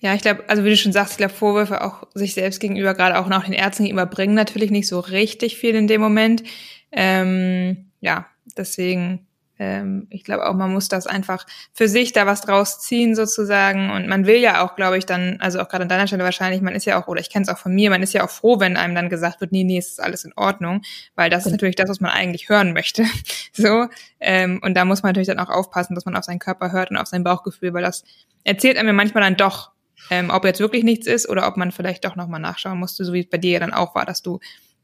Ja, 0.00 0.14
ich 0.14 0.22
glaube, 0.22 0.42
also 0.48 0.64
wie 0.64 0.70
du 0.70 0.76
schon 0.76 0.92
sagst, 0.92 1.12
ich 1.12 1.18
glaube, 1.18 1.32
Vorwürfe 1.32 1.84
auch 1.84 2.02
sich 2.14 2.34
selbst 2.34 2.58
gegenüber, 2.58 2.92
gerade 2.92 3.20
auch 3.20 3.28
nach 3.28 3.44
den 3.44 3.52
Ärzten 3.52 3.84
gegenüber, 3.84 4.06
bringen 4.06 4.34
natürlich 4.34 4.72
nicht 4.72 4.88
so 4.88 4.98
richtig 4.98 5.56
viel 5.56 5.76
in 5.76 5.86
dem 5.86 6.00
Moment. 6.00 6.42
Ähm, 6.90 7.86
ja, 8.00 8.26
deswegen 8.56 9.28
ähm, 9.62 10.08
ich 10.10 10.24
glaube 10.24 10.48
auch, 10.48 10.54
man 10.54 10.72
muss 10.72 10.88
das 10.88 11.06
einfach 11.06 11.46
für 11.72 11.86
sich 11.86 12.12
da 12.12 12.26
was 12.26 12.40
draus 12.40 12.80
ziehen 12.80 13.14
sozusagen. 13.14 13.92
Und 13.92 14.08
man 14.08 14.26
will 14.26 14.38
ja 14.38 14.64
auch, 14.64 14.74
glaube 14.74 14.98
ich, 14.98 15.06
dann, 15.06 15.36
also 15.40 15.60
auch 15.60 15.68
gerade 15.68 15.82
an 15.82 15.88
deiner 15.88 16.08
Stelle 16.08 16.24
wahrscheinlich, 16.24 16.62
man 16.62 16.74
ist 16.74 16.84
ja 16.84 17.00
auch, 17.00 17.06
oder 17.06 17.20
ich 17.20 17.30
kenne 17.30 17.44
es 17.44 17.48
auch 17.48 17.58
von 17.58 17.72
mir, 17.72 17.88
man 17.88 18.02
ist 18.02 18.12
ja 18.12 18.24
auch 18.24 18.30
froh, 18.30 18.58
wenn 18.58 18.76
einem 18.76 18.96
dann 18.96 19.08
gesagt 19.08 19.40
wird, 19.40 19.52
nee, 19.52 19.62
nee, 19.62 19.78
es 19.78 19.90
ist 19.90 20.02
alles 20.02 20.24
in 20.24 20.32
Ordnung, 20.34 20.82
weil 21.14 21.30
das 21.30 21.46
ist 21.46 21.52
natürlich 21.52 21.76
das, 21.76 21.88
was 21.88 22.00
man 22.00 22.10
eigentlich 22.10 22.48
hören 22.48 22.72
möchte. 22.72 23.04
so. 23.52 23.86
Ähm, 24.18 24.60
und 24.64 24.74
da 24.74 24.84
muss 24.84 25.04
man 25.04 25.10
natürlich 25.10 25.28
dann 25.28 25.38
auch 25.38 25.48
aufpassen, 25.48 25.94
dass 25.94 26.06
man 26.06 26.16
auf 26.16 26.24
seinen 26.24 26.40
Körper 26.40 26.72
hört 26.72 26.90
und 26.90 26.96
auf 26.96 27.06
sein 27.06 27.22
Bauchgefühl, 27.22 27.72
weil 27.72 27.82
das 27.82 28.02
erzählt 28.42 28.76
einem 28.78 28.96
manchmal 28.96 29.22
dann 29.22 29.36
doch, 29.36 29.70
ähm, 30.10 30.30
ob 30.30 30.44
jetzt 30.44 30.58
wirklich 30.58 30.82
nichts 30.82 31.06
ist 31.06 31.28
oder 31.28 31.46
ob 31.46 31.56
man 31.56 31.70
vielleicht 31.70 32.04
doch 32.04 32.16
nochmal 32.16 32.40
nachschauen 32.40 32.78
musste, 32.78 33.04
so 33.04 33.12
wie 33.12 33.20
es 33.20 33.30
bei 33.30 33.38
dir 33.38 33.52
ja 33.52 33.60
dann 33.60 33.72
auch 33.72 33.94
war, 33.94 34.06
dass 34.06 34.22
du 34.22 34.40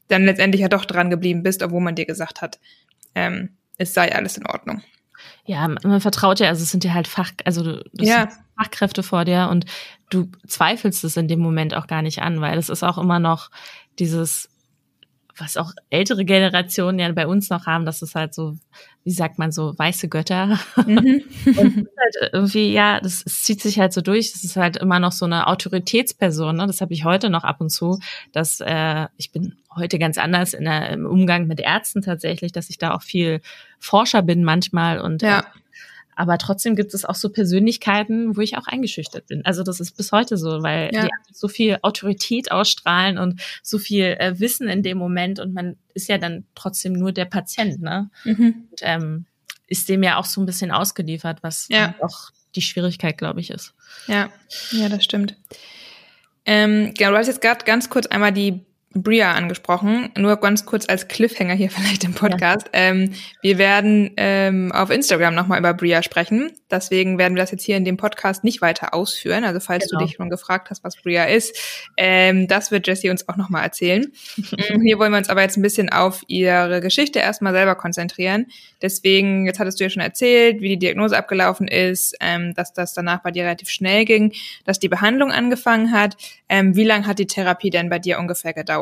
dann 0.07 0.23
letztendlich 0.23 0.61
ja 0.61 0.69
doch 0.69 0.85
dran 0.85 1.09
geblieben 1.09 1.43
bist, 1.43 1.61
obwohl 1.61 1.81
man 1.81 1.95
dir 1.95 2.05
gesagt 2.05 2.41
hat, 2.41 2.59
ähm, 3.13 3.57
es 3.79 3.93
sei 3.93 4.13
alles 4.13 4.37
in 4.37 4.45
Ordnung. 4.45 4.83
Ja, 5.45 5.67
man 5.67 5.99
vertraut 5.99 6.39
ja, 6.39 6.49
also 6.49 6.61
es 6.61 6.69
sind 6.69 6.83
ja 6.83 6.93
halt 6.93 7.07
Fach, 7.07 7.31
also 7.43 7.63
du, 7.63 7.83
ja. 7.93 8.29
Fachkräfte 8.55 9.01
vor 9.01 9.25
dir 9.25 9.49
und 9.49 9.65
du 10.11 10.29
zweifelst 10.47 11.03
es 11.03 11.17
in 11.17 11.27
dem 11.27 11.39
Moment 11.39 11.73
auch 11.73 11.87
gar 11.87 12.03
nicht 12.03 12.21
an, 12.21 12.39
weil 12.41 12.57
es 12.57 12.69
ist 12.69 12.83
auch 12.83 12.97
immer 12.97 13.19
noch 13.19 13.49
dieses, 13.97 14.49
was 15.39 15.57
auch 15.57 15.71
ältere 15.89 16.25
Generationen 16.25 16.99
ja 16.99 17.11
bei 17.11 17.27
uns 17.27 17.49
noch 17.49 17.65
haben, 17.65 17.85
das 17.85 18.01
ist 18.01 18.15
halt 18.15 18.33
so, 18.33 18.57
wie 19.03 19.11
sagt 19.11 19.39
man 19.39 19.51
so, 19.51 19.77
weiße 19.77 20.09
Götter. 20.09 20.59
Mhm. 20.85 21.23
und 21.45 21.87
halt 21.97 22.31
irgendwie, 22.33 22.71
ja, 22.71 22.99
das, 22.99 23.23
das, 23.23 23.41
zieht 23.43 23.61
sich 23.61 23.79
halt 23.79 23.93
so 23.93 24.01
durch. 24.01 24.31
Das 24.31 24.43
ist 24.43 24.55
halt 24.55 24.77
immer 24.77 24.99
noch 24.99 25.11
so 25.11 25.25
eine 25.25 25.47
Autoritätsperson. 25.47 26.57
Ne? 26.57 26.67
Das 26.67 26.81
habe 26.81 26.93
ich 26.93 27.05
heute 27.05 27.29
noch 27.29 27.43
ab 27.43 27.61
und 27.61 27.69
zu, 27.69 27.99
dass 28.31 28.59
äh, 28.59 29.07
ich 29.17 29.31
bin 29.31 29.57
heute 29.75 29.99
ganz 29.99 30.17
anders 30.17 30.53
in 30.53 30.65
der, 30.65 30.89
im 30.89 31.05
Umgang 31.05 31.47
mit 31.47 31.59
Ärzten 31.59 32.01
tatsächlich, 32.01 32.51
dass 32.51 32.69
ich 32.69 32.77
da 32.77 32.93
auch 32.93 33.01
viel 33.01 33.41
Forscher 33.79 34.21
bin 34.21 34.43
manchmal 34.43 34.99
und 34.99 35.21
ja. 35.21 35.39
Äh, 35.39 35.43
aber 36.19 36.37
trotzdem 36.37 36.75
gibt 36.75 36.93
es 36.93 37.05
auch 37.05 37.15
so 37.15 37.29
Persönlichkeiten, 37.29 38.35
wo 38.35 38.41
ich 38.41 38.57
auch 38.57 38.67
eingeschüchtert 38.67 39.27
bin. 39.27 39.45
Also 39.45 39.63
das 39.63 39.79
ist 39.79 39.95
bis 39.95 40.11
heute 40.11 40.35
so, 40.35 40.61
weil 40.61 40.89
ja. 40.93 41.03
die 41.03 41.09
so 41.31 41.47
viel 41.47 41.79
Autorität 41.81 42.51
ausstrahlen 42.51 43.17
und 43.17 43.39
so 43.63 43.77
viel 43.77 44.17
äh, 44.19 44.37
Wissen 44.37 44.67
in 44.67 44.83
dem 44.83 44.97
Moment 44.97 45.39
und 45.39 45.53
man 45.53 45.77
ist 45.93 46.09
ja 46.09 46.17
dann 46.17 46.43
trotzdem 46.55 46.91
nur 46.91 47.13
der 47.13 47.23
Patient, 47.23 47.81
ne? 47.81 48.09
Mhm. 48.25 48.67
Und, 48.69 48.79
ähm, 48.81 49.25
ist 49.67 49.87
dem 49.87 50.03
ja 50.03 50.17
auch 50.17 50.25
so 50.25 50.41
ein 50.41 50.45
bisschen 50.45 50.71
ausgeliefert, 50.71 51.41
was 51.41 51.67
ja. 51.69 51.95
auch 52.01 52.31
die 52.55 52.61
Schwierigkeit, 52.61 53.17
glaube 53.17 53.39
ich, 53.39 53.49
ist. 53.49 53.73
Ja, 54.07 54.29
ja, 54.71 54.89
das 54.89 55.05
stimmt. 55.05 55.37
Ähm, 56.45 56.93
genau, 56.97 57.11
du 57.11 57.17
hast 57.17 57.27
jetzt 57.27 57.41
gerade 57.41 57.63
ganz 57.63 57.89
kurz 57.89 58.07
einmal 58.07 58.33
die 58.33 58.65
Bria 58.95 59.33
angesprochen. 59.33 60.09
Nur 60.17 60.37
ganz 60.37 60.65
kurz 60.65 60.89
als 60.89 61.07
Cliffhanger 61.07 61.53
hier 61.53 61.69
vielleicht 61.69 62.03
im 62.03 62.13
Podcast. 62.13 62.67
Ja. 62.73 62.81
Ähm, 62.81 63.11
wir 63.41 63.59
werden 63.59 64.11
ähm, 64.17 64.71
auf 64.71 64.89
Instagram 64.89 65.35
nochmal 65.35 65.59
über 65.59 65.75
Bria 65.75 66.01
sprechen. 66.01 66.51
Deswegen 66.71 67.19
werden 67.19 67.35
wir 67.35 67.43
das 67.43 67.51
jetzt 67.51 67.63
hier 67.63 67.77
in 67.77 67.85
dem 67.85 67.97
Podcast 67.97 68.43
nicht 68.43 68.61
weiter 68.61 68.95
ausführen. 68.95 69.43
Also 69.43 69.59
falls 69.59 69.87
genau. 69.87 69.99
du 69.99 70.05
dich 70.05 70.15
schon 70.15 70.29
gefragt 70.29 70.71
hast, 70.71 70.83
was 70.83 70.95
Bria 70.95 71.25
ist, 71.25 71.55
ähm, 71.97 72.47
das 72.47 72.71
wird 72.71 72.87
Jessie 72.87 73.11
uns 73.11 73.29
auch 73.29 73.37
nochmal 73.37 73.63
erzählen. 73.63 74.11
Hier 74.35 74.97
wollen 74.97 75.11
wir 75.11 75.17
uns 75.19 75.29
aber 75.29 75.41
jetzt 75.43 75.57
ein 75.57 75.61
bisschen 75.61 75.89
auf 75.89 76.23
ihre 76.27 76.81
Geschichte 76.81 77.19
erstmal 77.19 77.53
selber 77.53 77.75
konzentrieren. 77.75 78.47
Deswegen, 78.81 79.45
jetzt 79.45 79.59
hattest 79.59 79.79
du 79.79 79.83
ja 79.83 79.89
schon 79.91 80.01
erzählt, 80.01 80.61
wie 80.61 80.69
die 80.69 80.79
Diagnose 80.79 81.15
abgelaufen 81.15 81.67
ist, 81.67 82.15
ähm, 82.21 82.55
dass 82.55 82.73
das 82.73 82.93
danach 82.93 83.21
bei 83.21 83.29
dir 83.29 83.43
relativ 83.43 83.69
schnell 83.69 84.05
ging, 84.05 84.33
dass 84.65 84.79
die 84.79 84.89
Behandlung 84.89 85.31
angefangen 85.31 85.91
hat. 85.91 86.17
Ähm, 86.47 86.75
wie 86.75 86.83
lange 86.83 87.05
hat 87.05 87.19
die 87.19 87.27
Therapie 87.27 87.69
denn 87.69 87.89
bei 87.89 87.99
dir 87.99 88.17
ungefähr 88.17 88.53
gedauert? 88.53 88.78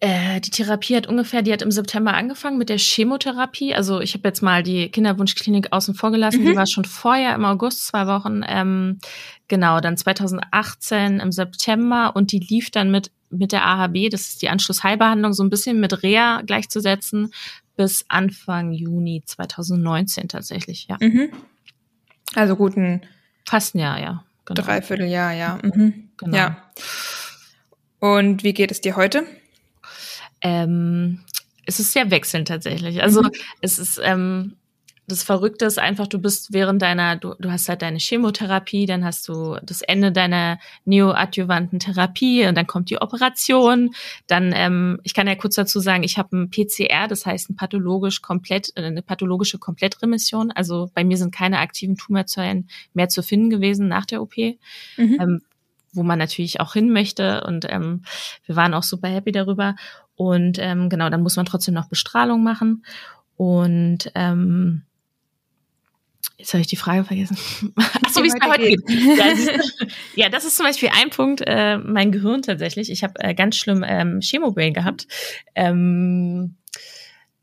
Äh, 0.00 0.40
die 0.40 0.50
Therapie 0.50 0.96
hat 0.96 1.06
ungefähr, 1.06 1.42
die 1.42 1.52
hat 1.52 1.62
im 1.62 1.70
September 1.70 2.14
angefangen 2.14 2.58
mit 2.58 2.68
der 2.68 2.78
Chemotherapie. 2.78 3.74
Also 3.74 4.00
ich 4.00 4.14
habe 4.14 4.28
jetzt 4.28 4.42
mal 4.42 4.62
die 4.62 4.90
Kinderwunschklinik 4.90 5.72
außen 5.72 5.94
vor 5.94 6.10
gelassen. 6.10 6.42
Mhm. 6.42 6.50
Die 6.50 6.56
war 6.56 6.66
schon 6.66 6.84
vorher 6.84 7.34
im 7.34 7.44
August, 7.44 7.86
zwei 7.86 8.06
Wochen. 8.06 8.42
Ähm, 8.46 8.98
genau, 9.48 9.80
dann 9.80 9.96
2018 9.96 11.20
im 11.20 11.32
September 11.32 12.12
und 12.14 12.32
die 12.32 12.40
lief 12.40 12.70
dann 12.70 12.90
mit 12.90 13.10
mit 13.30 13.50
der 13.50 13.66
AHB, 13.66 14.10
das 14.10 14.28
ist 14.28 14.42
die 14.42 14.48
Anschlussheilbehandlung, 14.48 15.32
so 15.32 15.42
ein 15.42 15.50
bisschen 15.50 15.80
mit 15.80 16.04
Reha 16.04 16.42
gleichzusetzen 16.42 17.32
bis 17.76 18.04
Anfang 18.08 18.72
Juni 18.72 19.22
2019 19.26 20.28
tatsächlich, 20.28 20.86
ja. 20.88 20.96
Mhm. 21.00 21.30
Also 22.34 22.56
guten 22.56 23.02
fast 23.44 23.74
ein 23.74 23.80
Jahr, 23.80 24.00
ja. 24.00 24.24
Genau. 24.44 24.62
Dreivierteljahr, 24.62 25.32
ja. 25.32 25.58
Mhm. 25.62 26.10
Genau. 26.16 26.36
Ja. 26.36 26.56
Und 28.00 28.44
wie 28.44 28.54
geht 28.54 28.70
es 28.70 28.80
dir 28.80 28.96
heute? 28.96 29.24
Ähm, 30.40 31.20
es 31.66 31.80
ist 31.80 31.92
sehr 31.92 32.10
wechselnd 32.10 32.48
tatsächlich. 32.48 33.02
Also 33.02 33.22
mhm. 33.22 33.30
es 33.60 33.78
ist 33.78 34.00
ähm, 34.02 34.56
das 35.06 35.22
Verrückte 35.22 35.66
ist 35.66 35.78
einfach, 35.78 36.06
du 36.06 36.18
bist 36.18 36.52
während 36.52 36.80
deiner, 36.80 37.16
du, 37.16 37.34
du 37.38 37.50
hast 37.50 37.68
halt 37.68 37.82
deine 37.82 37.98
Chemotherapie, 37.98 38.86
dann 38.86 39.04
hast 39.04 39.28
du 39.28 39.56
das 39.62 39.82
Ende 39.82 40.12
deiner 40.12 40.58
neoadjuvanten 40.86 41.78
Therapie 41.78 42.46
und 42.46 42.56
dann 42.56 42.66
kommt 42.66 42.88
die 42.88 43.00
Operation. 43.00 43.94
Dann, 44.26 44.52
ähm, 44.54 45.00
ich 45.02 45.12
kann 45.12 45.26
ja 45.26 45.34
kurz 45.34 45.56
dazu 45.56 45.80
sagen, 45.80 46.04
ich 46.04 46.16
habe 46.16 46.36
ein 46.36 46.50
PCR, 46.50 47.06
das 47.06 47.26
heißt 47.26 47.50
ein 47.50 47.56
pathologisch 47.56 48.22
komplett, 48.22 48.72
äh, 48.76 48.84
eine 48.84 49.02
pathologische 49.02 49.58
Komplettremission. 49.58 50.50
Also 50.52 50.90
bei 50.94 51.04
mir 51.04 51.18
sind 51.18 51.34
keine 51.34 51.58
aktiven 51.58 51.96
Tumorzellen 51.96 52.68
mehr 52.94 53.10
zu 53.10 53.22
finden 53.22 53.50
gewesen 53.50 53.88
nach 53.88 54.06
der 54.06 54.22
OP. 54.22 54.36
Mhm. 54.36 54.56
Ähm, 55.20 55.42
wo 55.94 56.02
man 56.02 56.18
natürlich 56.18 56.60
auch 56.60 56.74
hin 56.74 56.90
möchte 56.92 57.44
und 57.44 57.66
ähm, 57.68 58.02
wir 58.46 58.56
waren 58.56 58.74
auch 58.74 58.82
super 58.82 59.08
happy 59.08 59.32
darüber 59.32 59.76
und 60.16 60.58
ähm, 60.60 60.88
genau 60.88 61.10
dann 61.10 61.22
muss 61.22 61.36
man 61.36 61.46
trotzdem 61.46 61.74
noch 61.74 61.88
Bestrahlung 61.88 62.42
machen 62.42 62.84
und 63.36 64.10
ähm, 64.14 64.82
Jetzt 66.36 66.52
habe 66.52 66.60
ich 66.62 66.66
die 66.66 66.76
Frage 66.76 67.04
vergessen. 67.04 67.36
Achso, 68.04 68.22
wie 68.22 68.28
es 68.28 68.34
mir 68.34 68.48
heute 68.48 68.68
geht. 68.68 68.86
geht. 68.86 69.18
Ja, 69.18 69.30
das, 69.30 69.76
ja, 70.14 70.28
das 70.28 70.44
ist 70.44 70.56
zum 70.56 70.66
Beispiel 70.66 70.90
ein 70.92 71.10
Punkt, 71.10 71.42
äh, 71.46 71.78
mein 71.78 72.12
Gehirn 72.12 72.42
tatsächlich. 72.42 72.90
Ich 72.90 73.04
habe 73.04 73.14
äh, 73.20 73.34
ganz 73.34 73.56
schlimm 73.56 73.84
ähm, 73.86 74.20
Chemobrain 74.20 74.74
gehabt. 74.74 75.06
Ähm, 75.54 76.56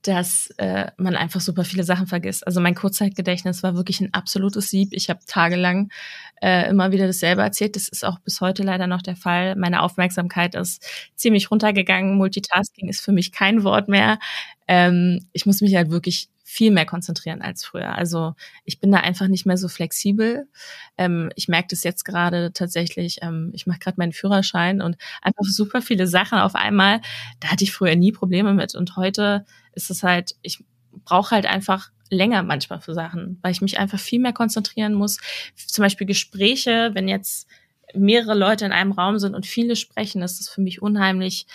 dass 0.02 0.50
äh, 0.58 0.92
man 0.98 1.16
einfach 1.16 1.42
super 1.42 1.64
viele 1.64 1.84
Sachen 1.84 2.08
vergisst. 2.08 2.46
Also 2.48 2.60
mein 2.60 2.74
Kurzzeitgedächtnis 2.74 3.62
war 3.62 3.76
wirklich 3.76 4.02
ein 4.02 4.14
absolutes 4.14 4.70
Sieb. 4.70 4.90
Ich 4.94 5.10
habe 5.10 5.20
tagelang 5.28 5.92
äh, 6.42 6.70
immer 6.70 6.92
wieder 6.92 7.08
dasselbe 7.08 7.42
erzählt. 7.42 7.76
Das 7.76 7.88
ist 7.88 8.04
auch 8.04 8.20
bis 8.20 8.42
heute 8.42 8.64
leider 8.64 8.88
noch 8.88 9.02
der 9.02 9.16
Fall. 9.16 9.56
Meine 9.56 9.82
Aufmerksamkeit 9.82 10.56
ist 10.56 10.86
ziemlich 11.16 11.52
runtergegangen. 11.52 12.18
Multitasking 12.18 12.90
ist 12.90 13.02
für 13.02 13.12
mich 13.12 13.32
kein 13.32 13.64
Wort 13.64 13.88
mehr. 13.88 14.20
Ähm, 14.68 15.28
ich 15.34 15.46
muss 15.46 15.62
mich 15.62 15.76
halt 15.76 15.92
wirklich 15.92 16.30
viel 16.44 16.72
mehr 16.72 16.86
konzentrieren 16.86 17.42
als 17.42 17.64
früher. 17.64 17.96
Also 17.96 18.34
ich 18.66 18.82
bin 18.82 18.92
da 18.92 19.00
einfach 19.00 19.30
nicht 19.30 19.46
mehr 19.46 19.56
so 19.56 19.70
flexibel. 19.70 20.50
Ähm, 20.98 21.32
ich 21.38 21.48
merke 21.48 21.70
das 21.70 21.84
jetzt 21.84 22.04
gerade 22.04 22.52
tatsächlich. 22.54 23.20
Ähm, 23.22 23.52
ich 23.54 23.68
mache 23.68 23.80
gerade 23.80 23.96
meinen 23.98 24.12
Führerschein 24.12 24.82
und 24.82 24.98
einfach 25.22 25.46
super 25.46 25.82
viele 25.82 26.08
Sachen 26.08 26.40
auf 26.40 26.56
einmal. 26.56 27.00
Da 27.40 27.50
hatte 27.50 27.64
ich 27.64 27.72
früher 27.72 27.96
nie 27.96 28.12
Probleme 28.12 28.54
mit 28.54 28.76
und 28.76 28.98
heute 28.98 29.46
ist 29.74 29.90
es 29.90 30.04
halt, 30.04 30.36
ich 30.42 30.62
brauche 31.06 31.32
halt 31.36 31.46
einfach 31.46 31.90
länger 32.12 32.44
manchmal 32.44 32.82
für 32.82 32.94
Sachen, 32.94 33.40
weil 33.42 33.54
ich 33.54 33.62
mich 33.62 33.80
einfach 33.80 34.00
viel 34.00 34.20
mehr 34.20 34.34
konzentrieren 34.34 34.94
muss. 34.94 35.18
Zum 35.56 35.84
Beispiel 35.84 36.08
Gespräche, 36.08 36.92
wenn 36.94 37.08
jetzt 37.08 37.48
mehrere 37.96 38.36
Leute 38.36 38.66
in 38.66 38.72
einem 38.74 38.92
Raum 38.94 39.20
sind 39.20 39.36
und 39.36 39.46
viele 39.48 39.76
sprechen, 39.76 40.22
ist 40.22 40.40
das 40.40 40.50
für 40.50 40.62
mich 40.62 40.82
unheimlich 40.82 41.48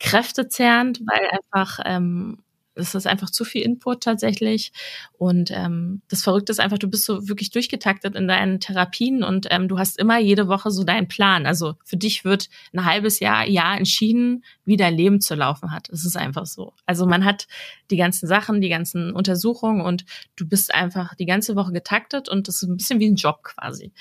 kräftezerrend, 0.00 1.00
weil 1.06 1.28
einfach 1.30 1.80
ähm, 1.84 2.38
es 2.76 2.94
ist 2.94 3.06
einfach 3.06 3.30
zu 3.30 3.44
viel 3.44 3.62
Input 3.62 4.02
tatsächlich. 4.02 4.72
Und 5.18 5.50
ähm, 5.50 6.02
das 6.08 6.22
Verrückte 6.22 6.52
ist 6.52 6.60
einfach, 6.60 6.78
du 6.78 6.88
bist 6.88 7.04
so 7.04 7.28
wirklich 7.28 7.50
durchgetaktet 7.50 8.14
in 8.14 8.28
deinen 8.28 8.60
Therapien 8.60 9.24
und 9.24 9.46
ähm, 9.50 9.68
du 9.68 9.78
hast 9.78 9.98
immer 9.98 10.18
jede 10.18 10.48
Woche 10.48 10.70
so 10.70 10.84
deinen 10.84 11.08
Plan. 11.08 11.46
Also 11.46 11.74
für 11.84 11.96
dich 11.96 12.24
wird 12.24 12.48
ein 12.72 12.84
halbes 12.84 13.20
Jahr, 13.20 13.46
Jahr 13.46 13.76
entschieden, 13.76 14.44
wie 14.64 14.76
dein 14.76 14.94
Leben 14.94 15.20
zu 15.20 15.34
laufen 15.34 15.72
hat. 15.72 15.88
Es 15.88 16.04
ist 16.04 16.16
einfach 16.16 16.46
so. 16.46 16.74
Also 16.84 17.06
man 17.06 17.24
hat 17.24 17.48
die 17.90 17.96
ganzen 17.96 18.26
Sachen, 18.26 18.60
die 18.60 18.68
ganzen 18.68 19.12
Untersuchungen 19.12 19.80
und 19.80 20.04
du 20.36 20.46
bist 20.46 20.74
einfach 20.74 21.14
die 21.14 21.26
ganze 21.26 21.56
Woche 21.56 21.72
getaktet 21.72 22.28
und 22.28 22.48
das 22.48 22.62
ist 22.62 22.68
ein 22.68 22.76
bisschen 22.76 23.00
wie 23.00 23.08
ein 23.08 23.16
Job 23.16 23.42
quasi. 23.42 23.92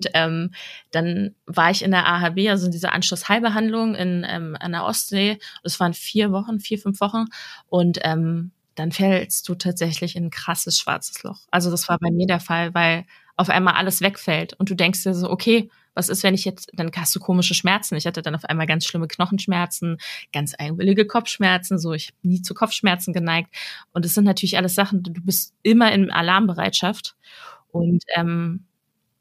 Und 0.00 0.10
ähm, 0.14 0.52
dann 0.92 1.34
war 1.46 1.70
ich 1.70 1.82
in 1.82 1.90
der 1.90 2.06
AHB, 2.06 2.48
also 2.48 2.66
in 2.66 2.72
dieser 2.72 2.92
Anschlussheilbehandlung 2.92 3.94
in, 3.94 4.24
ähm, 4.26 4.56
an 4.58 4.72
der 4.72 4.84
Ostsee. 4.84 5.38
Das 5.62 5.78
waren 5.78 5.92
vier 5.92 6.32
Wochen, 6.32 6.58
vier, 6.58 6.78
fünf 6.78 7.00
Wochen. 7.00 7.26
Und 7.68 7.98
ähm, 8.02 8.52
dann 8.76 8.92
fällst 8.92 9.46
du 9.48 9.54
tatsächlich 9.54 10.16
in 10.16 10.26
ein 10.26 10.30
krasses 10.30 10.78
schwarzes 10.78 11.22
Loch. 11.22 11.40
Also 11.50 11.70
das 11.70 11.88
war 11.88 11.98
bei 11.98 12.10
mir 12.10 12.26
der 12.26 12.40
Fall, 12.40 12.72
weil 12.72 13.04
auf 13.36 13.50
einmal 13.50 13.74
alles 13.74 14.00
wegfällt 14.00 14.54
und 14.54 14.70
du 14.70 14.74
denkst 14.74 15.02
dir 15.02 15.14
so, 15.14 15.30
okay, 15.30 15.70
was 15.94 16.08
ist, 16.08 16.22
wenn 16.22 16.34
ich 16.34 16.44
jetzt, 16.44 16.70
dann 16.72 16.90
hast 16.96 17.14
du 17.14 17.20
komische 17.20 17.54
Schmerzen. 17.54 17.96
Ich 17.96 18.06
hatte 18.06 18.22
dann 18.22 18.34
auf 18.34 18.44
einmal 18.44 18.66
ganz 18.66 18.86
schlimme 18.86 19.08
Knochenschmerzen, 19.08 19.98
ganz 20.32 20.54
eigenwillige 20.58 21.06
Kopfschmerzen, 21.06 21.78
so 21.78 21.92
ich 21.92 22.08
habe 22.08 22.28
nie 22.28 22.42
zu 22.42 22.54
Kopfschmerzen 22.54 23.12
geneigt. 23.12 23.54
Und 23.92 24.06
es 24.06 24.14
sind 24.14 24.24
natürlich 24.24 24.56
alles 24.56 24.74
Sachen, 24.74 25.02
du 25.02 25.12
bist 25.12 25.54
immer 25.62 25.92
in 25.92 26.10
Alarmbereitschaft. 26.10 27.16
Und 27.72 28.04
ähm, 28.14 28.66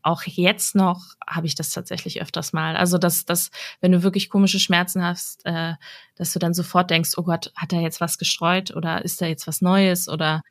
auch 0.09 0.23
jetzt 0.23 0.75
noch 0.75 1.13
habe 1.27 1.47
ich 1.47 1.55
das 1.55 1.69
tatsächlich 1.71 2.21
öfters 2.21 2.51
mal. 2.51 2.75
Also, 2.75 2.97
dass, 2.97 3.25
dass 3.25 3.51
wenn 3.79 3.91
du 3.91 4.03
wirklich 4.03 4.29
komische 4.29 4.59
Schmerzen 4.59 5.03
hast, 5.03 5.45
äh, 5.45 5.73
dass 6.15 6.33
du 6.33 6.39
dann 6.39 6.53
sofort 6.53 6.89
denkst, 6.89 7.11
oh 7.17 7.23
Gott, 7.23 7.51
hat 7.55 7.71
er 7.73 7.81
jetzt 7.81 8.01
was 8.01 8.17
gestreut 8.17 8.75
oder 8.75 9.05
ist 9.05 9.21
da 9.21 9.27
jetzt 9.27 9.47
was 9.47 9.61
Neues 9.61 10.09
oder 10.09 10.41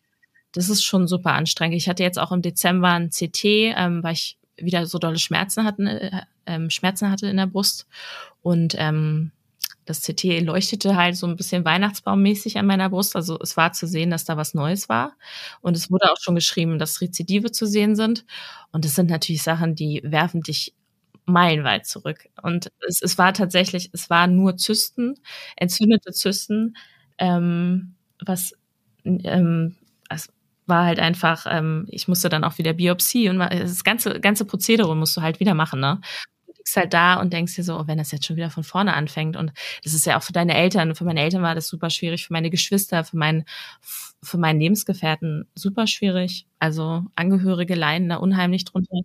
das 0.52 0.70
ist 0.70 0.84
schon 0.84 1.08
super 1.08 1.32
anstrengend. 1.32 1.76
Ich 1.76 1.88
hatte 1.88 2.02
jetzt 2.02 2.18
auch 2.18 2.32
im 2.32 2.42
Dezember 2.42 2.92
ein 2.92 3.10
CT, 3.10 3.44
ähm, 3.44 4.02
weil 4.02 4.14
ich 4.14 4.38
wieder 4.56 4.86
so 4.86 4.98
dolle 4.98 5.18
Schmerzen 5.18 5.64
hatten, 5.64 5.86
äh, 5.86 6.22
äh, 6.46 6.70
Schmerzen 6.70 7.10
hatte 7.10 7.26
in 7.26 7.36
der 7.36 7.46
Brust 7.46 7.86
und 8.42 8.74
ähm, 8.78 9.32
das 9.88 10.02
CT 10.02 10.40
leuchtete 10.40 10.96
halt 10.96 11.16
so 11.16 11.26
ein 11.26 11.36
bisschen 11.36 11.64
Weihnachtsbaummäßig 11.64 12.58
an 12.58 12.66
meiner 12.66 12.90
Brust. 12.90 13.16
Also 13.16 13.38
es 13.42 13.56
war 13.56 13.72
zu 13.72 13.86
sehen, 13.86 14.10
dass 14.10 14.24
da 14.24 14.36
was 14.36 14.54
Neues 14.54 14.88
war. 14.88 15.16
Und 15.62 15.76
es 15.76 15.90
wurde 15.90 16.10
auch 16.12 16.16
schon 16.20 16.34
geschrieben, 16.34 16.78
dass 16.78 17.00
Rezidive 17.00 17.50
zu 17.52 17.66
sehen 17.66 17.96
sind. 17.96 18.24
Und 18.72 18.84
das 18.84 18.94
sind 18.94 19.10
natürlich 19.10 19.42
Sachen, 19.42 19.74
die 19.74 20.00
werfen 20.04 20.42
dich 20.42 20.74
meilenweit 21.26 21.86
zurück. 21.86 22.28
Und 22.42 22.70
es, 22.86 23.02
es 23.02 23.18
war 23.18 23.32
tatsächlich, 23.34 23.90
es 23.92 24.10
war 24.10 24.26
nur 24.26 24.56
Zysten, 24.56 25.14
entzündete 25.56 26.12
Zysten, 26.12 26.76
ähm, 27.18 27.94
was 28.24 28.52
ähm, 29.04 29.76
es 30.10 30.28
war 30.66 30.84
halt 30.84 30.98
einfach, 31.00 31.46
ähm, 31.48 31.86
ich 31.90 32.08
musste 32.08 32.28
dann 32.28 32.44
auch 32.44 32.58
wieder 32.58 32.72
Biopsie 32.74 33.28
und 33.30 33.38
das 33.38 33.84
ganze 33.84 34.20
ganze 34.20 34.44
Prozedere 34.44 34.94
musst 34.96 35.16
du 35.16 35.22
halt 35.22 35.40
wieder 35.40 35.54
machen, 35.54 35.80
ne? 35.80 36.00
Liegst 36.68 36.76
halt 36.76 36.92
da 36.92 37.14
und 37.20 37.32
denkst 37.32 37.54
dir 37.56 37.64
so, 37.64 37.78
oh, 37.78 37.86
wenn 37.86 37.98
das 37.98 38.10
jetzt 38.12 38.26
schon 38.26 38.36
wieder 38.36 38.50
von 38.50 38.64
vorne 38.64 38.94
anfängt. 38.94 39.36
Und 39.36 39.52
das 39.84 39.94
ist 39.94 40.06
ja 40.06 40.18
auch 40.18 40.22
für 40.22 40.32
deine 40.32 40.54
Eltern, 40.54 40.94
für 40.94 41.04
meine 41.04 41.20
Eltern 41.20 41.42
war 41.42 41.54
das 41.54 41.68
super 41.68 41.88
schwierig, 41.90 42.26
für 42.26 42.32
meine 42.32 42.50
Geschwister, 42.50 43.04
für 43.04 43.16
meinen, 43.16 43.44
für 44.22 44.38
meinen 44.38 44.60
Lebensgefährten 44.60 45.46
super 45.54 45.86
schwierig. 45.86 46.46
Also 46.58 47.04
Angehörige 47.14 47.74
leiden 47.74 48.08
da 48.10 48.16
unheimlich 48.16 48.64
drunter 48.64 49.00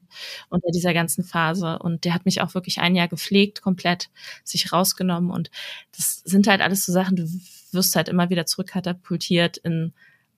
unter 0.50 0.72
dieser 0.72 0.94
ganzen 0.94 1.24
Phase. 1.24 1.80
Und 1.80 2.04
der 2.04 2.14
hat 2.14 2.26
mich 2.26 2.42
auch 2.42 2.54
wirklich 2.54 2.80
ein 2.80 2.96
Jahr 2.96 3.08
gepflegt, 3.08 3.62
komplett 3.62 4.10
sich 4.44 4.74
rausgenommen. 4.74 5.32
Und 5.32 5.50
das 5.96 6.22
sind 6.26 6.48
halt 6.48 6.62
alles 6.62 6.86
so 6.86 6.92
Sachen, 6.92 7.16
du 7.16 7.28
wirst 7.72 7.96
halt 7.96 8.10
immer 8.10 8.30
wieder 8.30 8.46
zurückkatapultiert 8.46 9.58
in 9.58 9.94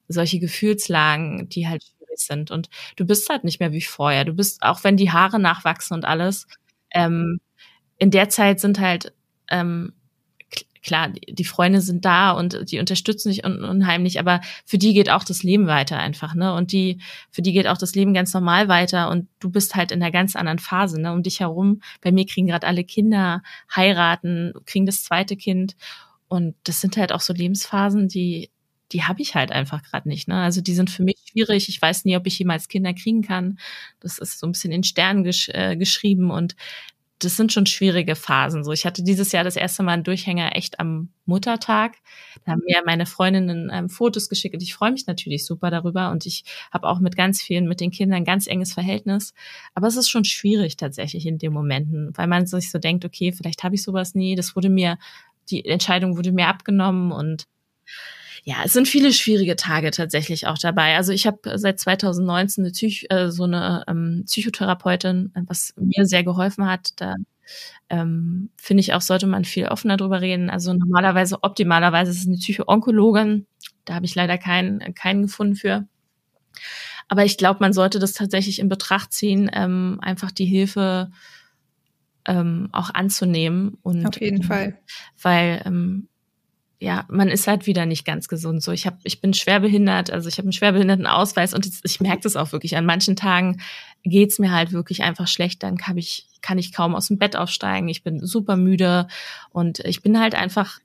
solche 0.08 0.40
Gefühlslagen, 0.40 1.50
die 1.50 1.68
halt 1.68 1.84
schwierig 1.84 2.20
sind. 2.20 2.52
Und 2.52 2.70
du 2.98 3.06
bist 3.06 3.28
halt 3.30 3.44
nicht 3.44 3.60
mehr 3.60 3.72
wie 3.72 3.82
vorher. 3.82 4.26
Du 4.26 4.34
bist, 4.34 4.62
auch 4.62 4.84
wenn 4.84 4.98
die 4.98 5.12
Haare 5.12 5.40
nachwachsen 5.40 5.96
und 5.96 6.06
alles, 6.06 6.48
ähm, 6.96 7.40
in 7.98 8.10
der 8.10 8.30
Zeit 8.30 8.60
sind 8.60 8.80
halt 8.80 9.14
ähm, 9.50 9.94
klar, 10.86 11.10
die 11.10 11.44
Freunde 11.44 11.82
sind 11.82 12.06
da 12.06 12.32
und 12.32 12.72
die 12.72 12.80
unterstützen 12.80 13.30
dich 13.30 13.44
un 13.44 13.64
unheimlich, 13.64 14.20
aber 14.20 14.42
für 14.66 14.78
die 14.78 14.94
geht 14.94 15.10
auch 15.10 15.24
das 15.24 15.42
Leben 15.44 15.68
weiter 15.68 15.98
einfach, 15.98 16.36
ne? 16.36 16.54
Und 16.54 16.72
die, 16.72 17.02
für 17.32 17.42
die 17.42 17.54
geht 17.54 17.68
auch 17.68 17.78
das 17.78 17.96
Leben 17.96 18.14
ganz 18.14 18.34
normal 18.34 18.68
weiter 18.68 19.10
und 19.10 19.28
du 19.40 19.50
bist 19.50 19.76
halt 19.76 19.92
in 19.92 20.02
einer 20.02 20.12
ganz 20.12 20.36
anderen 20.36 20.60
Phase, 20.60 21.02
ne? 21.02 21.12
Um 21.12 21.24
dich 21.24 21.40
herum, 21.40 21.82
bei 22.02 22.12
mir 22.12 22.26
kriegen 22.26 22.48
gerade 22.48 22.68
alle 22.68 22.84
Kinder, 22.84 23.42
heiraten, 23.76 24.54
kriegen 24.66 24.86
das 24.86 25.04
zweite 25.04 25.36
Kind 25.36 25.76
und 26.28 26.56
das 26.64 26.82
sind 26.82 26.98
halt 26.98 27.12
auch 27.12 27.22
so 27.22 27.34
Lebensphasen, 27.34 28.08
die 28.08 28.52
die 28.92 29.04
habe 29.04 29.22
ich 29.22 29.36
halt 29.36 29.52
einfach 29.52 29.82
gerade 29.84 30.08
nicht. 30.08 30.28
Ne? 30.28 30.36
Also 30.36 30.62
die 30.62 30.76
sind 30.76 30.90
für 30.90 31.04
mich 31.04 31.18
schwierig. 31.30 31.70
Ich 31.70 31.82
weiß 31.82 32.06
nie, 32.06 32.18
ob 32.18 32.28
ich 32.28 32.38
jemals 32.38 32.68
Kinder 32.68 32.94
kriegen 32.94 33.22
kann. 33.22 33.58
Das 34.00 34.20
ist 34.20 34.40
so 34.40 34.48
ein 34.48 34.52
bisschen 34.52 34.72
in 34.72 34.84
Sternen 34.84 35.24
gesch 35.24 35.50
äh, 35.50 35.76
geschrieben 35.76 36.32
und 36.32 36.56
das 37.20 37.38
sind 37.38 37.54
schon 37.54 37.66
schwierige 37.66 38.16
Phasen. 38.16 38.64
So, 38.66 38.74
ich 38.74 38.86
hatte 38.86 39.02
dieses 39.02 39.32
Jahr 39.32 39.46
das 39.46 39.56
erste 39.56 39.84
Mal 39.84 39.94
einen 39.94 40.04
Durchhänger 40.04 40.56
echt 40.56 40.80
am 40.80 41.10
Muttertag. 41.26 41.96
Da 42.44 42.52
haben 42.52 42.62
mir 42.66 42.84
meine 42.86 43.06
Freundinnen 43.06 43.72
ähm, 43.74 43.90
Fotos 43.90 44.28
geschickt 44.28 44.54
und 44.54 44.62
ich 44.62 44.74
freue 44.74 44.92
mich 44.92 45.08
natürlich 45.08 45.46
super 45.46 45.72
darüber 45.72 46.12
und 46.12 46.26
ich 46.26 46.44
habe 46.72 46.88
auch 46.88 47.00
mit 47.00 47.16
ganz 47.16 47.42
vielen, 47.42 47.68
mit 47.68 47.80
den 47.80 47.92
Kindern 47.92 48.18
ein 48.18 48.26
ganz 48.26 48.48
enges 48.48 48.74
Verhältnis. 48.74 49.34
Aber 49.74 49.88
es 49.88 49.96
ist 49.96 50.10
schon 50.10 50.26
schwierig 50.26 50.76
tatsächlich 50.76 51.26
in 51.26 51.38
den 51.38 51.54
Momenten, 51.54 52.12
weil 52.16 52.28
man 52.28 52.46
sich 52.48 52.70
so 52.70 52.80
denkt, 52.80 53.06
okay, 53.06 53.32
vielleicht 53.32 53.64
habe 53.64 53.76
ich 53.76 53.84
sowas 53.84 54.14
nie. 54.14 54.36
Das 54.36 54.56
wurde 54.56 54.70
mir, 54.70 54.98
die 55.50 55.66
Entscheidung 55.66 56.18
wurde 56.18 56.34
mir 56.34 56.48
abgenommen 56.48 57.14
und 57.14 57.48
ja, 58.48 58.58
es 58.64 58.74
sind 58.74 58.88
viele 58.88 59.12
schwierige 59.12 59.56
Tage 59.56 59.90
tatsächlich 59.90 60.46
auch 60.46 60.60
dabei. 60.60 60.96
Also 60.96 61.12
ich 61.12 61.26
habe 61.26 61.58
seit 61.58 61.80
2019 61.80 62.64
eine 62.64 62.72
Psych 62.72 63.08
äh, 63.10 63.32
so 63.32 63.46
eine 63.46 63.84
ähm, 63.88 64.24
Psychotherapeutin, 64.28 65.32
was 65.48 65.74
mir 65.78 66.06
sehr 66.06 66.24
geholfen 66.24 66.68
hat. 66.68 66.92
Da 66.98 67.16
ähm, 67.90 68.52
finde 68.56 68.82
ich 68.82 68.94
auch, 68.94 69.02
sollte 69.02 69.26
man 69.26 69.46
viel 69.46 69.66
offener 69.68 69.98
drüber 69.98 70.22
reden. 70.22 70.52
Also 70.52 70.76
normalerweise, 70.76 71.40
optimalerweise 71.42 72.12
ist 72.12 72.20
es 72.20 72.28
eine 72.28 72.38
Psychoonkologin, 72.38 73.48
da 73.84 73.96
habe 73.96 74.06
ich 74.06 74.14
leider 74.14 74.38
keinen, 74.38 74.94
keinen 74.94 75.24
gefunden 75.24 75.56
für. 75.56 75.88
Aber 77.08 77.26
ich 77.26 77.38
glaube, 77.38 77.62
man 77.62 77.74
sollte 77.74 77.98
das 77.98 78.14
tatsächlich 78.14 78.60
in 78.60 78.70
Betracht 78.70 79.12
ziehen, 79.12 79.50
ähm, 79.54 79.98
einfach 80.04 80.30
die 80.30 80.46
Hilfe 80.46 81.10
ähm, 82.28 82.70
auch 82.74 82.94
anzunehmen. 82.94 83.80
Und, 83.82 84.06
Auf 84.06 84.22
jeden 84.22 84.44
ähm, 84.44 84.48
Fall. 84.48 84.80
Weil 85.20 85.64
ähm, 85.66 86.10
ja, 86.86 87.04
man 87.10 87.30
ist 87.30 87.48
halt 87.48 87.66
wieder 87.66 87.88
nicht 87.88 88.06
ganz 88.06 88.28
gesund. 88.28 88.62
So, 88.62 88.72
ich 88.72 88.86
habe, 88.86 88.98
ich 89.06 89.20
bin 89.20 89.34
schwerbehindert, 89.34 90.12
also 90.12 90.30
ich 90.30 90.38
habe 90.38 90.46
einen 90.46 90.54
schwerbehindertenausweis 90.54 91.56
und 91.56 91.68
ich 91.84 92.00
merke 92.00 92.22
das 92.22 92.36
auch 92.36 92.52
wirklich. 92.52 92.78
An 92.78 92.86
manchen 92.86 93.16
Tagen 93.16 93.60
geht's 94.04 94.38
mir 94.38 94.52
halt 94.52 94.72
wirklich 94.72 95.02
einfach 95.02 95.28
schlecht. 95.28 95.64
Dann 95.64 95.78
kann 95.78 95.98
ich, 95.98 96.28
kann 96.44 96.60
ich 96.60 96.72
kaum 96.72 96.94
aus 96.94 97.08
dem 97.08 97.18
Bett 97.18 97.36
aufsteigen. 97.36 97.90
Ich 97.90 98.04
bin 98.04 98.24
super 98.24 98.56
müde 98.56 99.08
und 99.50 99.80
ich 99.80 100.04
bin 100.04 100.20
halt 100.20 100.36
einfach 100.36 100.78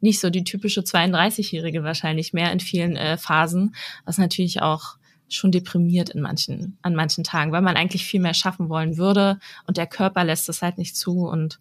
nicht 0.00 0.18
so 0.18 0.28
die 0.28 0.42
typische 0.42 0.80
32-Jährige 0.80 1.84
wahrscheinlich 1.84 2.32
mehr 2.32 2.50
in 2.50 2.58
vielen 2.58 2.96
äh, 2.96 3.16
Phasen, 3.16 3.76
was 4.04 4.18
natürlich 4.18 4.60
auch 4.60 4.96
schon 5.28 5.52
deprimiert 5.52 6.10
in 6.10 6.20
manchen, 6.20 6.78
an 6.82 6.96
manchen 6.96 7.22
Tagen, 7.22 7.52
weil 7.52 7.62
man 7.62 7.76
eigentlich 7.76 8.04
viel 8.04 8.20
mehr 8.20 8.34
schaffen 8.34 8.68
wollen 8.68 8.96
würde 8.96 9.38
und 9.68 9.76
der 9.76 9.86
Körper 9.86 10.24
lässt 10.24 10.48
es 10.48 10.62
halt 10.62 10.78
nicht 10.78 10.96
zu. 10.96 11.28
Und 11.28 11.60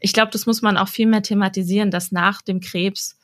ich 0.00 0.12
glaube, 0.12 0.30
das 0.30 0.44
muss 0.44 0.60
man 0.60 0.76
auch 0.76 0.88
viel 0.88 1.06
mehr 1.06 1.22
thematisieren, 1.22 1.90
dass 1.90 2.12
nach 2.12 2.42
dem 2.42 2.60
Krebs 2.60 3.16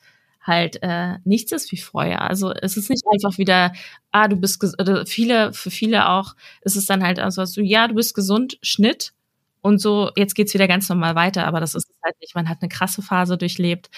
halt 0.47 0.79
äh, 0.81 1.17
nichts 1.25 1.51
ist 1.51 1.71
wie 1.71 1.77
vorher. 1.77 2.21
Also 2.21 2.51
es 2.53 2.77
ist 2.77 2.89
nicht 2.89 3.03
einfach 3.11 3.37
wieder, 3.37 3.73
ah, 4.11 4.27
du 4.27 4.37
bist 4.37 4.63
oder 4.79 5.05
viele, 5.05 5.53
für 5.53 5.71
viele 5.71 6.09
auch, 6.09 6.35
ist 6.61 6.75
es 6.77 6.85
dann 6.85 7.03
halt 7.03 7.19
also 7.19 7.45
so, 7.45 7.61
ja, 7.61 7.87
du 7.87 7.95
bist 7.95 8.15
gesund, 8.15 8.57
Schnitt. 8.61 9.13
Und 9.61 9.79
so, 9.79 10.11
jetzt 10.15 10.35
geht's 10.35 10.53
wieder 10.53 10.67
ganz 10.67 10.87
normal 10.87 11.15
weiter, 11.15 11.45
aber 11.45 11.59
das 11.59 11.75
ist 11.75 11.89
es 11.89 11.97
halt 12.03 12.15
nicht. 12.21 12.35
Man 12.35 12.47
hat 12.47 12.59
eine 12.61 12.69
krasse 12.69 13.01
Phase 13.01 13.37
durchlebt. 13.37 13.89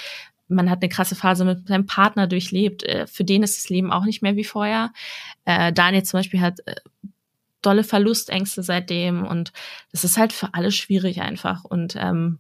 Man 0.47 0.69
hat 0.69 0.81
eine 0.81 0.89
krasse 0.89 1.15
Phase 1.15 1.45
mit 1.45 1.67
seinem 1.67 1.85
Partner 1.85 2.25
durchlebt. 2.27 2.83
Äh, 2.83 3.05
für 3.07 3.23
den 3.23 3.43
ist 3.43 3.57
das 3.57 3.69
Leben 3.69 3.91
auch 3.91 4.05
nicht 4.05 4.21
mehr 4.23 4.35
wie 4.35 4.43
vorher. 4.43 4.91
Äh, 5.45 5.71
Daniel 5.71 6.03
zum 6.03 6.19
Beispiel 6.19 6.41
hat 6.41 6.59
äh, 6.65 6.75
dolle 7.61 7.83
Verlustängste 7.83 8.63
seitdem 8.63 9.25
und 9.25 9.51
das 9.91 10.03
ist 10.03 10.17
halt 10.17 10.33
für 10.33 10.53
alle 10.53 10.71
schwierig 10.71 11.21
einfach. 11.21 11.65
Und 11.65 11.95
ähm, 11.97 12.39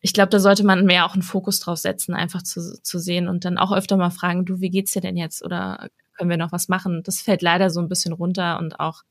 ich 0.00 0.12
glaube, 0.12 0.30
da 0.30 0.38
sollte 0.38 0.64
man 0.64 0.84
mehr 0.84 1.06
auch 1.06 1.14
einen 1.14 1.22
Fokus 1.22 1.60
drauf 1.60 1.78
setzen, 1.78 2.14
einfach 2.14 2.42
zu, 2.42 2.80
zu 2.82 2.98
sehen 2.98 3.28
und 3.28 3.44
dann 3.44 3.58
auch 3.58 3.72
öfter 3.72 3.96
mal 3.96 4.10
fragen, 4.10 4.44
du, 4.44 4.60
wie 4.60 4.70
geht's 4.70 4.92
dir 4.92 5.00
denn 5.00 5.16
jetzt? 5.16 5.44
Oder 5.44 5.88
können 6.16 6.30
wir 6.30 6.36
noch 6.36 6.52
was 6.52 6.68
machen? 6.68 7.02
Das 7.04 7.20
fällt 7.20 7.42
leider 7.42 7.70
so 7.70 7.80
ein 7.80 7.88
bisschen 7.88 8.12
runter 8.12 8.58
und 8.58 8.80
auch 8.80 9.02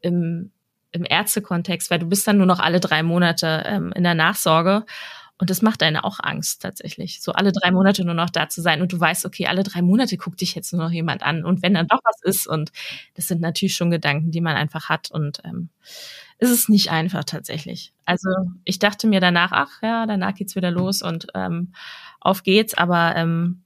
im, 0.00 0.50
im 0.92 1.04
Ärztekontext, 1.08 1.90
weil 1.90 1.98
du 1.98 2.06
bist 2.06 2.26
dann 2.26 2.38
nur 2.38 2.46
noch 2.46 2.60
alle 2.60 2.80
drei 2.80 3.02
Monate 3.02 3.62
ähm, 3.66 3.92
in 3.94 4.04
der 4.04 4.14
Nachsorge. 4.14 4.84
Und 5.40 5.50
das 5.50 5.62
macht 5.62 5.84
einen 5.84 5.98
auch 5.98 6.18
Angst 6.20 6.62
tatsächlich, 6.62 7.22
so 7.22 7.30
alle 7.30 7.52
drei 7.52 7.70
Monate 7.70 8.04
nur 8.04 8.14
noch 8.14 8.28
da 8.28 8.48
zu 8.48 8.60
sein 8.60 8.82
und 8.82 8.92
du 8.92 8.98
weißt, 8.98 9.24
okay, 9.24 9.46
alle 9.46 9.62
drei 9.62 9.82
Monate 9.82 10.16
guckt 10.16 10.40
dich 10.40 10.56
jetzt 10.56 10.72
nur 10.72 10.82
noch 10.82 10.90
jemand 10.90 11.22
an 11.22 11.44
und 11.44 11.62
wenn 11.62 11.74
dann 11.74 11.86
doch 11.86 12.00
was 12.02 12.20
ist 12.22 12.48
und 12.48 12.72
das 13.14 13.28
sind 13.28 13.40
natürlich 13.40 13.76
schon 13.76 13.92
Gedanken, 13.92 14.32
die 14.32 14.40
man 14.40 14.56
einfach 14.56 14.88
hat 14.88 15.12
und 15.12 15.40
ähm, 15.44 15.68
ist 16.38 16.50
es 16.50 16.68
nicht 16.68 16.90
einfach 16.90 17.24
tatsächlich. 17.24 17.92
Also 18.04 18.28
ich 18.64 18.78
dachte 18.78 19.06
mir 19.06 19.20
danach, 19.20 19.50
ach 19.52 19.82
ja, 19.82 20.06
danach 20.06 20.34
geht's 20.34 20.56
wieder 20.56 20.70
los 20.70 21.02
und 21.02 21.26
ähm, 21.34 21.72
auf 22.20 22.42
geht's, 22.42 22.74
aber 22.74 23.16
ähm, 23.16 23.62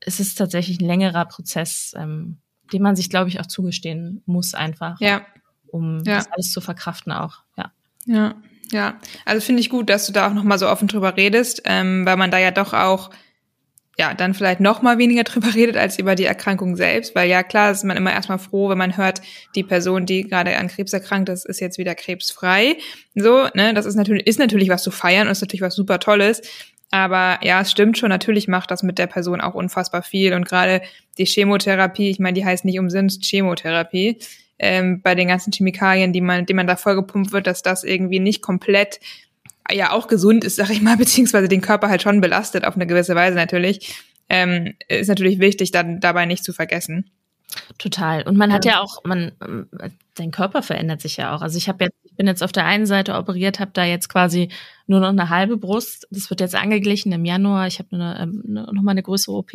es 0.00 0.20
ist 0.20 0.36
tatsächlich 0.36 0.80
ein 0.80 0.86
längerer 0.86 1.26
Prozess, 1.26 1.94
ähm, 1.96 2.38
den 2.72 2.82
man 2.82 2.96
sich, 2.96 3.10
glaube 3.10 3.28
ich, 3.28 3.40
auch 3.40 3.46
zugestehen 3.46 4.22
muss 4.26 4.54
einfach, 4.54 5.00
ja. 5.00 5.22
um 5.68 5.98
ja. 6.04 6.16
das 6.16 6.32
alles 6.32 6.52
zu 6.52 6.60
verkraften 6.60 7.12
auch. 7.12 7.42
Ja. 7.56 7.72
Ja, 8.06 8.34
ja. 8.70 8.98
Also 9.24 9.44
finde 9.44 9.60
ich 9.60 9.70
gut, 9.70 9.90
dass 9.90 10.06
du 10.06 10.12
da 10.12 10.28
auch 10.28 10.34
nochmal 10.34 10.58
so 10.58 10.68
offen 10.68 10.88
drüber 10.88 11.16
redest, 11.16 11.62
ähm, 11.64 12.06
weil 12.06 12.16
man 12.16 12.30
da 12.30 12.38
ja 12.38 12.50
doch 12.50 12.72
auch 12.72 13.10
ja, 13.98 14.14
dann 14.14 14.32
vielleicht 14.32 14.60
noch 14.60 14.80
mal 14.80 14.98
weniger 14.98 15.24
drüber 15.24 15.54
redet 15.54 15.76
als 15.76 15.98
über 15.98 16.14
die 16.14 16.24
Erkrankung 16.24 16.76
selbst, 16.76 17.14
weil 17.14 17.28
ja 17.28 17.42
klar 17.42 17.72
ist 17.72 17.84
man 17.84 17.96
immer 17.96 18.12
erstmal 18.12 18.38
froh, 18.38 18.68
wenn 18.68 18.78
man 18.78 18.96
hört, 18.96 19.20
die 19.54 19.64
Person, 19.64 20.06
die 20.06 20.22
gerade 20.22 20.56
an 20.56 20.68
Krebs 20.68 20.92
erkrankt 20.92 21.28
ist, 21.28 21.46
ist 21.46 21.60
jetzt 21.60 21.78
wieder 21.78 21.94
krebsfrei. 21.94 22.76
So, 23.14 23.48
ne, 23.54 23.74
das 23.74 23.86
ist 23.86 23.96
natürlich 23.96 24.26
ist 24.26 24.38
natürlich 24.38 24.68
was 24.68 24.82
zu 24.82 24.90
feiern 24.90 25.26
und 25.26 25.32
ist 25.32 25.40
natürlich 25.40 25.62
was 25.62 25.74
super 25.74 25.98
tolles, 25.98 26.42
aber 26.90 27.38
ja, 27.42 27.60
es 27.60 27.70
stimmt 27.70 27.98
schon, 27.98 28.08
natürlich 28.08 28.48
macht 28.48 28.70
das 28.70 28.82
mit 28.82 28.98
der 28.98 29.08
Person 29.08 29.40
auch 29.40 29.54
unfassbar 29.54 30.02
viel 30.02 30.32
und 30.32 30.48
gerade 30.48 30.80
die 31.18 31.26
Chemotherapie, 31.26 32.10
ich 32.10 32.18
meine, 32.18 32.34
die 32.34 32.44
heißt 32.44 32.64
nicht 32.64 32.78
umsonst 32.78 33.24
Chemotherapie. 33.24 34.18
Ähm, 34.60 35.02
bei 35.02 35.14
den 35.14 35.28
ganzen 35.28 35.52
Chemikalien, 35.52 36.12
die 36.12 36.20
man, 36.20 36.44
die 36.44 36.54
man 36.54 36.66
da 36.66 36.74
vollgepumpt 36.74 37.30
wird, 37.30 37.46
dass 37.46 37.62
das 37.62 37.84
irgendwie 37.84 38.18
nicht 38.18 38.42
komplett 38.42 38.98
ja 39.72 39.92
auch 39.92 40.08
gesund 40.08 40.44
ist, 40.44 40.56
sag 40.56 40.70
ich 40.70 40.80
mal, 40.80 40.96
beziehungsweise 40.98 41.48
den 41.48 41.60
Körper 41.60 41.88
halt 41.88 42.02
schon 42.02 42.20
belastet 42.20 42.64
auf 42.64 42.74
eine 42.74 42.86
gewisse 42.86 43.14
Weise 43.14 43.36
natürlich, 43.36 44.02
ähm, 44.28 44.74
ist 44.88 45.08
natürlich 45.08 45.38
wichtig, 45.38 45.70
dann 45.70 46.00
dabei 46.00 46.26
nicht 46.26 46.44
zu 46.44 46.52
vergessen. 46.52 47.10
Total. 47.78 48.22
Und 48.22 48.36
man 48.36 48.52
hat 48.52 48.66
ja 48.66 48.80
auch, 48.80 49.02
man, 49.04 49.32
dein 50.14 50.30
Körper 50.30 50.62
verändert 50.62 51.00
sich 51.00 51.16
ja 51.16 51.34
auch. 51.34 51.40
Also 51.40 51.56
ich 51.56 51.68
habe 51.68 51.84
jetzt, 51.84 51.96
ich 52.04 52.14
bin 52.14 52.26
jetzt 52.26 52.42
auf 52.42 52.52
der 52.52 52.66
einen 52.66 52.84
Seite 52.84 53.14
operiert, 53.14 53.58
habe 53.58 53.70
da 53.72 53.84
jetzt 53.84 54.08
quasi 54.08 54.50
nur 54.86 55.00
noch 55.00 55.08
eine 55.08 55.30
halbe 55.30 55.56
Brust. 55.56 56.06
Das 56.10 56.28
wird 56.28 56.40
jetzt 56.40 56.54
angeglichen 56.54 57.10
im 57.12 57.24
Januar. 57.24 57.66
Ich 57.66 57.78
habe 57.78 57.88
ähm, 57.92 58.44
eine, 58.46 58.66
noch 58.72 58.82
mal 58.82 58.90
eine 58.90 59.02
größere 59.02 59.34
OP. 59.34 59.52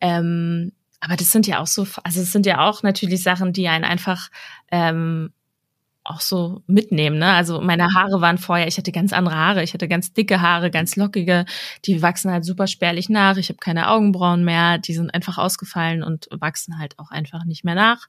Ähm, 0.00 0.72
aber 1.00 1.16
das 1.16 1.30
sind 1.30 1.46
ja 1.46 1.60
auch 1.60 1.66
so, 1.66 1.86
also 2.02 2.20
es 2.20 2.32
sind 2.32 2.46
ja 2.46 2.66
auch 2.66 2.82
natürlich 2.82 3.22
Sachen, 3.22 3.52
die 3.52 3.68
einen 3.68 3.84
einfach 3.84 4.30
ähm, 4.72 5.32
auch 6.08 6.20
so 6.20 6.62
mitnehmen. 6.66 7.18
Ne? 7.18 7.32
Also 7.32 7.60
meine 7.60 7.88
Haare 7.94 8.20
waren 8.20 8.38
vorher, 8.38 8.68
ich 8.68 8.78
hatte 8.78 8.92
ganz 8.92 9.12
andere 9.12 9.34
Haare, 9.34 9.62
ich 9.62 9.74
hatte 9.74 9.88
ganz 9.88 10.12
dicke 10.12 10.40
Haare, 10.40 10.70
ganz 10.70 10.96
lockige, 10.96 11.44
die 11.84 12.00
wachsen 12.00 12.30
halt 12.30 12.44
super 12.44 12.66
spärlich 12.66 13.08
nach. 13.08 13.36
Ich 13.36 13.48
habe 13.48 13.58
keine 13.58 13.90
Augenbrauen 13.90 14.44
mehr, 14.44 14.78
die 14.78 14.94
sind 14.94 15.12
einfach 15.12 15.38
ausgefallen 15.38 16.02
und 16.02 16.28
wachsen 16.30 16.78
halt 16.78 16.98
auch 16.98 17.10
einfach 17.10 17.44
nicht 17.44 17.64
mehr 17.64 17.74
nach. 17.74 18.06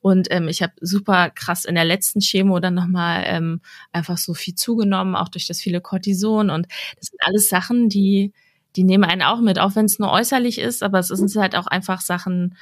Und 0.00 0.28
ähm, 0.30 0.48
ich 0.48 0.62
habe 0.62 0.72
super 0.80 1.30
krass 1.30 1.64
in 1.64 1.76
der 1.76 1.84
letzten 1.84 2.20
Chemo 2.20 2.58
dann 2.58 2.74
nochmal 2.74 3.24
ähm, 3.26 3.60
einfach 3.92 4.18
so 4.18 4.34
viel 4.34 4.54
zugenommen, 4.54 5.14
auch 5.14 5.28
durch 5.28 5.46
das 5.46 5.60
viele 5.60 5.80
Cortison. 5.80 6.50
Und 6.50 6.66
das 6.98 7.08
sind 7.08 7.20
alles 7.24 7.48
Sachen, 7.48 7.88
die 7.88 8.32
die 8.74 8.84
nehmen 8.84 9.04
einen 9.04 9.22
auch 9.22 9.40
mit, 9.40 9.58
auch 9.58 9.74
wenn 9.74 9.86
es 9.86 9.98
nur 9.98 10.12
äußerlich 10.12 10.58
ist, 10.58 10.82
aber 10.82 10.98
es 10.98 11.08
sind 11.08 11.34
halt 11.36 11.56
auch 11.56 11.66
einfach 11.66 12.02
Sachen, 12.02 12.56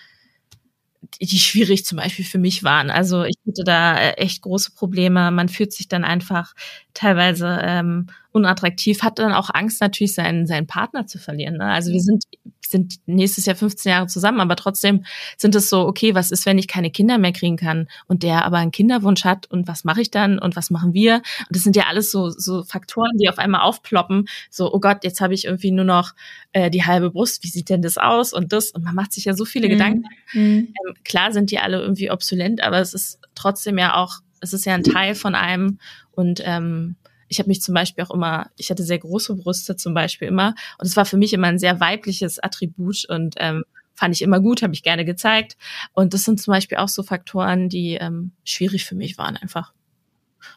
die 1.20 1.38
schwierig 1.38 1.84
zum 1.84 1.98
Beispiel 1.98 2.24
für 2.24 2.38
mich 2.38 2.64
waren. 2.64 2.90
Also 2.90 3.24
ich 3.24 3.36
hatte 3.46 3.64
da 3.64 3.96
äh, 3.96 4.12
echt 4.14 4.42
große 4.42 4.72
Probleme. 4.72 5.30
Man 5.30 5.48
fühlt 5.48 5.72
sich 5.72 5.88
dann 5.88 6.04
einfach 6.04 6.54
teilweise 6.94 7.58
ähm, 7.62 8.08
unattraktiv, 8.32 9.02
hat 9.02 9.18
dann 9.18 9.32
auch 9.32 9.50
Angst 9.52 9.80
natürlich 9.80 10.14
seinen 10.14 10.46
seinen 10.46 10.66
Partner 10.66 11.06
zu 11.06 11.18
verlieren. 11.18 11.56
Ne? 11.56 11.66
Also 11.66 11.92
wir 11.92 12.00
sind 12.00 12.24
sind 12.68 12.96
nächstes 13.06 13.46
Jahr 13.46 13.56
15 13.56 13.90
Jahre 13.90 14.06
zusammen, 14.06 14.40
aber 14.40 14.56
trotzdem 14.56 15.04
sind 15.36 15.54
es 15.54 15.68
so, 15.68 15.86
okay, 15.86 16.14
was 16.14 16.30
ist, 16.30 16.46
wenn 16.46 16.58
ich 16.58 16.68
keine 16.68 16.90
Kinder 16.90 17.18
mehr 17.18 17.32
kriegen 17.32 17.56
kann 17.56 17.88
und 18.06 18.22
der 18.22 18.44
aber 18.44 18.58
einen 18.58 18.70
Kinderwunsch 18.70 19.24
hat 19.24 19.50
und 19.50 19.68
was 19.68 19.84
mache 19.84 20.00
ich 20.00 20.10
dann 20.10 20.38
und 20.38 20.56
was 20.56 20.70
machen 20.70 20.94
wir? 20.94 21.16
Und 21.16 21.50
das 21.50 21.62
sind 21.62 21.76
ja 21.76 21.84
alles 21.88 22.10
so, 22.10 22.30
so 22.30 22.64
Faktoren, 22.64 23.16
die 23.18 23.28
auf 23.28 23.38
einmal 23.38 23.62
aufploppen, 23.62 24.26
so, 24.50 24.72
oh 24.72 24.80
Gott, 24.80 25.04
jetzt 25.04 25.20
habe 25.20 25.34
ich 25.34 25.44
irgendwie 25.44 25.70
nur 25.70 25.84
noch 25.84 26.12
äh, 26.52 26.70
die 26.70 26.84
halbe 26.84 27.10
Brust, 27.10 27.42
wie 27.44 27.48
sieht 27.48 27.68
denn 27.68 27.82
das 27.82 27.98
aus 27.98 28.32
und 28.32 28.52
das 28.52 28.70
und 28.70 28.84
man 28.84 28.94
macht 28.94 29.12
sich 29.12 29.24
ja 29.24 29.34
so 29.34 29.44
viele 29.44 29.68
mhm. 29.68 29.72
Gedanken. 29.72 30.04
Mhm. 30.32 30.40
Ähm, 30.42 30.94
klar 31.04 31.32
sind 31.32 31.50
die 31.50 31.58
alle 31.58 31.80
irgendwie 31.80 32.10
obsolent, 32.10 32.62
aber 32.62 32.78
es 32.78 32.94
ist 32.94 33.20
trotzdem 33.34 33.78
ja 33.78 33.96
auch, 33.96 34.20
es 34.40 34.52
ist 34.52 34.66
ja 34.66 34.74
ein 34.74 34.84
Teil 34.84 35.14
von 35.14 35.34
einem 35.34 35.78
und 36.12 36.42
ähm, 36.44 36.96
ich 37.34 37.40
habe 37.40 37.48
mich 37.48 37.60
zum 37.60 37.74
Beispiel 37.74 38.04
auch 38.04 38.12
immer, 38.12 38.50
ich 38.56 38.70
hatte 38.70 38.84
sehr 38.84 38.98
große 38.98 39.34
Brüste 39.34 39.76
zum 39.76 39.92
Beispiel 39.92 40.28
immer 40.28 40.54
und 40.78 40.86
es 40.86 40.96
war 40.96 41.04
für 41.04 41.16
mich 41.16 41.32
immer 41.32 41.48
ein 41.48 41.58
sehr 41.58 41.80
weibliches 41.80 42.38
Attribut 42.38 43.04
und 43.08 43.34
ähm, 43.38 43.64
fand 43.94 44.14
ich 44.14 44.22
immer 44.22 44.40
gut, 44.40 44.62
habe 44.62 44.72
ich 44.72 44.84
gerne 44.84 45.04
gezeigt 45.04 45.56
und 45.92 46.14
das 46.14 46.24
sind 46.24 46.40
zum 46.40 46.52
Beispiel 46.52 46.78
auch 46.78 46.88
so 46.88 47.02
Faktoren, 47.02 47.68
die 47.68 47.94
ähm, 47.94 48.32
schwierig 48.44 48.84
für 48.84 48.94
mich 48.94 49.18
waren 49.18 49.36
einfach. 49.36 49.72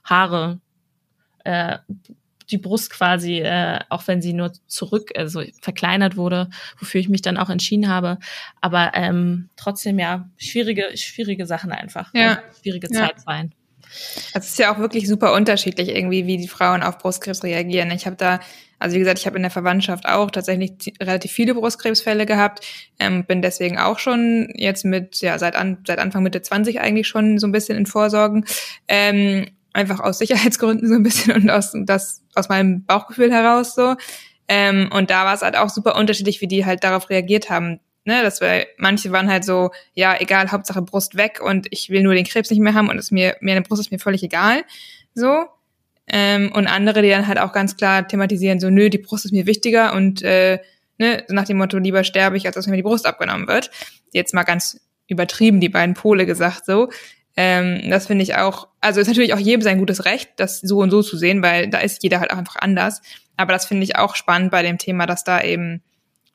Haare, 0.03 0.59
äh, 1.43 1.79
die 2.51 2.59
Brust 2.59 2.91
quasi, 2.91 3.39
äh, 3.39 3.79
auch 3.89 4.07
wenn 4.07 4.21
sie 4.21 4.33
nur 4.33 4.53
zurück, 4.67 5.11
also 5.17 5.41
verkleinert 5.61 6.15
wurde, 6.15 6.49
wofür 6.79 7.01
ich 7.01 7.09
mich 7.09 7.21
dann 7.21 7.37
auch 7.37 7.49
entschieden 7.49 7.89
habe. 7.89 8.19
Aber 8.61 8.91
ähm, 8.93 9.49
trotzdem 9.57 9.99
ja, 9.99 10.29
schwierige, 10.37 10.95
schwierige 10.95 11.45
Sachen 11.45 11.71
einfach. 11.71 12.13
Ja. 12.13 12.39
Schwierige 12.61 12.87
ja. 12.91 12.99
Zeit 12.99 13.21
sein. 13.21 13.53
Es 14.33 14.47
ist 14.47 14.59
ja 14.59 14.73
auch 14.73 14.79
wirklich 14.79 15.07
super 15.07 15.33
unterschiedlich 15.33 15.89
irgendwie, 15.89 16.25
wie 16.27 16.37
die 16.37 16.47
Frauen 16.47 16.83
auf 16.83 16.97
Brustkrebs 16.97 17.43
reagieren. 17.43 17.91
Ich 17.91 18.05
habe 18.05 18.15
da, 18.15 18.39
also 18.79 18.95
wie 18.95 18.99
gesagt, 18.99 19.19
ich 19.19 19.25
habe 19.25 19.37
in 19.37 19.43
der 19.43 19.51
Verwandtschaft 19.51 20.05
auch 20.07 20.31
tatsächlich 20.31 20.93
relativ 21.01 21.31
viele 21.31 21.55
Brustkrebsfälle 21.55 22.25
gehabt, 22.25 22.65
ähm, 22.99 23.25
bin 23.25 23.41
deswegen 23.41 23.77
auch 23.77 23.99
schon 23.99 24.53
jetzt 24.55 24.85
mit, 24.85 25.21
ja, 25.21 25.37
seit, 25.39 25.55
an, 25.55 25.79
seit 25.85 25.99
Anfang 25.99 26.23
Mitte 26.23 26.41
20 26.41 26.79
eigentlich 26.79 27.07
schon 27.07 27.39
so 27.39 27.47
ein 27.47 27.51
bisschen 27.51 27.77
in 27.77 27.85
Vorsorgen. 27.85 28.45
Ähm, 28.87 29.47
einfach 29.73 29.99
aus 29.99 30.17
Sicherheitsgründen 30.19 30.87
so 30.87 30.95
ein 30.95 31.03
bisschen 31.03 31.35
und 31.35 31.49
aus, 31.49 31.73
das, 31.73 32.23
aus 32.35 32.49
meinem 32.49 32.83
Bauchgefühl 32.85 33.31
heraus 33.31 33.75
so. 33.75 33.95
Ähm, 34.49 34.89
und 34.93 35.09
da 35.09 35.25
war 35.25 35.33
es 35.33 35.41
halt 35.41 35.57
auch 35.57 35.69
super 35.69 35.95
unterschiedlich, 35.95 36.41
wie 36.41 36.47
die 36.47 36.65
halt 36.65 36.83
darauf 36.83 37.09
reagiert 37.09 37.49
haben. 37.49 37.79
Ne, 38.07 38.23
das 38.23 38.39
war, 38.39 38.61
manche 38.77 39.11
waren 39.11 39.29
halt 39.29 39.43
so, 39.43 39.71
ja, 39.93 40.15
egal, 40.17 40.49
Hauptsache 40.49 40.81
Brust 40.81 41.17
weg 41.17 41.41
und 41.43 41.67
ich 41.71 41.89
will 41.89 42.03
nur 42.03 42.13
den 42.13 42.23
Krebs 42.23 42.49
nicht 42.49 42.61
mehr 42.61 42.73
haben 42.73 42.87
und 42.87 42.97
es 42.97 43.11
mir, 43.11 43.35
mir 43.41 43.51
eine 43.51 43.63
Brust 43.63 43.81
ist 43.81 43.91
mir 43.91 43.99
völlig 43.99 44.23
egal. 44.23 44.63
So. 45.13 45.43
Ähm, 46.07 46.53
und 46.53 46.67
andere, 46.67 47.01
die 47.01 47.09
dann 47.09 47.27
halt 47.27 47.37
auch 47.37 47.51
ganz 47.51 47.75
klar 47.75 48.07
thematisieren, 48.07 48.61
so, 48.61 48.69
nö, 48.69 48.89
die 48.89 48.97
Brust 48.97 49.25
ist 49.25 49.33
mir 49.33 49.45
wichtiger 49.45 49.93
und 49.93 50.21
äh, 50.21 50.59
ne, 50.97 51.25
nach 51.27 51.43
dem 51.43 51.57
Motto, 51.57 51.79
lieber 51.79 52.05
sterbe 52.05 52.37
ich, 52.37 52.45
als 52.45 52.55
dass 52.55 52.67
mir 52.67 52.77
die 52.77 52.81
Brust 52.81 53.05
abgenommen 53.05 53.49
wird. 53.49 53.71
Jetzt 54.13 54.33
mal 54.33 54.43
ganz 54.43 54.79
übertrieben, 55.07 55.59
die 55.59 55.67
beiden 55.67 55.93
Pole 55.93 56.25
gesagt 56.25 56.65
so. 56.65 56.89
Ähm, 57.35 57.89
das 57.89 58.07
finde 58.07 58.23
ich 58.23 58.35
auch, 58.35 58.69
also 58.79 59.01
ist 59.01 59.07
natürlich 59.07 59.33
auch 59.33 59.39
jedem 59.39 59.63
sein 59.63 59.79
gutes 59.79 60.05
Recht, 60.05 60.29
das 60.37 60.61
so 60.61 60.77
und 60.77 60.91
so 60.91 61.03
zu 61.03 61.17
sehen, 61.17 61.43
weil 61.43 61.69
da 61.69 61.79
ist 61.79 62.03
jeder 62.03 62.21
halt 62.21 62.31
auch 62.31 62.37
einfach 62.37 62.55
anders. 62.55 63.01
Aber 63.35 63.51
das 63.51 63.65
finde 63.65 63.83
ich 63.83 63.97
auch 63.97 64.15
spannend 64.15 64.49
bei 64.49 64.63
dem 64.63 64.77
Thema, 64.77 65.07
dass 65.07 65.25
da 65.25 65.41
eben 65.41 65.83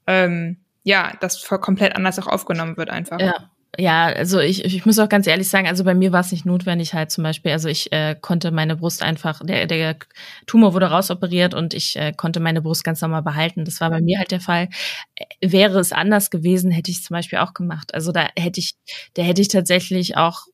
ähm, 0.06 0.58
ja, 0.84 1.12
das 1.20 1.46
komplett 1.46 1.96
anders 1.96 2.18
auch 2.18 2.26
aufgenommen 2.26 2.76
wird 2.76 2.90
einfach. 2.90 3.20
Ja. 3.20 3.50
Ja, 3.78 4.04
also 4.04 4.38
ich, 4.38 4.66
ich 4.66 4.84
muss 4.84 4.98
auch 4.98 5.08
ganz 5.08 5.26
ehrlich 5.26 5.48
sagen, 5.48 5.66
also 5.66 5.82
bei 5.82 5.94
mir 5.94 6.12
war 6.12 6.20
es 6.20 6.30
nicht 6.30 6.44
notwendig 6.44 6.92
halt 6.92 7.10
zum 7.10 7.24
Beispiel, 7.24 7.52
also 7.52 7.70
ich 7.70 7.90
äh, 7.90 8.14
konnte 8.20 8.50
meine 8.50 8.76
Brust 8.76 9.02
einfach, 9.02 9.40
der, 9.42 9.66
der 9.66 9.96
Tumor 10.44 10.74
wurde 10.74 10.90
rausoperiert 10.90 11.54
und 11.54 11.72
ich 11.72 11.96
äh, 11.96 12.12
konnte 12.12 12.38
meine 12.38 12.60
Brust 12.60 12.84
ganz 12.84 13.00
normal 13.00 13.22
behalten. 13.22 13.64
Das 13.64 13.80
war 13.80 13.88
bei 13.88 14.02
mir 14.02 14.18
halt 14.18 14.30
der 14.30 14.40
Fall. 14.40 14.68
Äh, 15.14 15.24
wäre 15.40 15.80
es 15.80 15.92
anders 15.92 16.28
gewesen, 16.28 16.70
hätte 16.70 16.90
ich 16.90 17.02
zum 17.02 17.14
Beispiel 17.14 17.38
auch 17.38 17.54
gemacht. 17.54 17.94
Also 17.94 18.12
da 18.12 18.28
hätte 18.36 18.60
ich, 18.60 18.74
da 19.14 19.22
hätte 19.22 19.40
ich 19.40 19.48
tatsächlich 19.48 20.18
auch 20.18 20.48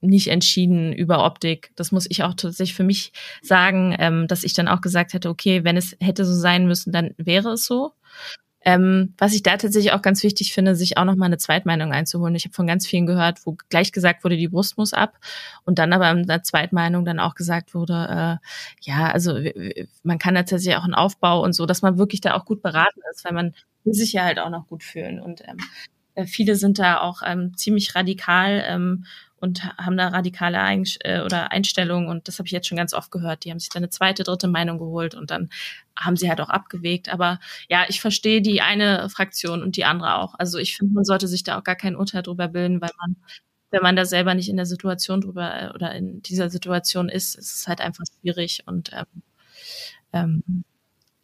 nicht 0.00 0.26
entschieden 0.26 0.92
über 0.92 1.24
Optik. 1.24 1.70
Das 1.76 1.92
muss 1.92 2.06
ich 2.08 2.24
auch 2.24 2.34
tatsächlich 2.34 2.74
für 2.74 2.84
mich 2.84 3.12
sagen, 3.40 3.94
ähm, 4.00 4.26
dass 4.26 4.42
ich 4.42 4.52
dann 4.52 4.66
auch 4.66 4.80
gesagt 4.80 5.12
hätte, 5.12 5.28
okay, 5.28 5.62
wenn 5.62 5.76
es 5.76 5.96
hätte 6.00 6.24
so 6.24 6.34
sein 6.34 6.66
müssen, 6.66 6.92
dann 6.92 7.14
wäre 7.18 7.52
es 7.52 7.66
so. 7.66 7.92
Ähm, 8.68 9.14
was 9.16 9.32
ich 9.32 9.42
da 9.42 9.56
tatsächlich 9.56 9.94
auch 9.94 10.02
ganz 10.02 10.22
wichtig 10.22 10.52
finde, 10.52 10.76
sich 10.76 10.98
auch 10.98 11.06
noch 11.06 11.16
mal 11.16 11.24
eine 11.24 11.38
Zweitmeinung 11.38 11.90
einzuholen. 11.90 12.34
Ich 12.34 12.44
habe 12.44 12.52
von 12.52 12.66
ganz 12.66 12.86
vielen 12.86 13.06
gehört, 13.06 13.46
wo 13.46 13.56
gleich 13.70 13.92
gesagt 13.92 14.24
wurde, 14.24 14.36
die 14.36 14.48
Brust 14.48 14.76
muss 14.76 14.92
ab 14.92 15.18
und 15.64 15.78
dann 15.78 15.94
aber 15.94 16.10
in 16.10 16.26
der 16.26 16.42
Zweitmeinung 16.42 17.06
dann 17.06 17.18
auch 17.18 17.34
gesagt 17.34 17.74
wurde, 17.74 18.38
äh, 18.42 18.46
ja, 18.82 19.10
also 19.10 19.38
man 20.02 20.18
kann 20.18 20.34
tatsächlich 20.34 20.76
auch 20.76 20.84
einen 20.84 20.92
Aufbau 20.92 21.42
und 21.42 21.54
so, 21.54 21.64
dass 21.64 21.80
man 21.80 21.96
wirklich 21.96 22.20
da 22.20 22.34
auch 22.34 22.44
gut 22.44 22.60
beraten 22.60 23.00
ist, 23.10 23.24
weil 23.24 23.32
man 23.32 23.54
will 23.84 23.94
sich 23.94 24.12
ja 24.12 24.24
halt 24.24 24.38
auch 24.38 24.50
noch 24.50 24.66
gut 24.66 24.84
fühlen 24.84 25.18
und 25.18 25.40
ähm, 25.48 25.56
äh, 26.14 26.26
viele 26.26 26.54
sind 26.54 26.78
da 26.78 27.00
auch 27.00 27.22
ähm, 27.24 27.56
ziemlich 27.56 27.94
radikal 27.94 28.62
ähm, 28.66 29.06
und 29.40 29.64
haben 29.78 29.96
da 29.96 30.08
radikale 30.08 30.60
Ein 30.60 30.84
äh, 31.00 31.20
oder 31.22 31.52
Einstellungen 31.52 32.08
und 32.08 32.28
das 32.28 32.38
habe 32.38 32.46
ich 32.46 32.52
jetzt 32.52 32.66
schon 32.68 32.76
ganz 32.76 32.94
oft 32.94 33.10
gehört. 33.10 33.44
Die 33.44 33.50
haben 33.50 33.58
sich 33.58 33.68
dann 33.70 33.82
eine 33.82 33.90
zweite, 33.90 34.24
dritte 34.24 34.48
Meinung 34.48 34.78
geholt 34.78 35.14
und 35.14 35.30
dann 35.30 35.50
haben 35.96 36.16
sie 36.16 36.28
halt 36.28 36.40
auch 36.40 36.48
abgewegt. 36.48 37.08
Aber 37.08 37.38
ja, 37.68 37.84
ich 37.88 38.00
verstehe 38.00 38.42
die 38.42 38.60
eine 38.60 39.08
Fraktion 39.10 39.62
und 39.62 39.76
die 39.76 39.84
andere 39.84 40.16
auch. 40.16 40.34
Also 40.38 40.58
ich 40.58 40.76
finde, 40.76 40.94
man 40.94 41.04
sollte 41.04 41.28
sich 41.28 41.44
da 41.44 41.58
auch 41.58 41.64
gar 41.64 41.76
kein 41.76 41.96
Urteil 41.96 42.22
drüber 42.22 42.48
bilden, 42.48 42.80
weil 42.80 42.90
man, 43.00 43.16
wenn 43.70 43.82
man 43.82 43.96
da 43.96 44.04
selber 44.04 44.34
nicht 44.34 44.48
in 44.48 44.56
der 44.56 44.66
Situation 44.66 45.20
drüber 45.20 45.62
äh, 45.62 45.74
oder 45.74 45.94
in 45.94 46.22
dieser 46.22 46.50
Situation 46.50 47.08
ist, 47.08 47.34
ist 47.36 47.54
es 47.54 47.68
halt 47.68 47.80
einfach 47.80 48.04
schwierig 48.20 48.62
und 48.66 48.92
ähm, 48.92 49.22
ähm, 50.12 50.64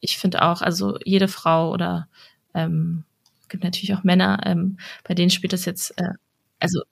ich 0.01 0.19
finde 0.19 0.43
auch, 0.43 0.61
also 0.63 0.99
jede 1.05 1.29
Frau 1.29 1.73
oder 1.73 2.09
ähm, 2.55 3.05
gibt 3.49 3.65
natürlich 3.65 3.95
auch 3.95 4.05
Männer, 4.05 4.41
ähm, 4.45 4.79
bei 5.05 5.15
denen 5.15 5.31
spielt 5.31 5.53
das 5.53 5.65
jetzt, 5.65 5.93
äh, 5.99 6.15
also 6.61 6.83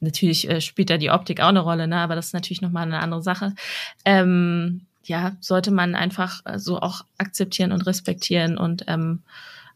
natürlich 0.00 0.48
äh, 0.48 0.60
spielt 0.60 0.90
da 0.90 0.96
die 0.96 1.10
Optik 1.10 1.40
auch 1.40 1.48
eine 1.48 1.60
Rolle, 1.60 1.88
ne? 1.88 1.96
aber 1.96 2.14
das 2.14 2.28
ist 2.28 2.34
natürlich 2.34 2.62
nochmal 2.62 2.84
eine 2.84 3.00
andere 3.00 3.22
Sache. 3.22 3.54
Ähm, 4.04 4.82
ja, 5.04 5.36
sollte 5.40 5.70
man 5.70 5.94
einfach 5.94 6.42
äh, 6.44 6.58
so 6.58 6.80
auch 6.80 7.04
akzeptieren 7.16 7.72
und 7.72 7.86
respektieren 7.86 8.58
und 8.58 8.84
ähm, 8.88 9.22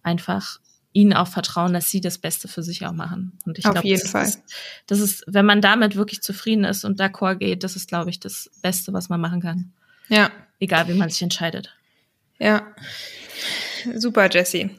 einfach 0.02 0.58
ihnen 0.92 1.14
auch 1.14 1.28
vertrauen, 1.28 1.72
dass 1.72 1.90
sie 1.90 2.00
das 2.00 2.18
Beste 2.18 2.48
für 2.48 2.62
sich 2.62 2.84
auch 2.84 2.92
machen. 2.92 3.38
Und 3.46 3.58
ich 3.58 3.64
glaube, 3.64 3.88
das 3.88 4.10
Fall. 4.10 4.24
Ist, 4.26 4.42
das 4.86 5.00
ist, 5.00 5.24
wenn 5.26 5.46
man 5.46 5.62
damit 5.62 5.96
wirklich 5.96 6.20
zufrieden 6.22 6.64
ist 6.64 6.84
und 6.84 7.00
d'accord 7.00 7.36
geht, 7.36 7.64
das 7.64 7.76
ist, 7.76 7.88
glaube 7.88 8.10
ich, 8.10 8.20
das 8.20 8.50
Beste, 8.60 8.92
was 8.92 9.08
man 9.08 9.20
machen 9.20 9.40
kann. 9.40 9.72
Ja. 10.08 10.30
Egal, 10.60 10.86
wie 10.88 10.94
man 10.94 11.08
sich 11.08 11.22
entscheidet. 11.22 11.74
Ja. 12.38 12.66
Super, 13.96 14.28
Jessie. 14.30 14.70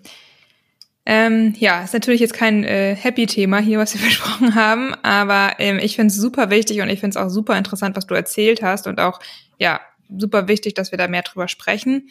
Ähm, 1.05 1.53
ja, 1.57 1.83
ist 1.83 1.93
natürlich 1.93 2.21
jetzt 2.21 2.33
kein 2.33 2.63
äh, 2.63 2.95
Happy-Thema 2.95 3.59
hier, 3.59 3.77
was 3.79 3.93
wir 3.93 4.01
versprochen 4.09 4.55
haben, 4.55 4.93
aber 5.03 5.55
ähm, 5.59 5.79
ich 5.79 5.95
finde 5.95 6.11
es 6.11 6.15
super 6.15 6.49
wichtig 6.49 6.81
und 6.81 6.89
ich 6.89 6.99
finde 6.99 7.17
es 7.17 7.23
auch 7.23 7.29
super 7.29 7.57
interessant, 7.57 7.95
was 7.95 8.07
du 8.07 8.13
erzählt 8.13 8.61
hast 8.61 8.87
und 8.87 8.99
auch, 8.99 9.19
ja, 9.57 9.81
super 10.17 10.47
wichtig, 10.47 10.75
dass 10.75 10.91
wir 10.91 10.97
da 10.97 11.07
mehr 11.07 11.23
drüber 11.23 11.47
sprechen. 11.47 12.09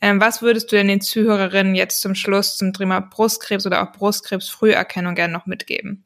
Ähm, 0.00 0.20
was 0.20 0.42
würdest 0.42 0.72
du 0.72 0.76
denn 0.76 0.88
den 0.88 1.00
Zuhörerinnen 1.00 1.74
jetzt 1.74 2.00
zum 2.00 2.14
Schluss 2.14 2.56
zum 2.56 2.72
Thema 2.72 3.00
Brustkrebs 3.00 3.66
oder 3.66 3.82
auch 3.82 3.92
Brustkrebs-Früherkennung 3.92 5.14
gerne 5.14 5.32
noch 5.32 5.46
mitgeben? 5.46 6.04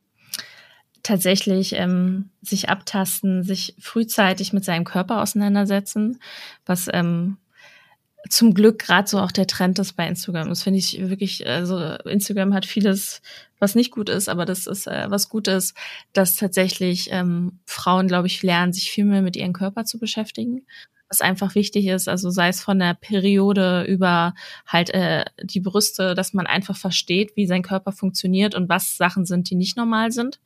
tatsächlich 1.09 1.75
ähm, 1.75 2.29
sich 2.43 2.69
abtasten, 2.69 3.43
sich 3.43 3.75
frühzeitig 3.79 4.53
mit 4.53 4.65
seinem 4.65 4.85
Körper 4.85 5.23
auseinandersetzen, 5.23 6.21
was 6.67 6.89
ähm, 6.93 7.39
zum 8.29 8.55
Glück 8.55 8.79
gerade 8.79 9.09
so 9.09 9.19
auch 9.19 9.33
der 9.33 9.47
Trend 9.47 9.79
ist 9.79 9.95
bei 9.95 10.07
Instagram. 10.07 10.49
Das 10.49 10.63
finde 10.63 10.79
ich 10.79 10.99
wirklich, 11.09 11.47
also 11.47 11.79
Instagram 12.05 12.55
hat 12.55 12.67
vieles, 12.67 13.23
was 13.59 13.75
nicht 13.75 13.91
gut 13.91 14.09
ist, 14.09 14.29
aber 14.29 14.45
das 14.45 14.67
ist 14.67 14.87
äh, 14.87 15.07
was 15.09 15.29
Gutes, 15.29 15.75
dass 16.13 16.37
tatsächlich 16.37 17.09
ähm, 17.11 17.59
Frauen, 17.67 18.09
glaube 18.09 18.27
ich, 18.27 18.43
lernen, 18.43 18.73
sich 18.73 18.91
viel 18.91 19.05
mehr 19.05 19.23
mit 19.23 19.37
ihrem 19.37 19.53
Körper 19.53 19.85
zu 19.85 19.99
beschäftigen. 19.99 20.67
Was 21.11 21.23
einfach 21.23 21.55
wichtig 21.55 21.87
ist, 21.87 22.07
also 22.07 22.29
sei 22.29 22.49
es 22.49 22.61
von 22.61 22.79
der 22.79 22.93
Periode 22.93 23.85
über 23.85 24.35
halt 24.67 24.91
äh, 24.91 25.25
die 25.43 25.61
Brüste, 25.61 26.15
dass 26.15 26.35
man 26.35 26.47
einfach 26.47 26.77
versteht, 26.77 27.35
wie 27.35 27.47
sein 27.47 27.63
Körper 27.63 27.93
funktioniert 27.93 28.55
und 28.55 28.69
was 28.69 28.99
Sachen 28.99 29.25
sind, 29.25 29.49
die 29.49 29.55
nicht 29.55 29.79
normal 29.79 30.13
sind. 30.13 30.39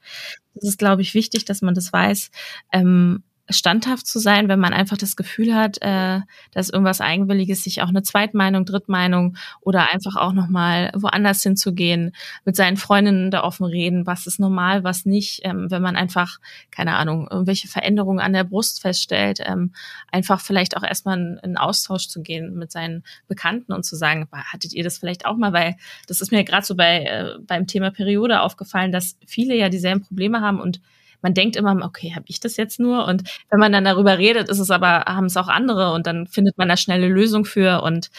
Das 0.55 0.69
ist, 0.69 0.79
glaube 0.79 1.03
ich, 1.03 1.15
wichtig, 1.15 1.45
dass 1.45 1.63
man 1.63 1.75
das 1.75 1.93
weiß. 1.93 2.31
Ähm, 2.73 3.25
standhaft 3.53 4.07
zu 4.07 4.19
sein, 4.19 4.49
wenn 4.49 4.61
man 4.61 4.73
einfach 4.73 4.97
das 4.97 5.17
Gefühl 5.17 5.55
hat, 5.55 5.79
äh, 5.81 6.21
dass 6.53 6.71
irgendwas 6.71 7.01
Eigenwilliges, 7.01 7.63
sich 7.65 7.83
auch 7.83 7.89
eine 7.89 8.03
Zweitmeinung, 8.03 8.65
Drittmeinung 8.65 9.37
oder 9.61 9.93
einfach 9.93 10.17
auch 10.17 10.33
nochmal 10.33 10.91
woanders 10.95 11.43
hinzugehen, 11.43 12.13
mit 12.45 12.57
seinen 12.57 12.77
Freundinnen 12.77 13.31
da 13.31 13.45
offen 13.45 13.65
reden, 13.65 14.07
was 14.07 14.27
ist 14.27 14.41
normal, 14.41 14.85
was 14.85 15.05
nicht, 15.07 15.41
ähm, 15.45 15.71
wenn 15.71 15.83
man 15.83 15.97
einfach, 15.97 16.39
keine 16.71 16.97
Ahnung, 16.97 17.29
irgendwelche 17.31 17.69
Veränderungen 17.69 18.21
an 18.21 18.33
der 18.33 18.45
Brust 18.45 18.81
feststellt, 18.81 19.41
ähm, 19.45 19.73
einfach 20.11 20.41
vielleicht 20.41 20.77
auch 20.77 20.83
erstmal 20.83 21.19
in, 21.19 21.41
in 21.43 21.57
Austausch 21.57 22.09
zu 22.09 22.23
gehen 22.23 22.55
mit 22.55 22.73
seinen 22.73 23.05
Bekannten 23.29 23.73
und 23.73 23.85
zu 23.85 23.97
sagen, 23.97 24.29
hattet 24.33 24.73
ihr 24.73 24.85
das 24.85 24.99
vielleicht 24.99 25.27
auch 25.27 25.37
mal, 25.37 25.53
weil 25.53 25.77
das 26.07 26.21
ist 26.21 26.33
mir 26.33 26.45
gerade 26.45 26.67
so 26.67 26.75
bei 26.75 27.05
äh, 27.05 27.39
beim 27.47 27.67
Thema 27.67 27.91
Periode 27.91 28.41
aufgefallen, 28.41 28.93
dass 28.93 29.17
viele 29.27 29.57
ja 29.57 29.69
dieselben 29.69 30.03
Probleme 30.03 30.41
haben 30.41 30.61
und 30.61 30.81
man 31.23 31.35
denkt 31.35 31.57
immer, 31.57 31.75
okay, 31.85 32.13
habe 32.15 32.25
ich 32.29 32.41
das 32.41 32.57
jetzt 32.57 32.81
nur? 32.81 33.07
Und 33.07 33.23
wenn 33.51 33.61
man 33.61 33.73
dann 33.73 33.85
darüber 33.85 34.19
redet, 34.19 34.49
ist 34.49 34.59
es 34.59 34.71
aber, 34.71 35.05
haben 35.07 35.27
es 35.27 35.37
auch 35.37 35.49
andere 35.49 35.93
und 35.93 36.07
dann 36.07 36.27
findet 36.27 36.59
man 36.59 36.69
da 36.69 36.77
schnelle 36.77 37.09
Lösung 37.09 37.45
für 37.45 37.83
und 37.83 38.11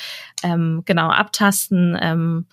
ähm, 0.42 0.84
genau 0.86 1.10
abtasten, 1.10 1.98
ähm, 2.02 2.46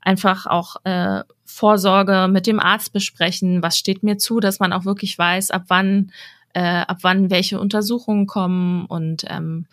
einfach 0.00 0.46
auch 0.46 0.76
äh, 0.84 1.22
Vorsorge 1.44 2.28
mit 2.30 2.46
dem 2.46 2.60
Arzt 2.60 2.92
besprechen, 2.92 3.62
was 3.62 3.78
steht 3.78 4.02
mir 4.02 4.16
zu, 4.16 4.40
dass 4.40 4.60
man 4.60 4.72
auch 4.72 4.84
wirklich 4.84 5.18
weiß, 5.18 5.50
ab 5.50 5.64
wann, 5.68 6.12
äh, 6.54 6.60
ab 6.62 6.98
wann 7.02 7.30
welche 7.30 7.58
Untersuchungen 7.58 8.26
kommen 8.26 8.86
und 8.86 9.24
ähm, 9.28 9.66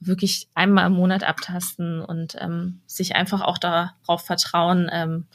wirklich 0.00 0.48
einmal 0.54 0.86
im 0.86 0.94
Monat 0.94 1.24
abtasten 1.24 2.00
und 2.00 2.36
ähm, 2.40 2.80
sich 2.86 3.16
einfach 3.16 3.42
auch 3.42 3.58
darauf 3.58 4.24
vertrauen, 4.24 4.90
ähm, 4.92 5.26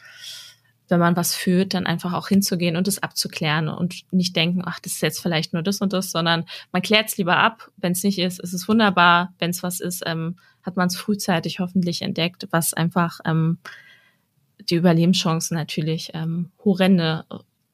wenn 0.90 1.00
man 1.00 1.16
was 1.16 1.36
fühlt, 1.36 1.74
dann 1.74 1.86
einfach 1.86 2.14
auch 2.14 2.28
hinzugehen 2.28 2.76
und 2.76 2.88
es 2.88 3.02
abzuklären 3.02 3.70
und 3.70 4.04
nicht 4.12 4.36
denken, 4.36 4.62
ach, 4.66 4.80
das 4.80 4.94
ist 4.94 5.02
jetzt 5.02 5.22
vielleicht 5.22 5.54
nur 5.54 5.64
das 5.64 5.82
und 5.82 5.94
das, 5.94 6.12
sondern 6.12 6.46
man 6.72 6.82
klärt 6.82 7.10
es 7.10 7.18
lieber 7.18 7.38
ab. 7.38 7.72
Wenn 7.78 7.92
es 7.92 8.04
nicht 8.04 8.20
ist, 8.20 8.40
ist 8.40 8.54
es 8.54 8.68
wunderbar. 8.68 9.34
Wenn 9.40 9.52
es 9.52 9.64
was 9.64 9.80
ist, 9.80 10.04
ähm, 10.06 10.38
hat 10.64 10.76
man 10.76 10.88
es 10.88 10.98
frühzeitig 10.98 11.60
hoffentlich 11.60 12.02
entdeckt, 12.02 12.48
was 12.52 12.74
einfach 12.74 13.20
ähm, 13.26 13.60
die 14.60 14.76
Überlebenschancen 14.76 15.56
natürlich 15.56 16.12
ähm, 16.14 16.52
horrende 16.64 17.26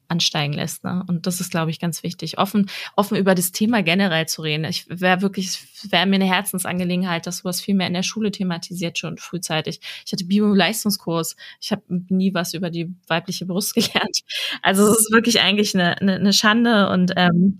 ansteigen 0.08 0.52
lässt. 0.52 0.84
Ne? 0.84 1.04
Und 1.06 1.26
das 1.26 1.40
ist, 1.40 1.50
glaube 1.50 1.70
ich, 1.70 1.80
ganz 1.80 2.02
wichtig, 2.02 2.38
offen, 2.38 2.70
offen 2.94 3.16
über 3.16 3.34
das 3.34 3.52
Thema 3.52 3.82
generell 3.82 4.26
zu 4.26 4.42
reden. 4.42 4.64
Ich 4.64 4.86
wäre 4.88 5.22
wirklich, 5.22 5.60
wäre 5.90 6.06
mir 6.06 6.16
eine 6.16 6.26
Herzensangelegenheit, 6.26 7.26
dass 7.26 7.38
sowas 7.38 7.60
viel 7.60 7.74
mehr 7.74 7.86
in 7.86 7.94
der 7.94 8.02
Schule 8.02 8.30
thematisiert 8.30 8.98
schon 8.98 9.18
frühzeitig. 9.18 9.80
Ich 10.04 10.12
hatte 10.12 10.24
Bio-Leistungskurs. 10.24 11.36
Ich 11.60 11.72
habe 11.72 11.82
nie 12.08 12.34
was 12.34 12.54
über 12.54 12.70
die 12.70 12.94
weibliche 13.08 13.46
Brust 13.46 13.74
gelernt. 13.74 14.20
Also 14.62 14.86
es 14.88 14.98
ist 14.98 15.12
wirklich 15.12 15.40
eigentlich 15.40 15.74
eine, 15.74 16.00
eine, 16.00 16.14
eine 16.16 16.32
Schande 16.32 16.88
und 16.90 17.12
ähm, 17.16 17.58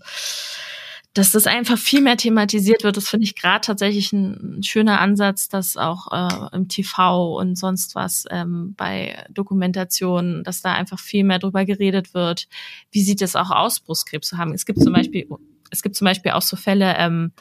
dass 1.17 1.31
das 1.31 1.47
einfach 1.47 1.77
viel 1.77 2.01
mehr 2.01 2.17
thematisiert 2.17 2.83
wird, 2.83 2.95
das 2.95 3.07
finde 3.07 3.23
ich 3.23 3.35
gerade 3.35 3.65
tatsächlich 3.65 4.13
ein, 4.13 4.61
schöner 4.61 5.01
Ansatz, 5.01 5.49
dass 5.49 5.75
auch 5.75 6.11
äh, 6.11 6.55
im 6.55 6.67
TV 6.67 7.37
und 7.37 7.57
sonst 7.57 7.95
was 7.95 8.25
ähm, 8.29 8.75
bei 8.77 9.25
Dokumentationen, 9.29 10.43
dass 10.43 10.61
da 10.61 10.73
einfach 10.73 10.99
viel 10.99 11.23
mehr 11.23 11.39
drüber 11.39 11.65
geredet 11.65 12.13
wird. 12.13 12.47
Wie 12.91 13.01
sieht 13.01 13.21
es 13.21 13.35
auch 13.35 13.49
aus, 13.49 13.79
Brustkrebs 13.79 14.27
zu 14.27 14.37
haben? 14.37 14.53
Es 14.53 14.65
gibt 14.65 14.81
zum 14.81 14.93
Beispiel, 14.93 15.27
es 15.71 15.81
gibt 15.81 15.95
zum 15.95 16.05
Beispiel 16.05 16.33
auch 16.33 16.41
so 16.43 16.55
Fälle, 16.55 16.95
ähm, 16.97 17.31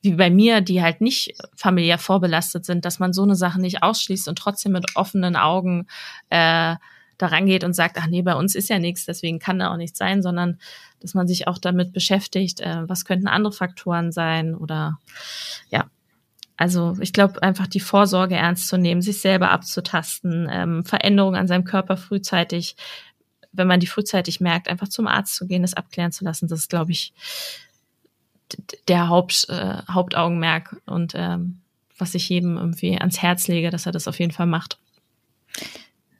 wie 0.00 0.12
bei 0.12 0.30
mir, 0.30 0.60
die 0.60 0.80
halt 0.80 1.00
nicht 1.00 1.34
familiär 1.56 1.98
vorbelastet 1.98 2.64
sind, 2.64 2.84
dass 2.84 3.00
man 3.00 3.12
so 3.12 3.24
eine 3.24 3.34
Sache 3.34 3.60
nicht 3.60 3.82
ausschließt 3.82 4.28
und 4.28 4.38
trotzdem 4.38 4.72
mit 4.72 4.94
offenen 4.94 5.34
Augen 5.34 5.88
äh, 6.30 6.76
da 7.18 7.26
rangeht 7.26 7.64
und 7.64 7.74
sagt, 7.74 7.96
ach 7.98 8.06
nee, 8.06 8.22
bei 8.22 8.34
uns 8.34 8.54
ist 8.54 8.68
ja 8.68 8.78
nichts, 8.78 9.04
deswegen 9.04 9.38
kann 9.38 9.58
da 9.58 9.72
auch 9.72 9.76
nichts 9.76 9.98
sein, 9.98 10.22
sondern 10.22 10.58
dass 11.00 11.14
man 11.14 11.28
sich 11.28 11.46
auch 11.46 11.58
damit 11.58 11.92
beschäftigt, 11.92 12.60
äh, 12.60 12.88
was 12.88 13.04
könnten 13.04 13.28
andere 13.28 13.52
Faktoren 13.52 14.12
sein 14.12 14.54
oder 14.54 14.98
ja, 15.70 15.90
Also 16.56 16.96
ich 17.00 17.12
glaube 17.12 17.42
einfach 17.42 17.68
die 17.68 17.80
Vorsorge 17.80 18.34
ernst 18.34 18.68
zu 18.68 18.76
nehmen, 18.78 19.00
sich 19.00 19.20
selber 19.20 19.50
abzutasten, 19.50 20.48
ähm, 20.50 20.84
Veränderungen 20.84 21.36
an 21.36 21.46
seinem 21.46 21.64
Körper 21.64 21.96
frühzeitig, 21.96 22.76
wenn 23.52 23.68
man 23.68 23.80
die 23.80 23.86
frühzeitig 23.86 24.40
merkt, 24.40 24.68
einfach 24.68 24.88
zum 24.88 25.06
Arzt 25.06 25.36
zu 25.36 25.46
gehen, 25.46 25.62
das 25.62 25.74
abklären 25.74 26.12
zu 26.12 26.24
lassen, 26.24 26.48
das 26.48 26.60
ist, 26.60 26.70
glaube 26.70 26.92
ich, 26.92 27.12
der 28.88 29.08
Haupt, 29.08 29.46
äh, 29.48 29.82
Hauptaugenmerk 29.88 30.76
und 30.86 31.12
ähm, 31.14 31.60
was 31.96 32.14
ich 32.14 32.28
jedem 32.28 32.56
irgendwie 32.56 32.98
ans 32.98 33.20
Herz 33.22 33.48
lege, 33.48 33.70
dass 33.70 33.86
er 33.86 33.92
das 33.92 34.08
auf 34.08 34.18
jeden 34.18 34.32
Fall 34.32 34.46
macht. 34.46 34.78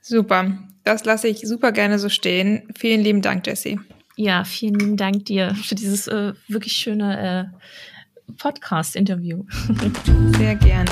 Super, 0.01 0.59
das 0.89 1.05
lasse 1.05 1.28
ich 1.28 1.41
super 1.41 1.70
gerne 1.70 1.99
so 1.99 2.09
stehen. 2.09 2.62
Vielen 2.74 3.03
lieben 3.03 3.20
Dank, 3.20 3.47
Jessie. 3.47 3.78
Ja, 4.16 4.45
vielen 4.45 4.74
lieben 4.76 4.97
Dank 4.97 5.26
dir 5.26 5.55
für 5.55 5.74
dieses 5.74 6.09
äh, 6.09 6.32
wirklich 6.49 6.72
schöne 6.72 7.51
äh, 8.26 8.32
Podcast-Interview. 8.39 9.45
Sehr 10.39 10.55
gerne. 10.55 10.91